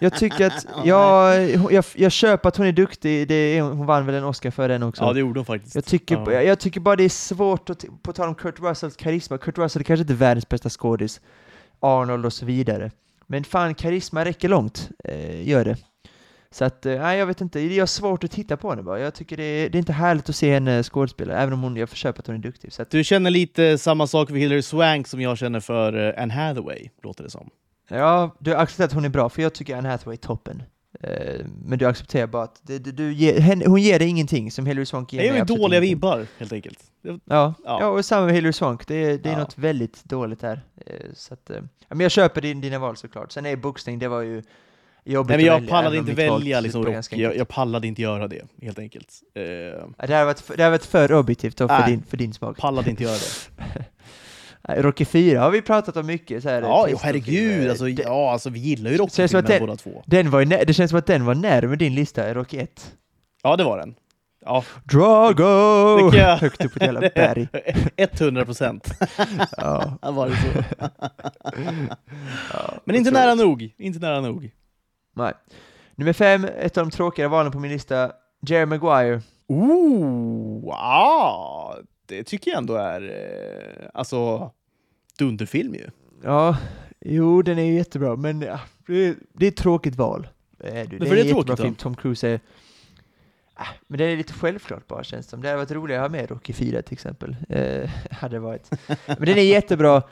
[0.00, 4.06] jag tycker att, jag, jag, jag köper att hon är duktig, det är, hon vann
[4.06, 5.04] väl en Oscar för den också.
[5.04, 5.74] Ja, det gjorde hon faktiskt.
[5.74, 6.32] jag, tycker, Ja.
[6.32, 9.58] jag, jag tycker bara det är svårt att, på tal om Kurt Russells karisma, Kurt
[9.58, 11.20] Russell är kanske inte världens bästa skådis,
[11.80, 12.90] Arnold och så vidare.
[13.26, 15.76] Men fan, karisma räcker långt, eh, gör det.
[16.50, 18.98] Så att, eh, nej jag vet inte, det är svårt att titta på henne bara.
[19.00, 21.76] Jag tycker det är, det är inte härligt att se henne skådespela, även om hon,
[21.76, 22.72] jag får köpa att hon är duktig.
[22.72, 26.22] Så att, Du känner lite samma sak för Hillary Swank som jag känner för eh,
[26.22, 27.50] Anne Hathaway, låter det som.
[27.88, 30.62] Ja, du accepterar att hon är bra, för jag tycker Anne Hathaway är toppen.
[31.00, 34.50] Eh, men du accepterar bara att det, du, du ger, henne, hon ger dig ingenting
[34.50, 36.78] som Hillary Swank ger Det är mig ju dåliga vibbar, helt enkelt.
[37.02, 37.54] Ja, Ja.
[37.64, 37.86] ja.
[37.86, 39.38] och samma med Hillary Swank, det, är- det är Ja.
[39.38, 40.60] något väldigt dåligt här.
[40.86, 43.32] Eh, så att, eh, men jag köper din, dina val såklart.
[43.32, 44.42] Sen är boxning, det var ju
[45.12, 48.42] jobbigt Nej, men jag pallade inte välja liksom Rocky, jag, jag pallade inte göra det,
[48.62, 49.08] helt enkelt.
[49.34, 51.90] Ja, Det här varit, det här varit för objektivt då för, Nej.
[51.90, 52.56] din, för din smak.
[52.58, 53.84] pallade inte göra det.
[54.82, 56.42] Rocky 4 har vi pratat om mycket.
[56.42, 58.96] Så här, Ja, jo, herregud, alltså, Det- ja, alltså vi gillar ju
[59.48, 60.02] det- båda två.
[60.06, 62.94] Den var det känns som att den var närmare din lista, Rocky 1.
[63.42, 63.94] Ja, det var den.
[64.44, 66.16] Ja, Drago!
[66.16, 67.48] Jag- Högt upp på ett jävla berg.
[67.96, 68.90] 100 procent
[69.56, 69.98] Ja.
[70.02, 70.48] var det så.
[72.52, 73.70] Ja, Men inte nära nog.
[73.78, 74.50] Inte nära nog.
[75.18, 75.32] Nej.
[75.94, 79.22] Nummer fem, ett av de tråkigare valen på min lista, Jerry Maguire.
[79.46, 84.50] Ooh, ja, det tycker jag ändå är eh, alltså
[85.18, 85.86] dunderfilm ju.
[86.24, 86.56] Ja,
[87.00, 90.28] jo den är ju jättebra, men ja, det, är, det är ett tråkigt val.
[90.58, 90.96] Det är, det.
[90.96, 92.40] Är är det en jättebra film, Tom Cruise är...
[93.54, 95.42] Ah, men det är lite självklart bara känns det som.
[95.42, 97.36] Det hade varit roligare att ha med Rocky 4 till exempel.
[97.48, 98.70] Eh, hade det varit.
[99.06, 100.02] Men den är jättebra.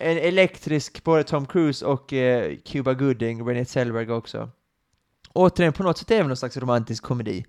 [0.00, 4.50] En elektrisk, både Tom Cruise och eh, Cuba Gooding, René Zellweger också.
[5.32, 7.44] Återigen, på något sätt är det någon slags romantisk komedi.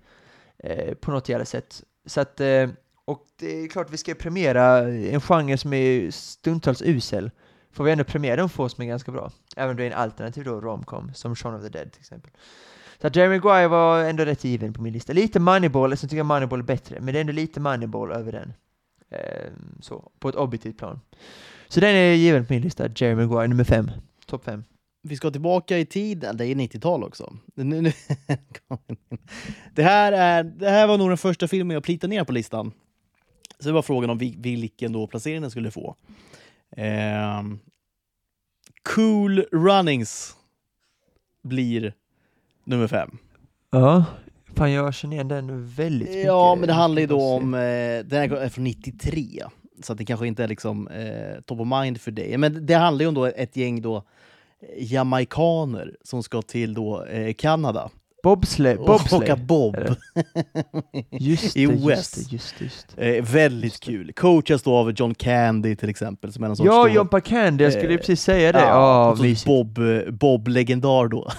[0.58, 1.82] Eh, på något jävla sätt.
[2.06, 2.68] Så att, eh,
[3.04, 7.30] och det är klart vi ska premiera en genre som är stundtals usel.
[7.72, 9.30] Får vi ändå premiera de få som är ganska bra.
[9.56, 12.30] Även om det är en alternativ då, romcom, som Shaun of the Dead till exempel.
[13.00, 15.12] Så att Jeremy Guy var ändå rätt given på min lista.
[15.12, 18.32] Lite Moneyball, sen tycker jag Moneyball är bättre, men det är ändå lite Moneyball över
[18.32, 18.52] den.
[19.10, 19.50] Eh,
[19.80, 21.00] så, på ett objektivt plan.
[21.72, 23.90] Så den är given på min lista, Jeremy Maguire, nummer fem.
[24.26, 24.64] Topp fem.
[25.02, 27.36] Vi ska tillbaka i tiden, det är 90-tal också.
[29.74, 32.72] Det, här är, det här var nog den första filmen jag plitade ner på listan.
[33.58, 35.96] Så det var frågan om vi- vilken då placering den skulle få.
[36.76, 37.58] Ehm,
[38.94, 40.36] cool Runnings
[41.42, 41.94] blir
[42.64, 43.18] nummer fem.
[43.70, 44.04] Ja,
[44.54, 46.24] fan jag känner igen den väldigt mycket.
[46.26, 47.54] Ja, men det handlar ju då om...
[47.54, 47.58] Eh,
[48.04, 49.42] den här är från 93,
[49.84, 52.38] så att det kanske inte är liksom, eh, top of mind för dig.
[52.38, 54.04] Men det handlar ju om då ett gäng då,
[54.78, 57.90] jamaikaner som ska till då eh, Kanada
[58.22, 58.80] Bobsleigh.
[58.80, 59.24] och Bobsleigh.
[59.24, 59.76] åka bob.
[61.10, 62.10] Just det, i just OS.
[62.10, 63.18] det, just det, just det.
[63.18, 64.12] Eh, väldigt kul.
[64.12, 67.94] Coachas då av John Candy till exempel, som är sorts Ja, Jompa Candy, jag skulle
[67.94, 68.60] eh, precis säga det.
[68.60, 69.46] Ja, mysigt.
[69.46, 71.30] Bob, eh, Bob-legendar då.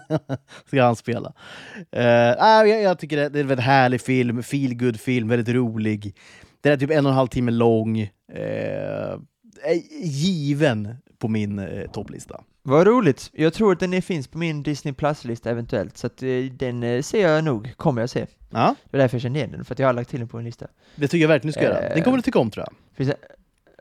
[0.66, 1.32] Ska han spela.
[1.96, 5.54] Uh, jag, jag tycker det, det är en väldigt härlig film, feel good film väldigt
[5.54, 6.14] rolig.
[6.60, 7.98] Den är typ en och en halv timme lång.
[8.00, 9.18] eh,
[9.62, 12.40] är given på min eh, topplista.
[12.62, 13.30] Vad roligt.
[13.32, 17.02] Jag tror att den finns på min Disney Plus-lista eventuellt, så att, eh, den eh,
[17.02, 18.26] ser jag nog, kommer jag se.
[18.50, 20.28] Ja, Det är därför jag känner igen den, för att jag har lagt till den
[20.28, 20.66] på en lista.
[20.96, 21.94] det tycker jag verkligen du ska göra.
[21.94, 22.96] Den kommer du tycka om tror jag.
[22.96, 23.10] Finns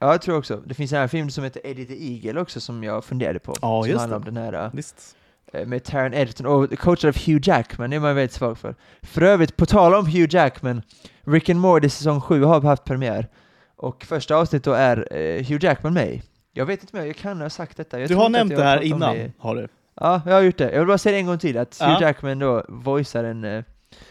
[0.01, 0.63] ja, jag tror också.
[0.65, 3.55] Det finns en här film som heter Eddie the Eagle också, som jag funderade på.
[3.61, 4.29] Ja, som just handlar det.
[4.29, 5.15] om den här Visst.
[5.53, 8.75] Eh, med Taron Egerton och coachad av Hugh Jackman, det är man väldigt svag för.
[9.01, 10.81] För övrigt, på tal om Hugh Jackman,
[11.21, 13.27] Rick and Morty säsong 7 har haft premiär.
[13.75, 16.21] Och första avsnittet då är eh, Hugh Jackman med.
[16.53, 17.99] Jag vet inte om jag, kan ha sagt detta.
[17.99, 19.31] Jag Du har nämnt det här innan, det.
[19.37, 19.67] har du.
[19.95, 20.71] Ja, jag har gjort det.
[20.71, 21.87] Jag vill bara säga det en gång till, att Ja.
[21.87, 23.43] Hugh Jackman då voicear en...
[23.43, 23.63] Eh,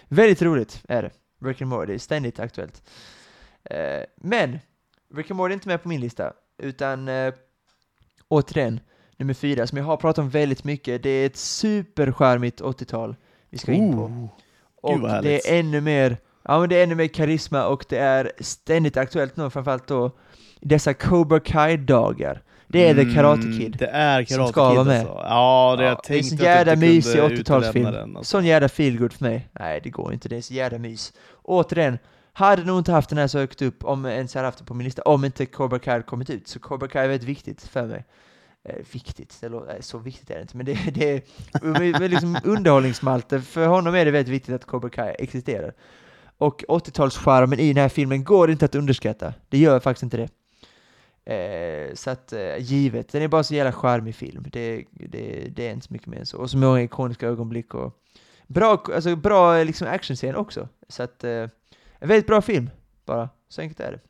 [0.09, 1.11] väldigt roligt är det.
[1.45, 2.83] Rick and Morty, ständigt aktuellt.
[3.65, 4.59] Eh, men,
[5.15, 7.35] Rick and Morty är inte med på min lista, utan eh,
[8.29, 8.81] återigen,
[9.19, 13.17] nummer fyra, som jag har pratat om väldigt mycket, det är ett superskärmigt 80-tal
[13.51, 13.99] vi ska in på.
[14.03, 14.29] Ooh.
[14.83, 18.33] Och det är ännu mer, ja men det är ännu mer karisma och det är
[18.41, 20.11] ständigt aktuellt nu, framförallt då
[20.61, 22.43] dessa Cobra Kai-dagar.
[22.69, 23.77] Det är The Karate Mm, Kid.
[23.79, 25.01] Det är som Karate ska Kid vara med.
[25.01, 25.15] alltså.
[25.15, 27.69] Ja, det Ja, jag det är tänkte så jävla mysig kunde 80-talsfilm.
[27.69, 28.31] utelämna den, alltså.
[28.31, 29.49] Sån jävla feelgood för mig.
[29.53, 30.29] Nej, det går inte.
[30.29, 31.13] Det är så jävla mys.
[31.43, 31.99] Återigen,
[32.33, 34.67] hade nog inte haft den här så högt upp om jag ens hade haft den
[34.67, 36.49] på min lista, om inte Cobra Kai kommit ut.
[36.49, 38.05] Så Cobra Kai är väldigt viktigt för mig.
[38.69, 41.21] Eh, viktigt, eller eh, så viktigt är det inte, men det, det är
[42.01, 43.41] med, liksom underhållningsmalte.
[43.41, 45.75] För honom är det väldigt viktigt att Cobra Kai existerar.
[46.39, 49.35] Och 80-talscharmen i den här filmen går inte att underskatta.
[49.49, 50.29] Det gör faktiskt inte det.
[51.27, 54.45] Eh, så att, eh, givet, den är bara så jävla charmig film.
[54.53, 56.39] Det, det, det är inte så mycket mer än så.
[56.39, 57.93] Och så många ikoniska ögonblick och
[58.47, 60.69] bra, alltså bra liksom actionscen också.
[60.89, 61.49] Så att, eh,
[61.99, 62.71] en väldigt bra film,
[63.05, 63.29] bara.
[63.49, 64.01] Så enkelt är det.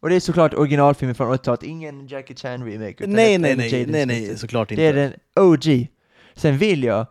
[0.00, 2.90] Och det är såklart originalfilmen från 80-talet, ingen Jackie Chan remake.
[3.04, 4.28] utan Nej, nej, nej, Jaden nej, Smith.
[4.28, 4.82] nej, såklart inte.
[4.82, 5.12] Det är den
[5.46, 5.86] OG.
[6.34, 7.06] Sen vill jag,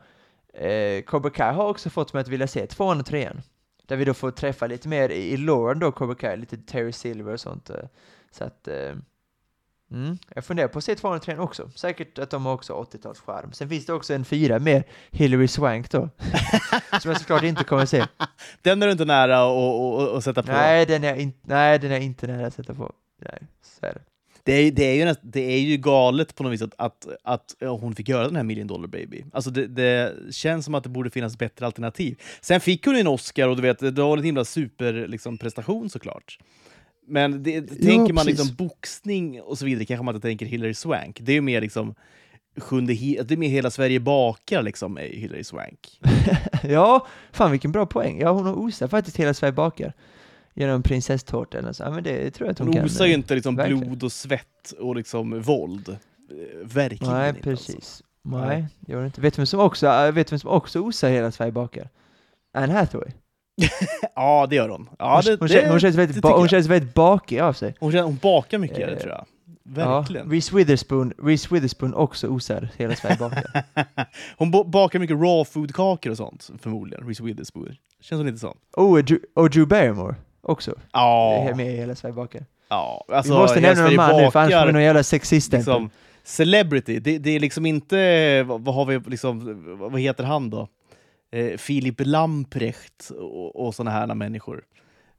[0.54, 3.42] eh, Cobra Kai har också fått mig att vilja se tvåan och trean.
[3.86, 6.92] Där vi då får träffa lite mer i, i loren då, Cobra Kai, lite Terry
[6.92, 7.70] Silver och sånt.
[7.70, 7.76] Eh,
[8.32, 8.94] så att, eh,
[9.92, 11.70] mm, jag funderar på att se tvåan och trean också.
[11.76, 13.52] Säkert att de har också 80-talscharm.
[13.52, 16.10] Sen finns det också en fyra med Hillary Swank då.
[17.02, 18.06] som jag såklart inte kommer att se.
[18.62, 19.42] Den är du inte nära
[20.18, 20.52] att sätta på.
[20.52, 22.94] Nej, den är, in, nej, den är inte nära att sätta på.
[23.22, 24.02] Nej, så är det.
[24.48, 27.08] Det, är, det, är ju näst, det är ju galet på något vis att, att,
[27.24, 29.24] att hon fick göra den här Million Dollar Baby.
[29.34, 32.22] Alltså det, det känns som att det borde finnas bättre alternativ.
[32.42, 35.40] Sen fick hon en Oscar och du vet, det var en himla super liksom,
[35.90, 36.38] såklart.
[37.08, 38.40] Men det, tänker man precis.
[38.40, 41.20] liksom boxning och så vidare kanske man inte tänker Hillary Swank.
[41.22, 41.96] Det är ju mer liksom
[42.58, 46.02] sjunde det är mer Hela Sverige bakar liksom med Hillary Swank.
[46.64, 48.20] ja, fan vilken bra poäng.
[48.20, 49.94] Ja, hon osat faktiskt hela Sverige bakar.
[50.54, 51.84] Genom prinsesstårta eller så.
[51.84, 52.86] Ja, men det tror jag att hon, Hon kan.
[52.86, 53.80] osar ju inte liksom verkligen.
[53.80, 55.90] blod och svett och liksom våld.
[55.90, 55.96] Eh,
[56.64, 57.50] Verkligen Nej, inte.
[57.50, 57.72] Alltså.
[57.74, 58.04] precis.
[58.22, 59.22] Nej, det gör hon inte.
[59.22, 61.90] Vet du vem som också, vet vem som också osar hela Sverige bakar?
[62.54, 63.12] Anne Hathaway.
[64.16, 64.90] Ja, det gör hon.
[65.00, 67.54] Ja, hon, det, hon, det, känns, hon, känns väldigt ba- hon känns väldigt bakig av
[67.54, 67.76] sig.
[67.80, 69.26] Hon, känner, hon bakar mycket, Eh, det tror jag.
[69.64, 70.28] Verkligen.
[70.28, 73.64] Ja, Reese Witherspoon, Reese Witherspoon också osar hela Sverige bakar.
[74.38, 77.08] hon bakar mycket raw food-kakor och sånt, förmodligen.
[77.08, 77.76] Reese Witherspoon.
[78.02, 78.58] Känns hon inte sån?
[78.78, 80.74] oh, och Drew, och Drew Barrymore också.
[80.94, 81.34] Ja.
[81.50, 82.46] Är med i hela Sverige bakar.
[82.70, 83.06] ja.
[83.14, 85.74] Alltså, Vi måste nämna någon man nu, för annars får vi någon jävla sexiststämpel.
[85.74, 85.90] liksom,
[86.24, 88.44] Celebrity, det, det är liksom inte...
[88.44, 89.64] Vad har vi liksom...
[89.80, 90.68] Vad heter han då?
[91.32, 94.64] Eh, Filip Lamprecht och, och såna här människor.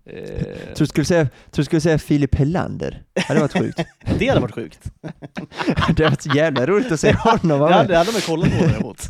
[0.07, 3.03] Eh, Tror du skulle säga, tror skulle säga Filip Hellander?
[3.29, 3.81] Hade varit sjukt.
[4.19, 4.81] det hade varit sjukt.
[5.67, 8.59] det hade varit så jävla roligt att se honom Det hade, det hade man kollat
[8.59, 9.03] på däremot.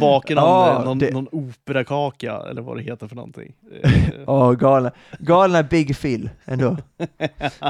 [0.00, 3.52] Baka någon, Ja, eh, någon, det- någon operakaka, eller vad det heter för någonting.
[4.26, 6.76] Åh, galna, galna Big Phil ändå.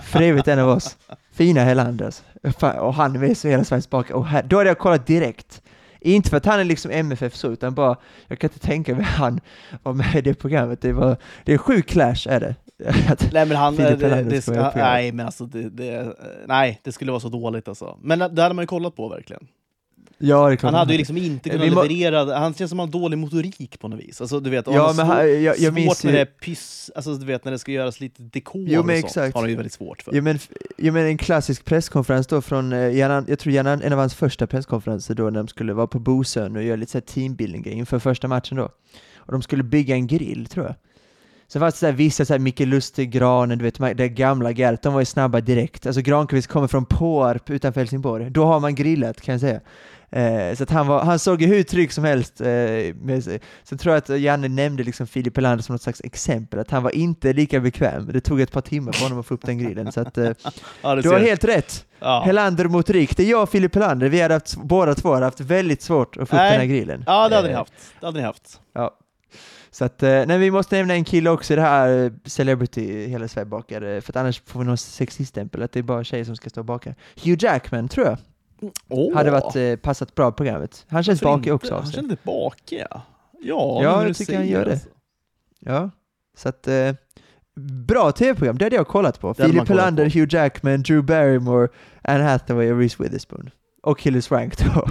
[0.03, 0.97] För evigt en av oss.
[1.33, 2.23] Fina Hellanders.
[2.81, 4.15] Och han är så hela Sveriges bakare.
[4.15, 5.63] Och här, då hade jag kollat direkt.
[6.01, 7.97] Inte för att han är liksom MFF så, utan bara,
[8.29, 9.41] jag kan inte tänka mig han
[9.83, 10.81] var med i det programmet.
[10.81, 12.55] Det, var, det är en sjuk clash är det.
[13.33, 16.15] Nej men han, Filip det, det, ska nej men alltså det, det,
[16.47, 17.99] nej det skulle vara så dåligt alltså.
[18.03, 19.47] Men det hade man ju kollat på verkligen.
[20.19, 22.89] Ja, är Han hade ju liksom inte Eh, kunnat må- leverera, han känns som han
[22.89, 24.21] har dålig motorik på något vis.
[24.21, 26.19] Alltså du vet, Ja, men han, jag, jag svårt med ju...
[26.19, 29.05] det pyss, alltså du vet när det ska göras lite dekor Jo, men och sånt,
[29.05, 29.35] exakt.
[29.35, 30.15] har han ju väldigt svårt för.
[30.15, 30.39] Ja men,
[30.77, 34.47] ja men en klassisk presskonferens då från, eh, jag tror Jan, en av hans första
[34.47, 37.99] presskonferenser då när de skulle vara på Bosön och göra lite så här teambuilding inför
[37.99, 38.69] första matchen då.
[39.17, 40.75] Och de skulle bygga en grill tror jag.
[41.53, 44.83] Sen fanns det så här, vissa, så här, Micke Lustig-Granen, du vet, det gamla gardet,
[44.83, 45.87] de var ju snabba direkt.
[45.87, 48.31] Alltså Granqvist kommer från Påarp utanför Helsingborg.
[48.31, 49.61] Då har man grillat, kan jag säga.
[50.11, 52.47] Eh, så att han, var, han såg ju hur trygg som helst eh,
[52.95, 53.41] med.
[53.65, 56.83] Så tror jag att Janne nämnde liksom Filip Helander som något slags exempel, att han
[56.83, 58.07] var inte lika bekväm.
[58.13, 59.93] Det tog ett par timmar för honom att få upp den grillen.
[59.93, 60.31] Så att, eh,
[60.83, 61.87] Ja, du har helt rätt.
[61.99, 62.23] ja.
[62.27, 63.17] Helander mot Rik.
[63.17, 66.17] Det är jag och Filip Helander, vi hade haft, båda två hade haft väldigt svårt
[66.17, 66.51] att få upp Nej.
[66.51, 67.05] den här grillen.
[67.07, 67.73] ja, det hade ni Eh, haft.
[68.01, 68.61] Det hade ni haft.
[68.75, 68.95] Ja.
[69.71, 73.07] Så att, eh, nej, vi måste nämna en kille också i det här eh, Celebrity
[73.07, 76.25] hela Sverige bakar, för att annars får vi någon sexiststämpel, att det är bara tjejer
[76.25, 76.95] som ska stå och baka.
[77.25, 78.19] Hugh Jackman, tror jag,
[78.89, 80.87] Åh, hade varit, eh, passat bra på programmet.
[80.89, 81.55] Han känns varför bakig inte?
[81.55, 81.95] också Han sig.
[81.95, 83.03] känns lite bakig, ja.
[83.41, 84.71] Ja, Ja, jag tycker han gör det.
[84.73, 84.89] alltså.
[85.61, 85.91] Ja,
[86.37, 86.93] så att eh,
[87.87, 89.35] bra tv-program, det hade jag kollat på.
[89.35, 90.05] Philip Helander.
[90.05, 91.69] Hugh Jackman, Drew Barrymore,
[92.03, 93.51] Anne Hathaway och Reese Witherspoon.
[93.83, 94.87] Och Hilary Swank då.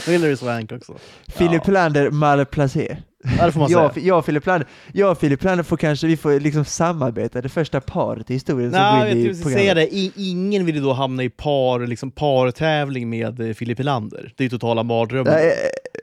[0.06, 0.96] Hillary Swank också.
[1.38, 2.96] Philip Helander, malplacé.
[3.38, 4.06] Ja, det får man Jag, säga.
[4.06, 7.48] jag och Filip Lander, jag och Filip Lander får kanske, vi får liksom samarbeta, det
[7.48, 9.90] första paret i historien som Nej, går jag in vet, i jag ska säga programmet.
[9.92, 9.96] det.
[9.98, 14.32] I, ingen vill ju då hamna i par, liksom partävling med eh, Filip Helander.
[14.36, 15.32] Det är ju totala mardrömmen.
[15.34, 15.52] Nej,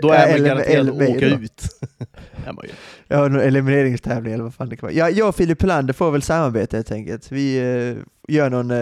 [0.01, 1.63] Då är man eller- garanterad att åka ut.
[2.45, 2.71] är man ju.
[3.07, 4.93] Ja, någon elimineringstävling eller vad fan det kan vara.
[4.97, 7.31] Ja, jag och Filip Lander får väl samarbeta helt enkelt.
[7.31, 8.71] Vi eh, gör någon...
[8.71, 8.77] eh,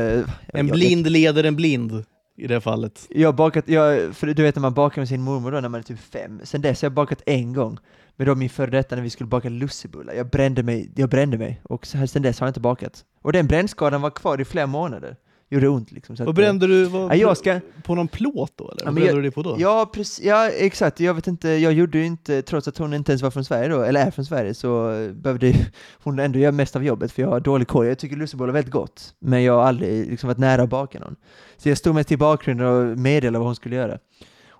[0.47, 2.03] En jag, blind leder en blind
[2.37, 3.05] i det fallet.
[3.09, 5.69] Jag har bakat, jag, för du vet när man bakar med sin mormor då när
[5.69, 6.39] man är typ fem.
[6.43, 7.77] Sen dess har jag bakat en gång.
[8.17, 10.13] Med då min före detta när vi skulle baka lussebullar.
[10.13, 11.61] Jag brände mig, jag brände mig.
[11.63, 13.05] Och så- sen dess har jag inte bakat.
[13.21, 15.15] Och den brännskadan var kvar i flera månader.
[15.49, 16.17] Gjorde ont liksom.
[16.17, 16.85] Så att, eh, brände du?
[16.85, 18.81] Vad, Ja, jag ska, På någon plåt då eller?
[18.81, 19.55] Ja, Vad men brände jag- du det på då?
[19.59, 20.99] Ja, precis, ja, exakt.
[20.99, 23.69] Jag vet inte, jag gjorde ju inte, trots att hon inte ens var från Sverige
[23.69, 25.53] då, eller är från Sverige, så eh, behövde
[26.03, 27.85] hon ändå göra mest av jobbet, för jag har dålig koll.
[27.87, 30.99] Jag tycker lussebullar är väldigt gott, men jag har aldrig liksom varit nära att baka
[30.99, 31.15] någon.
[31.57, 33.97] Så jag stod mest i bakgrunden och meddelade vad hon skulle göra.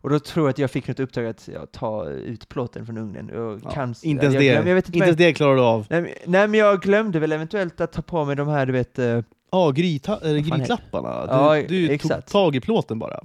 [0.08, 2.98] Och då tror jag att jag fick något uppdrag att ja, ta ut plåten från
[2.98, 3.30] ugnen.
[3.30, 5.86] Och Ja, kan, inte ens jag, det, jag vet inte, ens det klarar du av.
[5.90, 9.00] nej, nej, men jag glömde väl eventuellt att ta på mig de här, du vet,
[9.00, 9.20] eh,
[9.52, 11.26] Ja, gryta, eller fan grytlapparna.
[11.26, 12.32] Du, Ja, du tog exakt.
[12.32, 13.20] tag i plåten bara.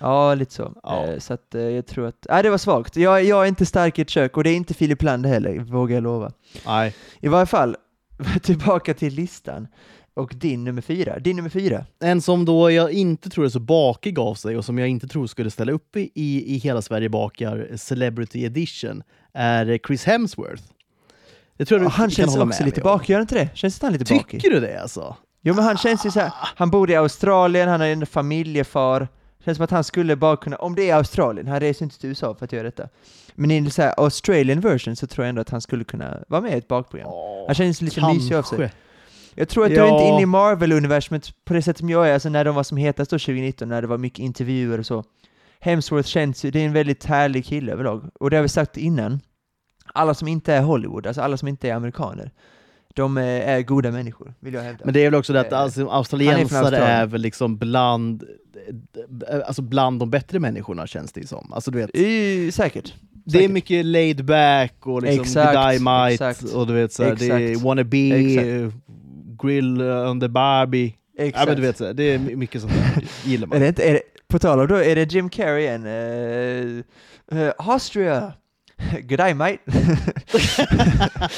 [0.00, 0.72] Ja, lite så.
[0.82, 1.06] Ja.
[1.06, 2.96] Eh, Så att eh, jag tror att, nej det var svagt.
[2.96, 5.58] Jag, jag är inte stark i ett kök och det är inte Filip Lander heller,
[5.58, 6.32] vågar jag lova.
[6.66, 6.94] Nej.
[7.20, 7.76] I varje fall,
[8.42, 9.68] tillbaka till listan.
[10.14, 11.18] Och din nummer fyra.
[11.18, 11.84] Din nummer fyra.
[12.00, 15.08] En som då jag inte tror är så bakig av sig och som jag inte
[15.08, 19.02] tror skulle ställa upp i, i, Hela Sverige bakar Celebrity Edition
[19.32, 20.62] är Chris Hemsworth.
[21.56, 23.48] Det tror jag Ja, han känns också lite bakig, gör inte det?
[23.54, 24.40] Känns inte han lite bakig?
[24.42, 25.16] Tycker du det alltså?
[25.40, 29.08] Jo men han känns ju så här, han bor i Australien, han är en familjefar.
[29.44, 32.08] Känns som att han skulle bara kunna, om det är Australien, han reser inte till
[32.08, 32.88] USA för att göra detta.
[33.34, 36.18] Men i en så här Australian version så tror jag ändå att han skulle kunna
[36.28, 37.10] vara med i ett bakprogram.
[37.46, 38.70] Han känns lite mysig av sig.
[39.34, 39.86] Jag tror att du Ja.
[39.86, 42.62] är inte inne i Marvel-universumet på det sätt som jag är, alltså när de var
[42.62, 45.04] som hetast då 2019, när det var mycket intervjuer och så.
[45.60, 48.10] Hemsworth känns ju, det är en väldigt härlig kille överlag.
[48.20, 49.20] Och det har vi sagt innan,
[49.94, 52.30] alla som inte är Hollywood, alltså alla som inte är amerikaner,
[52.94, 54.84] de eh, är goda människor, vill jag hävda.
[54.84, 56.82] Men det är väl också det att Eh, alltså, är australiensare Australien.
[56.90, 58.24] är väl liksom bland,
[59.46, 61.52] alltså bland de bättre människorna känns det som.
[61.52, 62.94] Alltså, du vet, I, säkert.
[63.10, 63.50] det är säkert.
[63.50, 67.98] mycket laid back och liksom Exakt, dynamite exakt, och du vet såhär, det är wannabe,
[68.16, 68.76] exakt.
[69.42, 69.78] Grill
[70.20, 70.94] the barbie.
[71.18, 71.46] Ja Exakt.
[71.48, 73.56] men du vet det är my- mycket sånt där gillar man.
[73.56, 75.86] Är det inte, är det, på tal om då, är det Jim Carrey igen?
[75.86, 76.82] Uh,
[77.38, 78.32] uh, Austria!
[79.02, 79.58] Good day mate!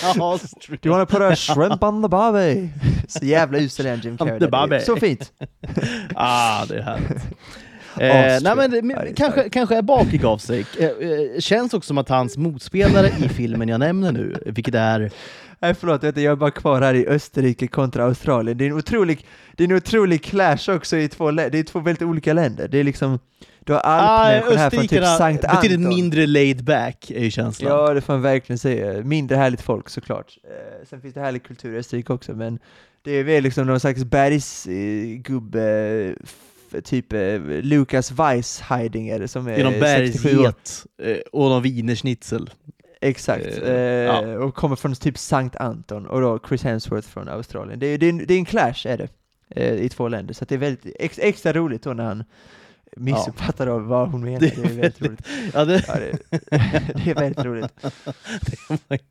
[0.02, 2.68] Ja, Do you wanna put a shrimp on the barbie?
[3.08, 4.32] Så jävla usel är Jim Carrey.
[4.32, 4.38] the där.
[4.40, 4.80] Det är barbie.
[4.80, 5.32] Så fint!
[6.14, 7.10] ah, det är härligt.
[8.00, 8.54] Eh, Austria.
[8.54, 10.66] nej, men, det- Ja, kanske, kanske är bakig av sig.
[10.78, 15.10] Eh, eh, känns också som att hans motspelare i filmen jag nämner nu, vilket är
[15.64, 18.58] Nej förlåt, jag är bara kvar här i Österrike kontra Australien.
[18.58, 19.26] Det är en otrolig,
[19.56, 21.50] det är en otrolig clash också i två länder.
[21.50, 22.68] Det är två väldigt olika länder.
[22.68, 23.18] Det är liksom,
[23.60, 25.60] du har ah, alpmänniskor här från typ Sankt Anton.
[25.60, 27.72] betydligt mindre laid back, är ju känslan.
[27.72, 29.02] Ja, det får man verkligen säga.
[29.02, 30.38] Mindre härligt folk såklart.
[30.44, 32.58] Eh, sen finns det härlig kultur i Österrike också, men
[33.02, 35.64] det är väl liksom någon slags bergsgubbe,
[36.84, 40.42] typ eh, Lukas Weisheidinger som är Det är någon 67 år.
[40.42, 42.50] bergsget eh, och någon wienerschnitzel.
[43.04, 44.38] Exakt, Eh, eh, ja.
[44.38, 47.78] och kommer från typ Sankt Anton, och då Chris Hemsworth från Australien.
[47.78, 49.08] Det är, det är, en, det är en clash, är det,
[49.50, 52.24] eh, i två länder, så det är väldigt ex, extra roligt då när han
[52.96, 54.40] missuppfattar av vad hon menar.
[54.40, 55.26] Det Det är väldigt roligt.
[55.54, 56.18] Ja, det, Ja, det,
[57.04, 57.72] det är väldigt roligt.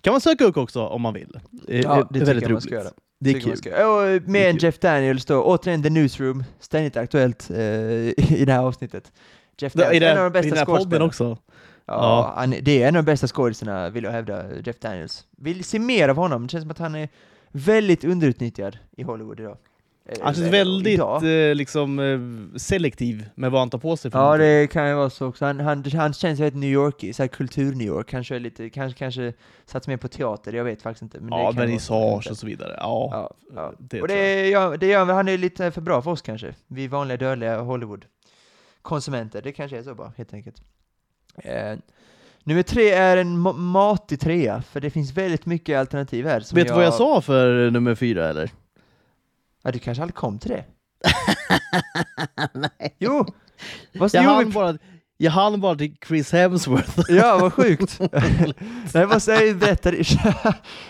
[0.00, 1.40] kan man söka upp också om man vill.
[1.68, 2.70] Eh, Ja, eh, det är väldigt roligt.
[2.70, 2.88] göra.
[3.20, 3.72] Det är kul.
[3.72, 4.56] Och eh, med en.
[4.56, 9.12] Jeff Daniels då, återigen The Newsroom, ständigt aktuellt eh, i det här avsnittet.
[9.58, 11.04] Jeff I Daniels, en av de I bästa skådespelarna.
[11.04, 11.38] också.
[11.86, 12.32] Ja.
[12.36, 15.26] Han, det är en av de bästa skådisarna, vill jag hävda, Jeff Daniels.
[15.36, 17.08] Vill se mer av honom, det känns som att han är
[17.52, 19.56] väldigt underutnyttjad i Hollywood idag.
[20.06, 21.48] Eh, Han känns eh, väldigt idag.
[21.48, 24.10] eh, liksom, eh, selektiv med vad han tar på sig.
[24.10, 24.46] för Ja, någonting.
[24.46, 25.44] det kan ju vara så också.
[25.44, 28.08] Han, han, han känns väldigt New Yorkig, såhär kultur-New York.
[28.08, 29.32] Kanske lite, kanske, kanske
[29.66, 31.20] satsar mer på teater, jag vet faktiskt inte.
[31.20, 32.74] Men ja, så, vernissage och så vidare.
[32.78, 33.72] Ja, Ja, ja.
[33.78, 36.54] det och det gör, det gör han är lite för bra för oss kanske.
[36.66, 39.42] Vi vanliga dödliga Hollywood-konsumenter.
[39.42, 40.62] Det kanske är så bara, helt enkelt.
[41.36, 41.78] Eh,
[42.44, 46.54] nummer tre är en ma- matig trea, för det finns väldigt mycket alternativ här.
[46.54, 48.50] Vet du vad jag sa för nummer fyra eller?
[49.62, 50.64] Ja, du kanske aldrig kom till det?
[52.52, 52.94] Nej.
[52.98, 53.26] Jo!
[53.94, 54.78] Vad Jag jo, hann, bara,
[55.16, 57.00] jag hann bara till Chris Hemsworth.
[57.08, 58.00] Ja, vad sjukt!
[58.94, 59.54] Nej, vad säger du?
[59.54, 60.04] Berätta det.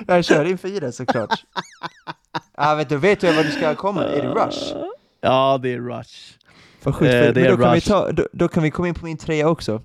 [0.07, 1.45] Jag kör in fyra såklart.
[2.57, 4.05] Ja, vet du, vet du vad du ska komma?
[4.05, 4.75] Är det Rush?
[5.21, 6.39] Ja, det är Rush.
[6.83, 9.05] Vad sjukt, Eh, det men då kan, ta, då, då kan vi komma in på
[9.05, 9.83] min trea också.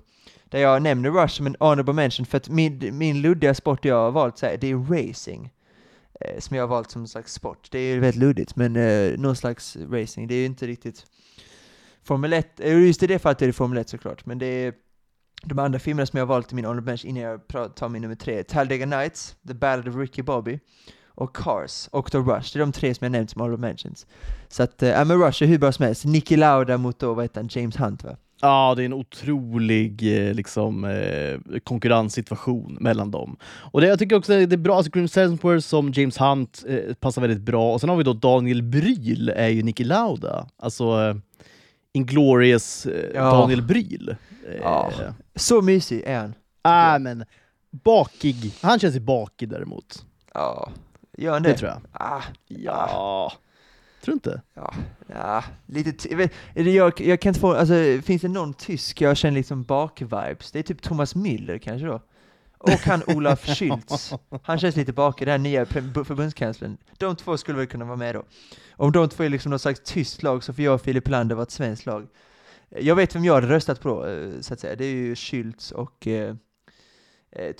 [0.50, 3.96] Där jag nämner Rush som en honorable mention, för att min, min luddiga sport jag
[3.96, 5.50] har valt så här, det är racing.
[6.20, 7.68] Eh, som jag har valt som en slags sport.
[7.70, 10.28] Det är ju väldigt luddigt, men eh, någon slags racing.
[10.28, 11.06] Det är ju inte riktigt
[12.02, 14.74] Formel 1, eh, just i det fallet är det Formel 1 såklart, men det är
[15.42, 18.02] de andra filmerna som jag har valt i min honorable mention innan jag tar min
[18.02, 20.60] nummer tre, Talladega Nights, The Ballad of Ricky Bobby
[21.06, 22.52] och Cars och då Rush.
[22.52, 24.06] Det är de tre som jag nämnt som honorable mentions.
[24.48, 26.04] Så att, eh, ja men Rush är hur bra som helst.
[26.04, 28.16] Nicky Lauda mot då, vad heter han, James Hunt va?
[28.40, 33.36] Ja, det är en otrolig eh, liksom, eh, konkurrenssituation mellan dem.
[33.42, 36.94] Och det, jag tycker också det är bra, alltså Chris Hemsworth som James Hunt eh,
[36.94, 37.72] passar väldigt bra.
[37.72, 40.48] Och sen har vi då Daniel Bryl, är ju Niki Lauda.
[40.56, 41.16] Alltså eh,
[41.92, 43.30] Inglorious eh, Ja.
[43.30, 44.08] Daniel Bryl.
[44.48, 44.90] Eh, Ja.
[45.34, 46.34] Så mysig är han.
[46.62, 47.24] ah, men
[47.70, 48.52] bakig.
[48.62, 50.04] Han känns ju bakig däremot.
[50.34, 50.70] Ja,
[51.18, 51.48] gör han det?
[51.48, 51.80] Det tror jag.
[51.92, 53.32] Ah, Ja.
[54.00, 54.42] Tror du inte?
[54.54, 54.74] ja,
[55.06, 56.14] ja, lite
[56.54, 60.50] jag, jag, kan inte få, alltså finns det någon tysk jag känner liksom bak-vibes?
[60.52, 62.00] Det är typ Thomas Müller kanske då?
[62.58, 64.18] Och han Olaf Schültz.
[64.42, 65.66] Han känns lite bakig, den här nya
[66.04, 66.76] förbundskanslern.
[66.98, 68.24] De två skulle väl kunna vara med då.
[68.72, 71.34] Om de två är liksom någon slags tyskt lag så får jag och Filip Lander
[71.34, 72.06] vara ett svenskt lag.
[72.68, 74.76] Jag vet vem jag hade röstat på då, eh, så att säga.
[74.76, 76.34] Det är ju Schültz och eh,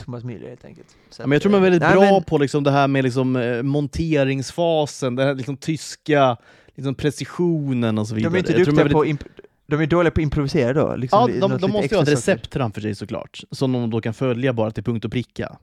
[0.05, 0.87] Thomas Müller helt enkelt.
[1.11, 2.89] Så men jag tror man är väldigt eh, bra nej, men- på liksom det här
[2.89, 6.37] med liksom, eh, monteringsfasen, den här liksom, tyska
[6.75, 8.31] liksom, precisionen och så vidare.
[8.33, 9.29] De är inte duktiga väldigt- på
[9.67, 10.97] de är dåliga på att improvisera då?
[10.97, 12.11] Liksom Ja, de, de måste ju ha ett saker.
[12.11, 15.57] recept framför sig såklart, som de då kan följa bara till punkt och pricka.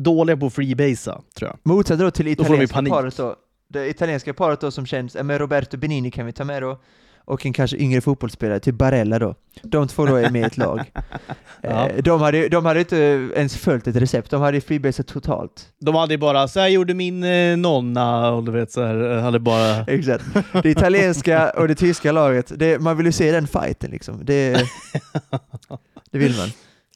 [0.00, 1.58] Dåliga på att freebasea, tror jag.
[1.62, 2.92] Motsatt då till Då italienska panik.
[2.92, 3.36] paret då.
[3.68, 6.80] Det italienska paret då som känns, men Roberto Benini kan vi ta med då,
[7.24, 9.34] och en kanske yngre fotbollsspelare, typ Barella då.
[9.62, 10.90] De två då är med i ett lag.
[11.64, 11.88] Ja.
[11.88, 12.96] Eh, de, hade, de hade inte
[13.36, 15.68] ens följt ett recept, de hade freebasat totalt.
[15.80, 19.22] De hade bara, så här gjorde min eh, nonna, och du vet så här, eh,
[19.22, 19.80] hade bara...
[19.86, 20.24] Exakt.
[20.62, 24.20] Det italienska och det tyska laget, det, man vill ju se den fighten liksom.
[24.24, 24.66] Det,
[26.10, 26.48] det vill man.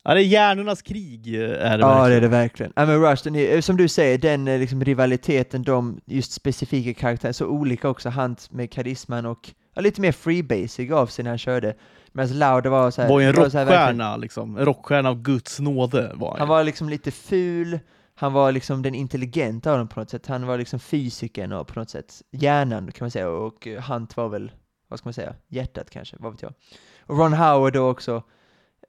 [0.05, 2.17] Ja, det är hjärnornas krig, är det Ja, det verkligen.
[2.17, 2.73] är det verkligen.
[2.77, 7.47] Ja, men Rush, är, som du säger, den liksom, rivaliteten, de just specifika karaktärer, så
[7.47, 11.75] olika också, Hunt med karisman och ja, lite mer freebasic av sig när han körde.
[12.13, 14.57] Medan Lauda var så här, var ju en så här rockstjärna, liksom.
[14.57, 17.79] En rockstjärna av Guds nåde var han Han var liksom lite ful,
[18.15, 21.67] han var liksom den intelligenta av dem på något sätt, han var liksom fysiken och
[21.67, 24.53] på något sätt hjärnan kan man säga, och eh, Hunt var väl,
[24.89, 26.53] vad ska man säga, hjärtat kanske, vad vet jag.
[27.01, 28.23] Och Ron Howard då också.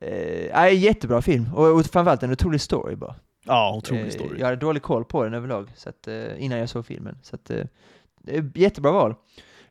[0.01, 3.15] Eh, nej, jättebra film, och, och framförallt en otrolig story bara.
[3.45, 4.39] Ja, otrolig Eh, story.
[4.39, 7.17] Jag hade dålig koll på den överlag, så att, eh, innan jag såg filmen.
[7.23, 7.65] Så att, eh,
[8.21, 9.15] det är jättebra val.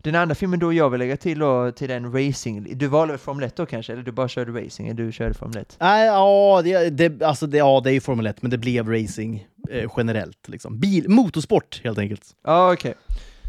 [0.03, 3.19] Den andra filmen då jag vill lägga till då, till den racing, du valde väl
[3.19, 5.77] Formel 1 då kanske, eller du bara körde racing, eller du körde Formel 1?
[5.81, 8.89] Nej, ja, det, det, alltså det, ja, det är ju Formel 1, men det blev
[8.89, 10.49] racing eh, generellt.
[10.49, 10.79] Liksom.
[10.79, 12.23] Bil, motorsport, helt enkelt.
[12.45, 12.95] Ja, okej.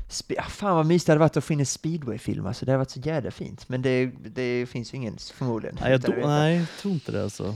[0.09, 2.71] Spe- ah, fan vad mysigt det hade varit att få in en speedway-film, alltså det
[2.71, 3.69] hade varit så jävla fint.
[3.69, 5.77] Men det, det finns ju ingen förmodligen.
[5.81, 7.55] Nej, jag, do, nej, jag tror inte det alltså.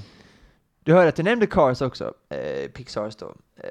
[0.83, 3.35] Du hörde att du nämnde Cars också, eh, Pixars då.
[3.57, 3.69] Eh,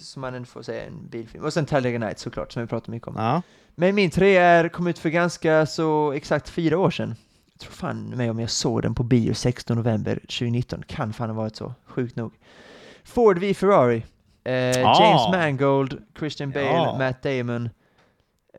[0.00, 1.44] som man ändå får säga en bilfilm.
[1.44, 3.14] Och sen Talladega Nights såklart, som vi pratar mycket om.
[3.16, 3.42] Ja.
[3.74, 7.14] Men min tre är, kom ut för ganska så exakt fyra år sedan.
[7.52, 10.82] Jag tror fan med om jag såg den på bio 16 november 2019.
[10.86, 12.32] Kan fan ha varit så, sjukt nog.
[13.04, 14.02] Ford v Ferrari.
[14.44, 14.52] Eh,
[14.88, 15.00] Ah.
[15.02, 16.98] James Mangold, Christian Bale, Ja.
[16.98, 17.68] Matt Damon.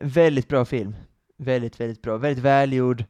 [0.00, 0.96] Väldigt bra film.
[1.38, 2.16] Väldigt, väldigt bra.
[2.16, 3.04] Väldigt välgjord.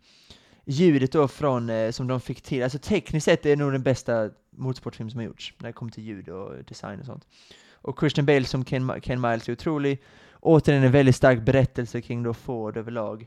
[0.64, 3.82] Ljudet då från, eh, som de fick till, alltså tekniskt sett är det nog den
[3.82, 7.26] bästa motorsportfilm som har gjorts, när det kommer till ljud och design och sånt.
[7.72, 10.02] Och Christian Bale som Ken, Ken Miles är otrolig.
[10.40, 13.26] Återigen en väldigt stark berättelse kring då Ford överlag.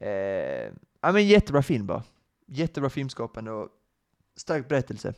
[0.00, 2.02] Eh, ja men jättebra film bara.
[2.46, 3.68] Jättebra filmskapande och
[4.36, 5.14] stark berättelse.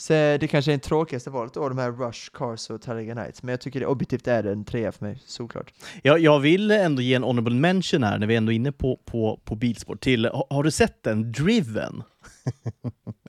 [0.00, 3.42] Så det kanske är det tråkigaste valet av de här Rush, Cars och Talladega Nights,
[3.42, 5.72] men jag tycker det objektivt är det en trea för mig, såklart.
[6.02, 9.00] Jag, jag vill ändå ge en honorable mention här, när vi ändå är inne på,
[9.04, 10.00] på, på bilsport.
[10.00, 11.32] Till, har, har du sett den?
[11.32, 12.02] Driven?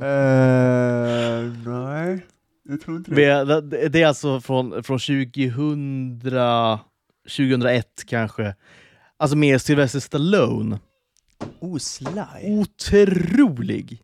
[0.01, 0.05] Uh,
[1.65, 2.25] nej,
[2.69, 6.21] jag tror inte Det, det, det är alltså från, från 2000,
[7.37, 8.55] 2001 kanske.
[9.17, 10.79] Alltså med Sylvester Stallone.
[11.59, 12.21] Oh, Sly.
[12.43, 14.01] Otrolig!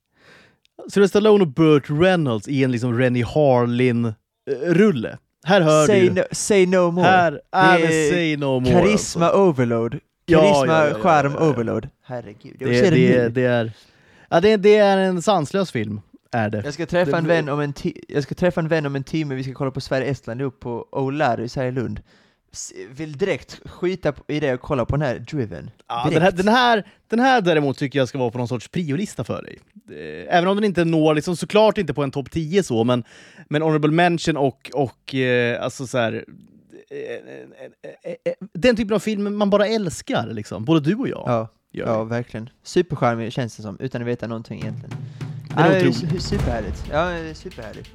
[0.90, 5.18] Sylvester Stallone och Burt Reynolds i en liksom Rennie Harlin-rulle.
[5.46, 6.14] Här hör Say du.
[6.14, 7.08] no, say no more.
[7.08, 8.72] Här är Det Say No More.
[8.74, 9.40] Karisma alltså.
[9.42, 10.00] overload.
[10.28, 10.66] Karisma,
[11.04, 11.50] ja, ja.
[11.50, 11.90] overload.
[12.04, 13.30] Herregud, jag Det, se den det, nu.
[13.30, 13.72] det, är,
[14.30, 16.02] ja, det, det är en sanslös film,
[16.32, 16.62] är det.
[16.66, 17.74] Jag ska träffa Det en vän om en
[18.08, 20.88] Jag ska träffa en vän om en timme, vi ska kolla på Sverige-Estland ihop på
[20.92, 22.00] O'Larrys här i Lund.
[22.90, 25.70] Vill direkt skita i det och kolla på den här Driven.
[25.88, 28.68] Ja, den, här, den, här, den här däremot tycker jag ska vara på någon sorts
[28.68, 29.60] priolista för dig.
[29.90, 33.04] Eh, Även om den inte når, liksom, såklart inte på en topp 10 så, men,
[33.50, 36.26] men honorable mention och, och eh, alltså så här,
[36.90, 40.66] eh, den typen av film man bara älskar, liksom.
[40.66, 41.24] både du och jag.
[41.26, 42.50] Ja, gör ja verkligen.
[42.64, 44.96] Supercharmig känns det som, utan att veta någonting egentligen.
[45.50, 46.86] Den är Ja, superhärligt.
[46.92, 47.90] Ja, det är superhärligt.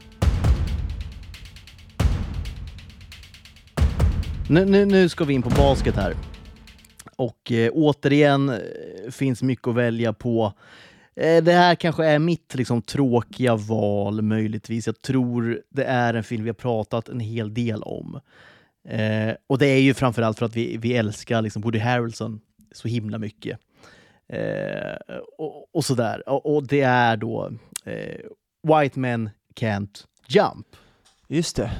[4.50, 6.14] Nu, nu, nu ska vi in på basket här.
[7.16, 10.52] Och eh, återigen eh, finns mycket att välja på.
[11.16, 14.86] Eh, det här kanske är mitt liksom, tråkiga val möjligtvis.
[14.86, 18.20] Jag tror det är en film vi har pratat en hel del om.
[18.88, 22.40] Eh, och det är ju framförallt för att vi, vi älskar liksom, Woody Harrelson
[22.72, 23.58] så himla mycket.
[24.28, 26.28] Eh, och, och sådär.
[26.28, 27.52] Och, och det är då
[27.84, 28.20] eh,
[28.62, 30.66] White Men Can't Jump.
[31.28, 31.70] Just det.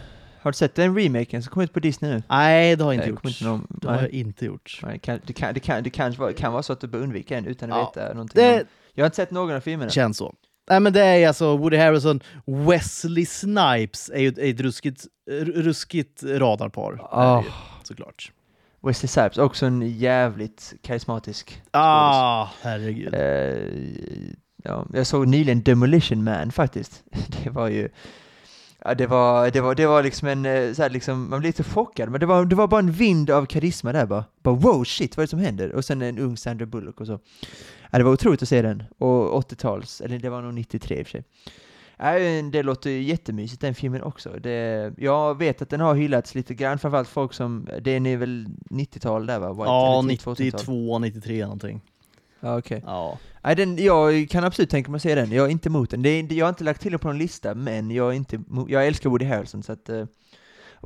[0.42, 2.22] Har du sett den remaken som kom ut på Disney nu?
[2.28, 3.24] Nej, det har jag inte gjort.
[3.24, 4.80] inte någon- Det har jag inte gjort.
[4.82, 6.98] Nej, kan, det, kan, det, kan, det kan, vara, kan vara så att du bör
[6.98, 8.42] undvika den utan att Ja, veta någonting.
[8.42, 8.66] Det om.
[8.94, 9.90] Jag har inte sett någon av filmerna.
[9.90, 10.34] känns så.
[10.70, 15.06] Nej, men det är alltså Woody Harrelson, Wesley Snipes är ju ett, är ett ruskigt,
[15.54, 17.00] ruskigt radarpar.
[17.10, 17.42] Ah.
[17.46, 17.52] ju,
[17.82, 18.32] såklart.
[18.82, 23.14] Wesley Snipes, också en jävligt karismatisk Ah, herregud.
[23.14, 24.30] Eh,
[24.64, 27.04] ja, jag såg nyligen Demolition Man faktiskt.
[27.44, 27.88] Det var ju
[28.84, 31.48] Ja, det var, det var, det var liksom en, eh, så här, liksom, man blev
[31.48, 34.24] lite chockad, men det var, det var bara en vind av karisma där bara.
[34.42, 35.72] Bara wow, shit, vad är det som händer?
[35.72, 37.18] Och sen en ung Sandra Bullock och så.
[37.90, 38.82] Ja, det var otroligt att se den.
[38.98, 41.24] Och 80-tals, eller det var nog 93 i och för sig.
[41.96, 42.12] Ja,
[42.52, 44.30] det låter ju jättemysigt den filmen också.
[44.30, 48.46] Det, jag vet att den har hyllats lite grann, framförallt folk som, den är väl
[48.70, 49.52] 90-tal där va?
[49.52, 50.74] White, ja, eller tidigt 2000-tal.
[50.74, 51.80] 92, 93 någonting.
[52.40, 52.82] Ja, okej.
[52.86, 53.18] Ja.
[53.42, 56.02] Nej, den, jag kan absolut tänka mig att se den, jag är inte emot den.
[56.02, 58.42] Det är, jag har inte lagt till den på någon lista, men jag, är inte,
[58.68, 59.88] jag älskar Woody Harrelson, så att...
[59.88, 60.06] Eh,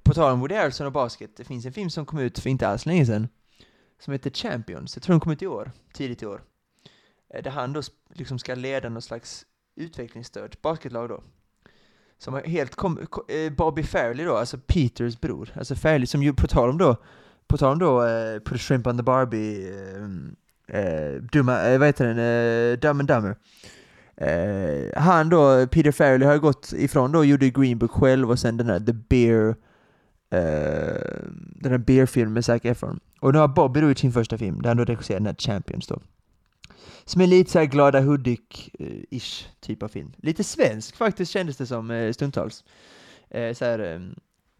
[0.05, 2.51] på tal om Woody Harrelson och basket, det finns en film som kom ut för
[2.51, 3.29] inte alls länge sedan,
[4.01, 4.97] som heter Champions.
[4.97, 6.43] Jag tror den kom ut i år, tidigt i år.
[7.35, 7.83] Eh, där han då
[8.15, 9.45] liksom ska leda någon slags
[9.77, 11.23] utvecklingsstört basketlag då.
[12.19, 15.51] Som helt kom, ko- eh, Bobby Fairley då, alltså Peters bror.
[15.57, 16.97] Alltså Fairley som ju, på tal om då,
[17.47, 20.09] på tal om då, eh, a Shrimp on the Barbie, eh,
[20.69, 23.37] eh, dumma, eh, vad heter den, eh, Dumb and Dumber.
[24.17, 28.57] Eh, han då, Peter Farrelly har gått ifrån då, gjorde Green Book själv och sen
[28.57, 29.49] den där The Bear,
[30.31, 31.25] eh,
[31.61, 33.01] den där Bear-filmen med Zac Efron.
[33.21, 35.35] Och nu har Bobby då gjort sin första film, där han då regisserar den här
[35.39, 36.01] Champions då.
[37.05, 40.13] Som är lite såhär glada Hudik-ish typ av film.
[40.17, 42.65] Lite svensk faktiskt kändes det som eh, stundtals.
[43.31, 44.01] Eh, så här, eh,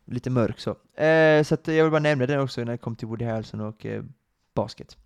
[0.07, 0.71] lite mörk så.
[1.03, 3.61] Eh, så att jag vill bara nämna den också när det kom till Woody Harrelson
[3.61, 4.03] och eh,
[4.55, 4.97] basket.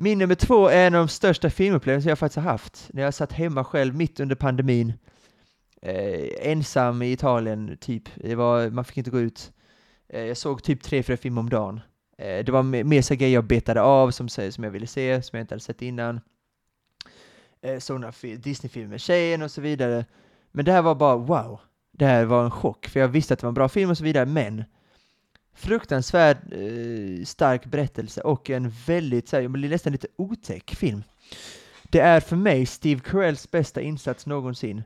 [0.00, 2.90] Min nummer två är en av de största filmupplevelser jag faktiskt har haft.
[2.92, 4.92] När jag satt hemma själv mitt under pandemin.
[5.82, 8.02] Eh, ensam i Italien, typ.
[8.14, 9.52] Det var, man fick inte gå ut.
[10.08, 11.80] Eh, jag såg typ tre, fyra filmer om dagen.
[12.18, 15.36] Eh, det var mer så grejer jag betade av som, som jag ville se, som
[15.36, 16.20] jag inte hade sett innan.
[17.62, 20.04] Eh, såg några Disney-filmer med tjejen och så vidare.
[20.52, 21.60] Men det här var bara wow.
[21.92, 23.98] Det här var en chock, för jag visste att det var en bra film och
[23.98, 24.64] så vidare, men
[25.58, 31.02] fruktansvärt eh, stark berättelse och en väldigt, så här, jag blir nästan lite otäck film.
[31.82, 34.78] Det är för mig Steve Carells bästa insats någonsin.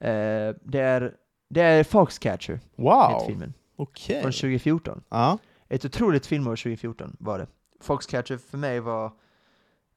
[0.00, 1.14] Eh, det är,
[1.50, 4.22] det är Foxcatcher, Wow, filmen, okej.
[4.22, 5.02] från 2014.
[5.08, 5.38] Ja.
[5.68, 7.46] Ett otroligt filmår 2014 var det.
[7.80, 9.12] Foxcatcher för mig var,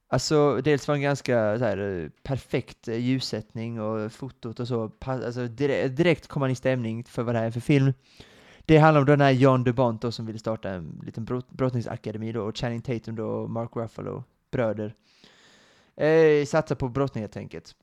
[0.08, 5.48] alltså dels var en ganska här, eh, perfekt eh, ljussättning och fotot och så, alltså
[5.48, 7.94] direkt, direkt kom man i stämning för vad det här är för film.
[8.66, 12.32] Det handlar om den här John DeBont då som ville starta en liten brott, brottningsakademi
[12.32, 14.96] då, och Channing Tatum då, och Mark Ruffalo, bröder.
[15.96, 17.76] Eh, satsar på brottning helt enkelt.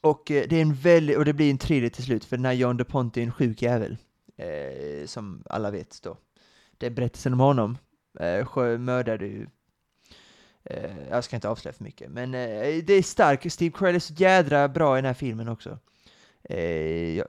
[0.00, 2.44] Och eh, det är en väldigt, och det blir en thriller till slut, för den
[2.44, 3.96] här John DuPont är en sjuk jävel.
[4.36, 6.16] Eh, som alla vet då.
[6.78, 7.78] Det är berättelsen om honom.
[8.20, 9.46] Eh, mördade ju
[10.64, 13.52] Eh, jag ska inte avslöja för mycket, men eh, det är starkt.
[13.52, 15.78] Steve Carell är så jädra bra i den här filmen också.
[16.44, 17.24] Eh, eh,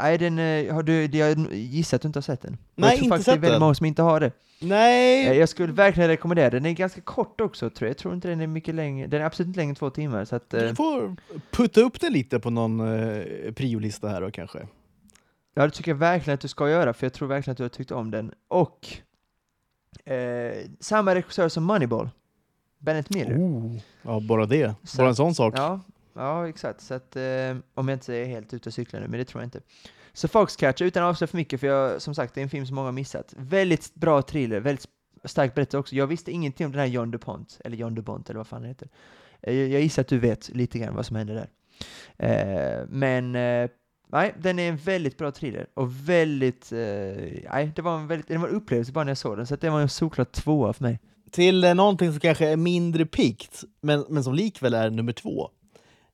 [0.00, 2.58] nej, den, eh, har du, jag gissar att du inte har sett den?
[2.74, 3.60] Nej, jag tror inte faktiskt det är sett väldigt den.
[3.60, 4.32] många som inte har det.
[4.60, 5.26] Nej!
[5.28, 6.62] Eh, jag skulle verkligen rekommendera den.
[6.62, 7.90] Den är ganska kort också, tror jag.
[7.90, 9.06] Jag tror inte den är mycket längre.
[9.06, 10.50] Den är absolut inte längre än två timmar, så att...
[10.50, 11.16] Du får
[11.50, 14.58] putta upp det lite på någon eh, priolista här då kanske.
[15.54, 17.64] Ja, det tycker jag verkligen att du ska göra, för jag tror verkligen att du
[17.64, 18.32] har tyckt om den.
[18.48, 18.88] Och
[20.04, 22.10] Eh, samma regissör som Moneyball.
[22.78, 23.36] Bennett Miller.
[23.38, 23.76] Oh.
[24.02, 24.74] Ja, bara det.
[24.84, 25.54] Så- Bara en sån sak.
[25.56, 25.80] Ja,
[26.14, 26.80] ja exakt.
[26.80, 29.42] Så att, eh, om jag inte är helt ute och cyklar nu, men det tror
[29.42, 29.60] jag inte.
[30.12, 32.66] Så Foxcatcher, utan att avslöja för mycket, för jag, som sagt, det är en film
[32.66, 33.34] som många har missat.
[33.36, 34.86] Väldigt bra thriller, väldigt
[35.24, 35.94] starkt berättelse också.
[35.94, 38.68] Jag visste ingenting om den här John DuPont, eller John DuPont, eller vad fan han
[38.68, 38.88] heter.
[39.40, 41.48] Eh, jag, jag gissar att du vet lite grann vad som hände där.
[42.16, 43.70] Eh, men, eh,
[44.08, 45.66] nej, den är en väldigt bra thriller.
[45.74, 46.78] Och väldigt, eh,
[47.52, 49.54] nej, det var en väldigt, det var en upplevelse bara när jag såg den, så
[49.54, 51.00] att det var en solklar tvåa för mig.
[51.30, 55.50] Till eh, någonting som kanske är mindre pikt, men, men som likväl är nummer två.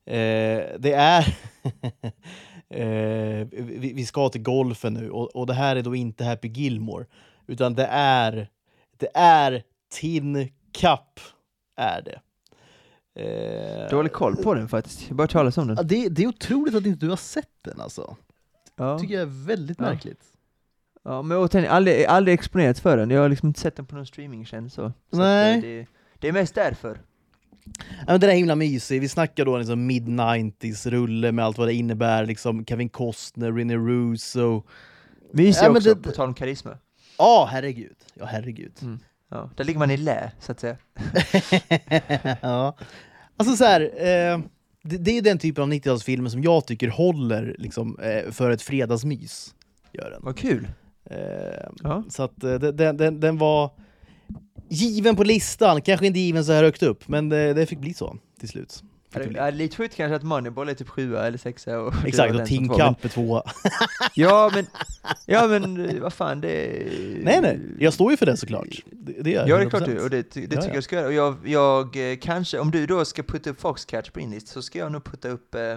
[0.08, 1.20] Eh, det är...
[2.68, 6.48] eh, vi, vi ska till golfen nu, och, och det här är då inte Happy
[6.48, 7.06] Gilmore,
[7.46, 8.48] utan det är,
[8.96, 9.62] det är
[9.92, 11.20] Tin Cup.
[11.76, 12.20] Är det.
[13.22, 15.76] Eh, Dålig koll på den faktiskt, jag bara talas om den.
[15.86, 18.16] det, det är otroligt att inte du har sett den alltså.
[18.76, 18.98] Ja.
[18.98, 19.84] tycker jag är väldigt Ja.
[19.84, 20.20] märkligt.
[21.02, 23.10] Ja, men återigen, aldrig, aldrig exponerat för den.
[23.10, 24.92] Jag har liksom inte sett den på någon streamingtjänst så.
[25.12, 25.58] så Nej.
[25.58, 25.86] Att, eh, det,
[26.18, 27.00] det är mest därför.
[28.06, 29.00] Ja, den är himla mysig.
[29.00, 32.26] Vi snackar då liksom mid-90s-rulle med allt vad det innebär.
[32.26, 34.62] Liksom Kevin Costner, Rene Russo.
[35.32, 36.78] Mysig Ja, också, det- på tal om karisma.
[37.18, 37.96] Ja, herregud.
[38.14, 38.72] Ja, herregud.
[39.30, 40.76] Ja, där ligger man i lä, så att säga.
[42.42, 42.76] ja.
[43.36, 44.38] Alltså så här, eh,
[44.82, 48.62] det, det är den typen av 90-talsfilmer som jag tycker håller liksom, eh, för ett
[48.62, 49.54] fredagsmys.
[49.92, 50.20] Gör den.
[50.22, 50.68] Vad kul.
[51.10, 51.16] Eh,
[51.82, 52.04] Ja.
[52.08, 53.70] Så att eh, den, den, den var
[54.68, 57.94] given på listan, kanske inte given så här högt upp, men det, det fick bli
[57.94, 58.82] så till slut.
[59.12, 62.30] Är det är lite sjukt kanske att Moneyball är typ sjua eller sexa och Exakt,
[62.34, 63.42] och men- Cup är tvåa.
[64.14, 64.66] Ja men,
[65.26, 66.88] ja men eh, vad fan det är...
[67.22, 68.66] Nej, nej, jag står ju för det såklart.
[68.92, 69.86] Det, det gör Ja jag det är klart 100%.
[69.94, 70.74] du, och det, det Ja, tycker ja.
[70.74, 71.06] jag ska göra.
[71.06, 74.52] Och jag, jag eh, kanske, om du då ska putta upp Foxcatch på din lista
[74.52, 75.76] så ska jag nog putta upp eh,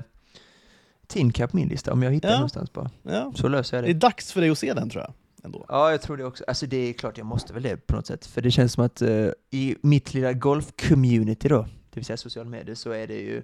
[1.34, 2.36] Cup på min lista, om jag hittar Ja.
[2.36, 2.90] någonstans bara.
[3.04, 3.34] Ja.
[3.36, 3.92] Så löser jag Det det.
[3.92, 5.14] är dags för dig att se den tror jag.
[5.44, 5.66] Ändå.
[5.70, 6.44] Ja, jag tror det också.
[6.48, 8.26] Alltså det är klart jag måste väl det på något sätt.
[8.26, 12.50] För det känns som att eh, i mitt lilla golf-community då, det vill säga sociala
[12.50, 13.44] medier, så är det ju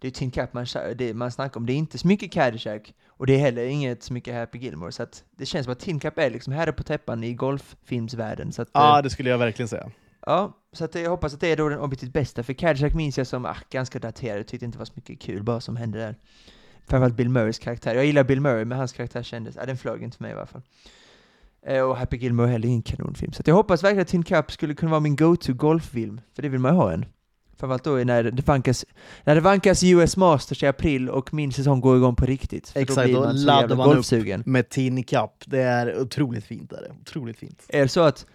[0.00, 0.66] det är Tin Cup man,
[0.96, 1.66] det man snackar om.
[1.66, 4.92] Det är inte så mycket Caddyshack och det är heller inget så mycket Happy Gilmore.
[4.92, 8.52] Så att det känns som att Tin Cup är liksom här på täppan i golffilmsvärlden.
[8.72, 9.90] Ja, eh, det skulle jag verkligen säga.
[10.26, 12.42] ja, så att jag hoppas att det är då den objektivt bästa.
[12.42, 15.20] För Caddyshack minns jag som ah, ganska daterad, jag tyckte inte det var så mycket
[15.20, 16.16] kul bara som hände där.
[16.86, 17.94] Framförallt Bill Murrays karaktär.
[17.94, 20.34] Jag gillar Bill Murray, men hans karaktär kändes, ja den flög inte för mig i
[20.34, 20.62] alla fall.
[21.66, 23.32] Eh, Och Happy Gilmore är heller ingen kanonfilm.
[23.32, 26.48] Så jag hoppas verkligen att Tin Cup skulle kunna vara min go-to golffilm, för det
[26.48, 27.04] vill man ju ha en.
[27.58, 28.84] Framförallt då när det vankas,
[29.24, 32.72] när det vankas US Masters i april och min säsong går igång på riktigt.
[32.74, 33.94] Exakt, då då man laddar man upp.
[33.94, 34.42] golfsugen.
[34.46, 36.72] Med Tin Cup, det är otroligt fint.
[36.72, 36.90] Är det.
[37.00, 37.64] Otroligt fint.
[37.68, 38.26] Är det så att,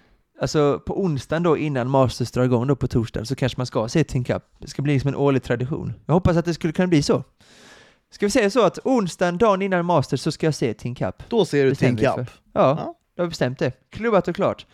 [0.42, 3.88] alltså på onsdagen då innan Masters drar igång då på torsdag så kanske man ska
[3.88, 4.44] se Tin Cup.
[4.60, 5.94] Det ska bli liksom en årlig tradition.
[6.06, 7.24] Jag hoppas att det skulle kunna bli så.
[8.12, 11.24] Ska vi säga så att onsdagen, dagen innan Masters, så ska jag se Tin Cup?
[11.30, 12.06] Då ser du Tin Cup.
[12.08, 12.96] Ja, Ja.
[13.22, 13.72] Jag har bestämt det.
[13.90, 14.66] Klubbat och klart.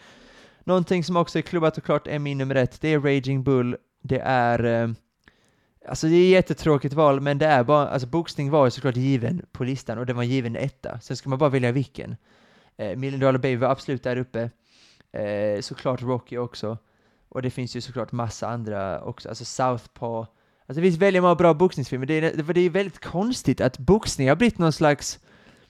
[0.63, 3.77] Någonting som också är klubbat och klart är min nummer ett, det är Raging Bull.
[4.03, 4.63] Det är...
[4.63, 4.89] Eh,
[5.87, 7.87] alltså det är ett jättetråkigt val, men det är bara...
[7.87, 10.99] Alltså boxning var ju såklart given på listan och den var given etta.
[10.99, 12.15] Sen ska man bara välja vilken.
[12.77, 14.49] Eh, Million Dollar Baby var absolut där uppe.
[15.11, 16.77] Eh, såklart Rocky också.
[17.29, 20.27] Och det finns ju såklart massa andra också, alltså Southpaw.
[20.67, 22.05] Alltså det finns väldigt många bra boxningsfilmer.
[22.05, 25.19] Det är, det är väldigt konstigt att boxning har blivit någon slags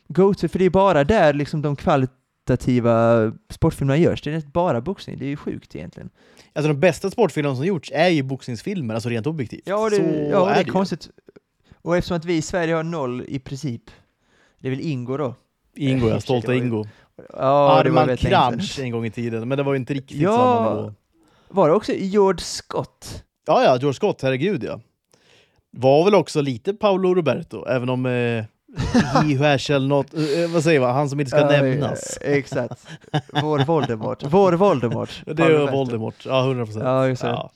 [0.08, 2.12] go-to, för det är bara där liksom de kvalit
[2.58, 4.22] kvalitativa sportfilmerna görs.
[4.22, 6.10] Det är bara boxning, det är ju sjukt egentligen.
[6.54, 9.62] Alltså de bästa sportfilmerna som gjorts är ju boxningsfilmer, alltså rent objektivt.
[9.66, 10.02] Ja, det, Så
[10.32, 10.72] ja, det är, ju.
[10.72, 11.10] konstigt.
[11.82, 13.82] Och eftersom att vi i Sverige har noll i princip,
[14.60, 15.36] det är väl Ingo då?
[15.76, 16.86] Ingo, ja, stolta Ingo.
[17.34, 18.86] Ja, det Arman sedan.
[18.86, 20.32] en gång i tiden, men det var ju inte riktigt Ja.
[20.38, 20.94] samma nivå.
[21.50, 23.24] Var det också George Scott?
[23.48, 24.80] Ja, ja, George Scott, herregud ja.
[25.72, 28.46] Var väl också lite Paolo Roberto, även om eh,
[28.78, 32.18] he who shall not, eh, vad säger man, han som inte ska Ja, nämnas.
[32.18, 32.88] eh, Exakt.
[33.42, 34.24] Vår Voldemort.
[34.24, 35.24] Vår Voldemort.
[35.26, 35.72] Det är.
[35.72, 36.84] Voldemort, ja 100 procent.
[36.86, 37.24] Ja, just.
[37.24, 37.52] Ja.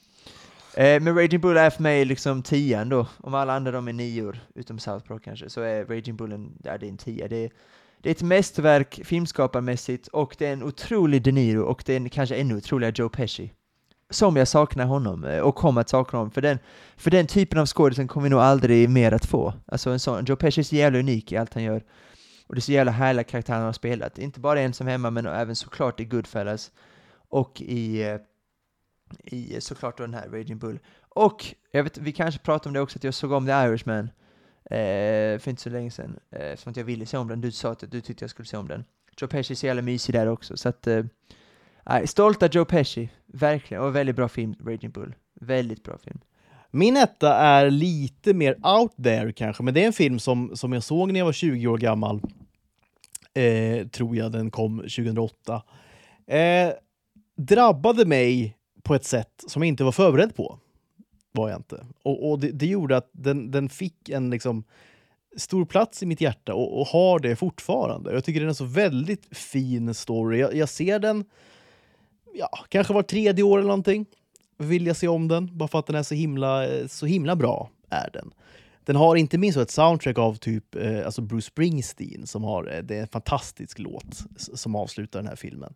[0.73, 3.07] Eh, men Raging Bull är för mig liksom tian då.
[3.18, 6.52] Om alla andra de är nior, utom South Park kanske, så är Raging Bull en,
[6.64, 7.27] ja, det är en tia.
[7.27, 7.49] Det är,
[8.02, 11.98] det är ett mästerverk filmskaparmässigt och det är en otrolig De Niro och det är
[11.98, 13.52] en kanske ännu otroligare Joe Pesci.
[14.12, 16.32] Som jag saknar honom eh, och kommer att sakna honom.
[16.32, 16.60] För den,
[16.98, 19.54] för den typen av skådisen kommer vi nog aldrig mer att få.
[19.66, 21.84] Alltså en sån, Joe Pesci är så jävla unik i allt han gör.
[22.48, 24.20] Och det är så jävla härliga karaktärer han har spelat.
[24.20, 26.72] Inte bara i Ensam hemma men även såklart i Goodfellas
[27.30, 28.18] och i, eh,
[29.24, 30.80] i såklart då den här Raging Bull.
[31.10, 34.10] Och jag vet, vi kanske pratade om det också, att jag såg om The Irishman
[34.66, 36.20] eh, för inte så länge sedan.
[36.32, 37.42] Eh, eftersom att jag ville se om den.
[37.42, 38.84] Du sa att du tyckte jag skulle se om den.
[39.18, 40.58] Joe Pesci är så jävla mysig där också.
[40.58, 41.04] Så att, eh,
[41.86, 43.84] nej, stolta Joe Pesci, verkligen.
[43.84, 45.16] Och väldigt bra film, Raging Bull.
[45.41, 46.20] Väldigt bra film.
[46.72, 50.74] Min etta är lite mer out there kanske, men det är en film som, som
[50.74, 52.22] jag såg när jag var 20 år gammal.
[53.34, 55.64] Eh, tror jag den kom 2008.
[56.28, 56.74] Eh,
[57.38, 60.60] drabbade mig på ett sätt som jag inte var förberedd på.
[61.32, 61.86] Var jag inte.
[62.03, 64.64] Och, och det, det, gjorde att den, den fick en liksom
[65.38, 68.14] stor plats i mitt hjärta och, och, har det fortfarande.
[68.14, 70.40] Jag tycker den är en så väldigt fin story.
[70.40, 71.26] Jag, jag ser den
[72.34, 74.06] ja, kanske var tredje år eller någonting.
[74.58, 77.70] Vill jag se om den, bara för att den är så himla, så himla bra.
[77.90, 78.34] är den.
[78.86, 82.84] Den har inte minst ett soundtrack av typ eh, alltså Bruce Springsteen som har eh,
[82.84, 85.74] det är en fantastisk låt som avslutar den här filmen.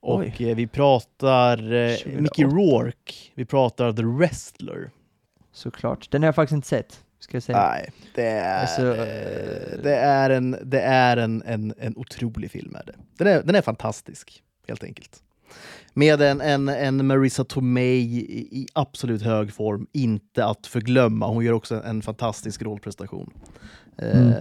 [0.00, 4.90] Och eh, vi pratar eh, Mickey Rourke, vi pratar The Wrestler.
[5.52, 6.10] Såklart.
[6.10, 7.04] Den har jag faktiskt inte sett.
[7.18, 7.68] Ska jag säga.
[7.68, 12.74] Nej, det är, alltså, eh, det är, en, det är en, en, en otrolig film.
[12.74, 12.94] Är det.
[13.16, 15.22] Den, är, den är fantastisk, helt enkelt.
[15.94, 21.26] Med en, en, en Marissa Tomei i, i, absolut hög form, inte att förglömma.
[21.26, 23.30] Hon gör också en, en fantastisk rollprestation.
[23.98, 24.34] Mm.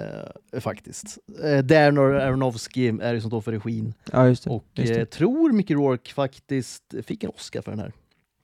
[0.53, 1.18] Eh, faktiskt.
[1.44, 3.94] Eh, Darren Aronofsky är det som står för regin.
[4.11, 4.99] Ja, just det, och just det.
[4.99, 7.94] Eh, tror Mickey Rourke faktiskt fick en Oscar för den här.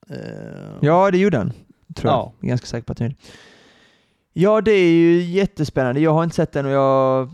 [0.09, 1.53] Eh, ja, det gjorde han.
[1.95, 2.31] Tror jag.
[2.39, 3.15] jag är ganska säker på att han
[4.33, 6.01] Ja, det är ju jättespännande.
[6.01, 7.29] Jag har inte sett den och jag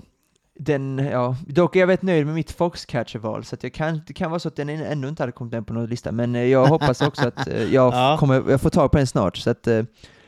[0.64, 4.32] den, ja, dock är jag väldigt nöjd med mitt Foxcatcher-val, så jag kan, det kan
[4.32, 6.66] vara så att den ännu inte hade kommit med på någon lista, men eh, jag
[6.66, 8.18] hoppas också att eh, jag, ja.
[8.20, 9.38] kommer, jag får tag på den snart.
[9.38, 9.84] Så att, eh,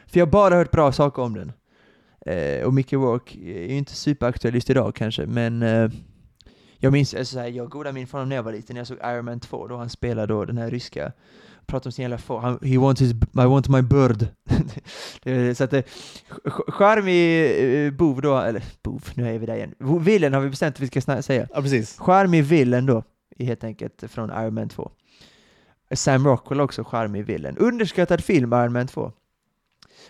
[0.07, 1.51] för jag har bara hört bra saker om den.
[2.65, 5.61] Och Mickey Rourke är ju inte superaktuell just idag kanske, men
[6.77, 8.97] jag minns, alltså, jag har goda minnen från när jag var liten, när jag såg
[8.97, 11.11] Iron Man 2, då han spelade då den här ryska
[11.65, 12.65] pratar om sin jävla får.
[12.65, 14.27] he wants his, I want my bird.
[15.57, 15.84] så att det,
[16.68, 19.76] charmig eh, bov då, eller bov, nu är vi där igen.
[19.99, 21.48] Villen har vi bestämt att vi ska säga.
[21.53, 21.98] Ja, precis.
[21.98, 23.03] Charmig villen då,
[23.40, 24.91] helt enkelt från Iron Man 2.
[25.95, 27.57] Sam Rockwell också charmig villen.
[27.57, 29.11] Underskattad film, Iron Man 2.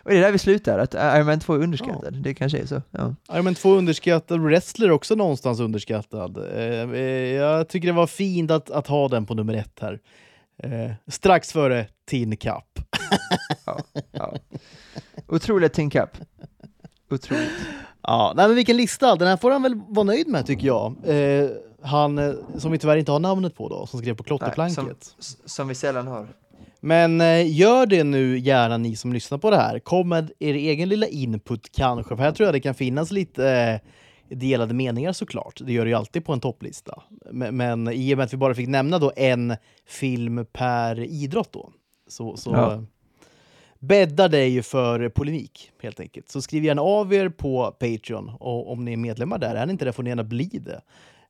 [0.04, 2.16] Och det är där vi slutar, att Iron Man 2 är underskattad.
[2.16, 2.20] Ja.
[2.20, 2.82] Det kanske är så.
[2.92, 3.16] Ja.
[3.34, 6.38] Iron Man 2 underskattad, Wrestler också någonstans underskattad.
[6.38, 10.00] Eh, eh, jag tycker det var fint att, att ha den på nummer ett här.
[10.64, 12.80] Eh, strax före Tin Cup.
[13.66, 13.80] ja,
[14.12, 14.34] ja.
[15.28, 16.10] Otroligt Tin Cup.
[17.12, 17.52] Otroligt.
[18.02, 19.16] Ja, nej, men vilken lista!
[19.16, 20.96] Den här får han väl vara nöjd med tycker jag.
[21.06, 21.50] Eh,
[21.82, 24.78] han eh, som vi tyvärr inte har namnet på då, som skrev på klotterplanket.
[24.78, 26.28] Nej, som, som, vi sällan har.
[26.80, 29.80] Men eh, gör det nu gärna ni som lyssnar på det här.
[29.80, 33.50] Kom med er egen lilla input kanske, för här tror jag det kan finnas lite
[33.50, 33.90] eh,
[34.30, 35.62] delade meningar såklart.
[35.66, 37.04] Det gör det ju alltid på en topplista.
[37.32, 39.56] Men, men i och med att vi bara fick nämna då en
[39.86, 41.70] film per idrott då,
[42.08, 42.84] så, så ja.
[43.80, 46.30] bäddar det ju för polemik helt enkelt.
[46.30, 49.56] Så skriv gärna av er på Patreon och om ni är medlemmar där.
[49.56, 50.82] Är ni inte det får ni gärna bli det.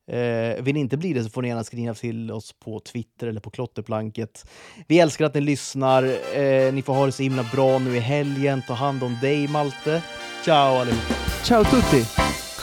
[0.07, 3.27] Eh, vill ni inte bli det så får ni gärna skriva till oss på Twitter
[3.27, 4.45] eller på klotterplanket.
[4.87, 6.03] Vi älskar att ni lyssnar.
[6.37, 8.61] Eh, ni får ha det så himla bra nu i helgen.
[8.67, 10.03] Ta hand om dig Malte.
[10.45, 11.13] Ciao allihopa.
[11.43, 12.05] Ciao tutti.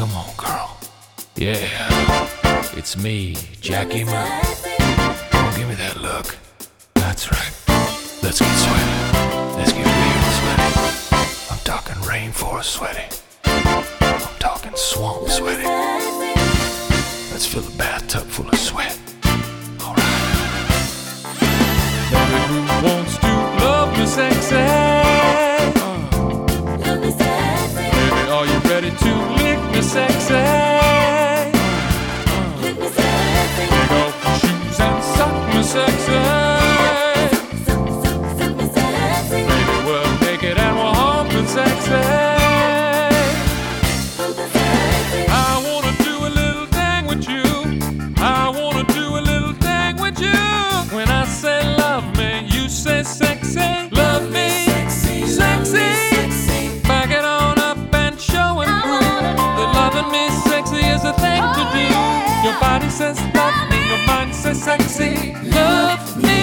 [0.00, 0.78] Come on, girl.
[1.36, 1.58] Yeah,
[2.74, 4.14] it's me, Jackie Moon.
[5.54, 6.38] give me that look.
[6.94, 7.52] That's right.
[8.22, 9.58] Let's get sweaty.
[9.58, 10.68] Let's get real sweaty.
[11.50, 13.04] I'm talking rainforest sweaty.
[13.44, 15.66] I'm talking swamp sweaty.
[17.30, 18.98] Let's fill a bathtub full of sweat.
[19.82, 20.02] Alright.
[22.82, 23.26] Wants to
[23.62, 24.69] love me sexy.
[28.90, 30.99] Are you ready to sexy.
[62.90, 65.32] Body says love me, your mind says sexy.
[65.44, 66.39] Love me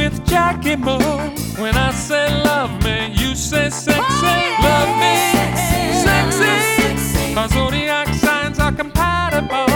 [0.00, 1.20] with Jackie Moon?
[1.62, 4.00] When I say love me, you say sexy.
[4.00, 4.68] Oh, yeah.
[4.68, 5.14] Love me,
[6.06, 6.54] sexy.
[6.80, 7.34] sexy.
[7.34, 9.68] Our zodiac signs are compatible.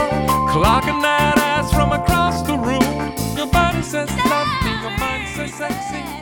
[0.53, 2.95] Clock and night eyes from across the room.
[3.37, 6.14] Your body says love me, your mind says sexy.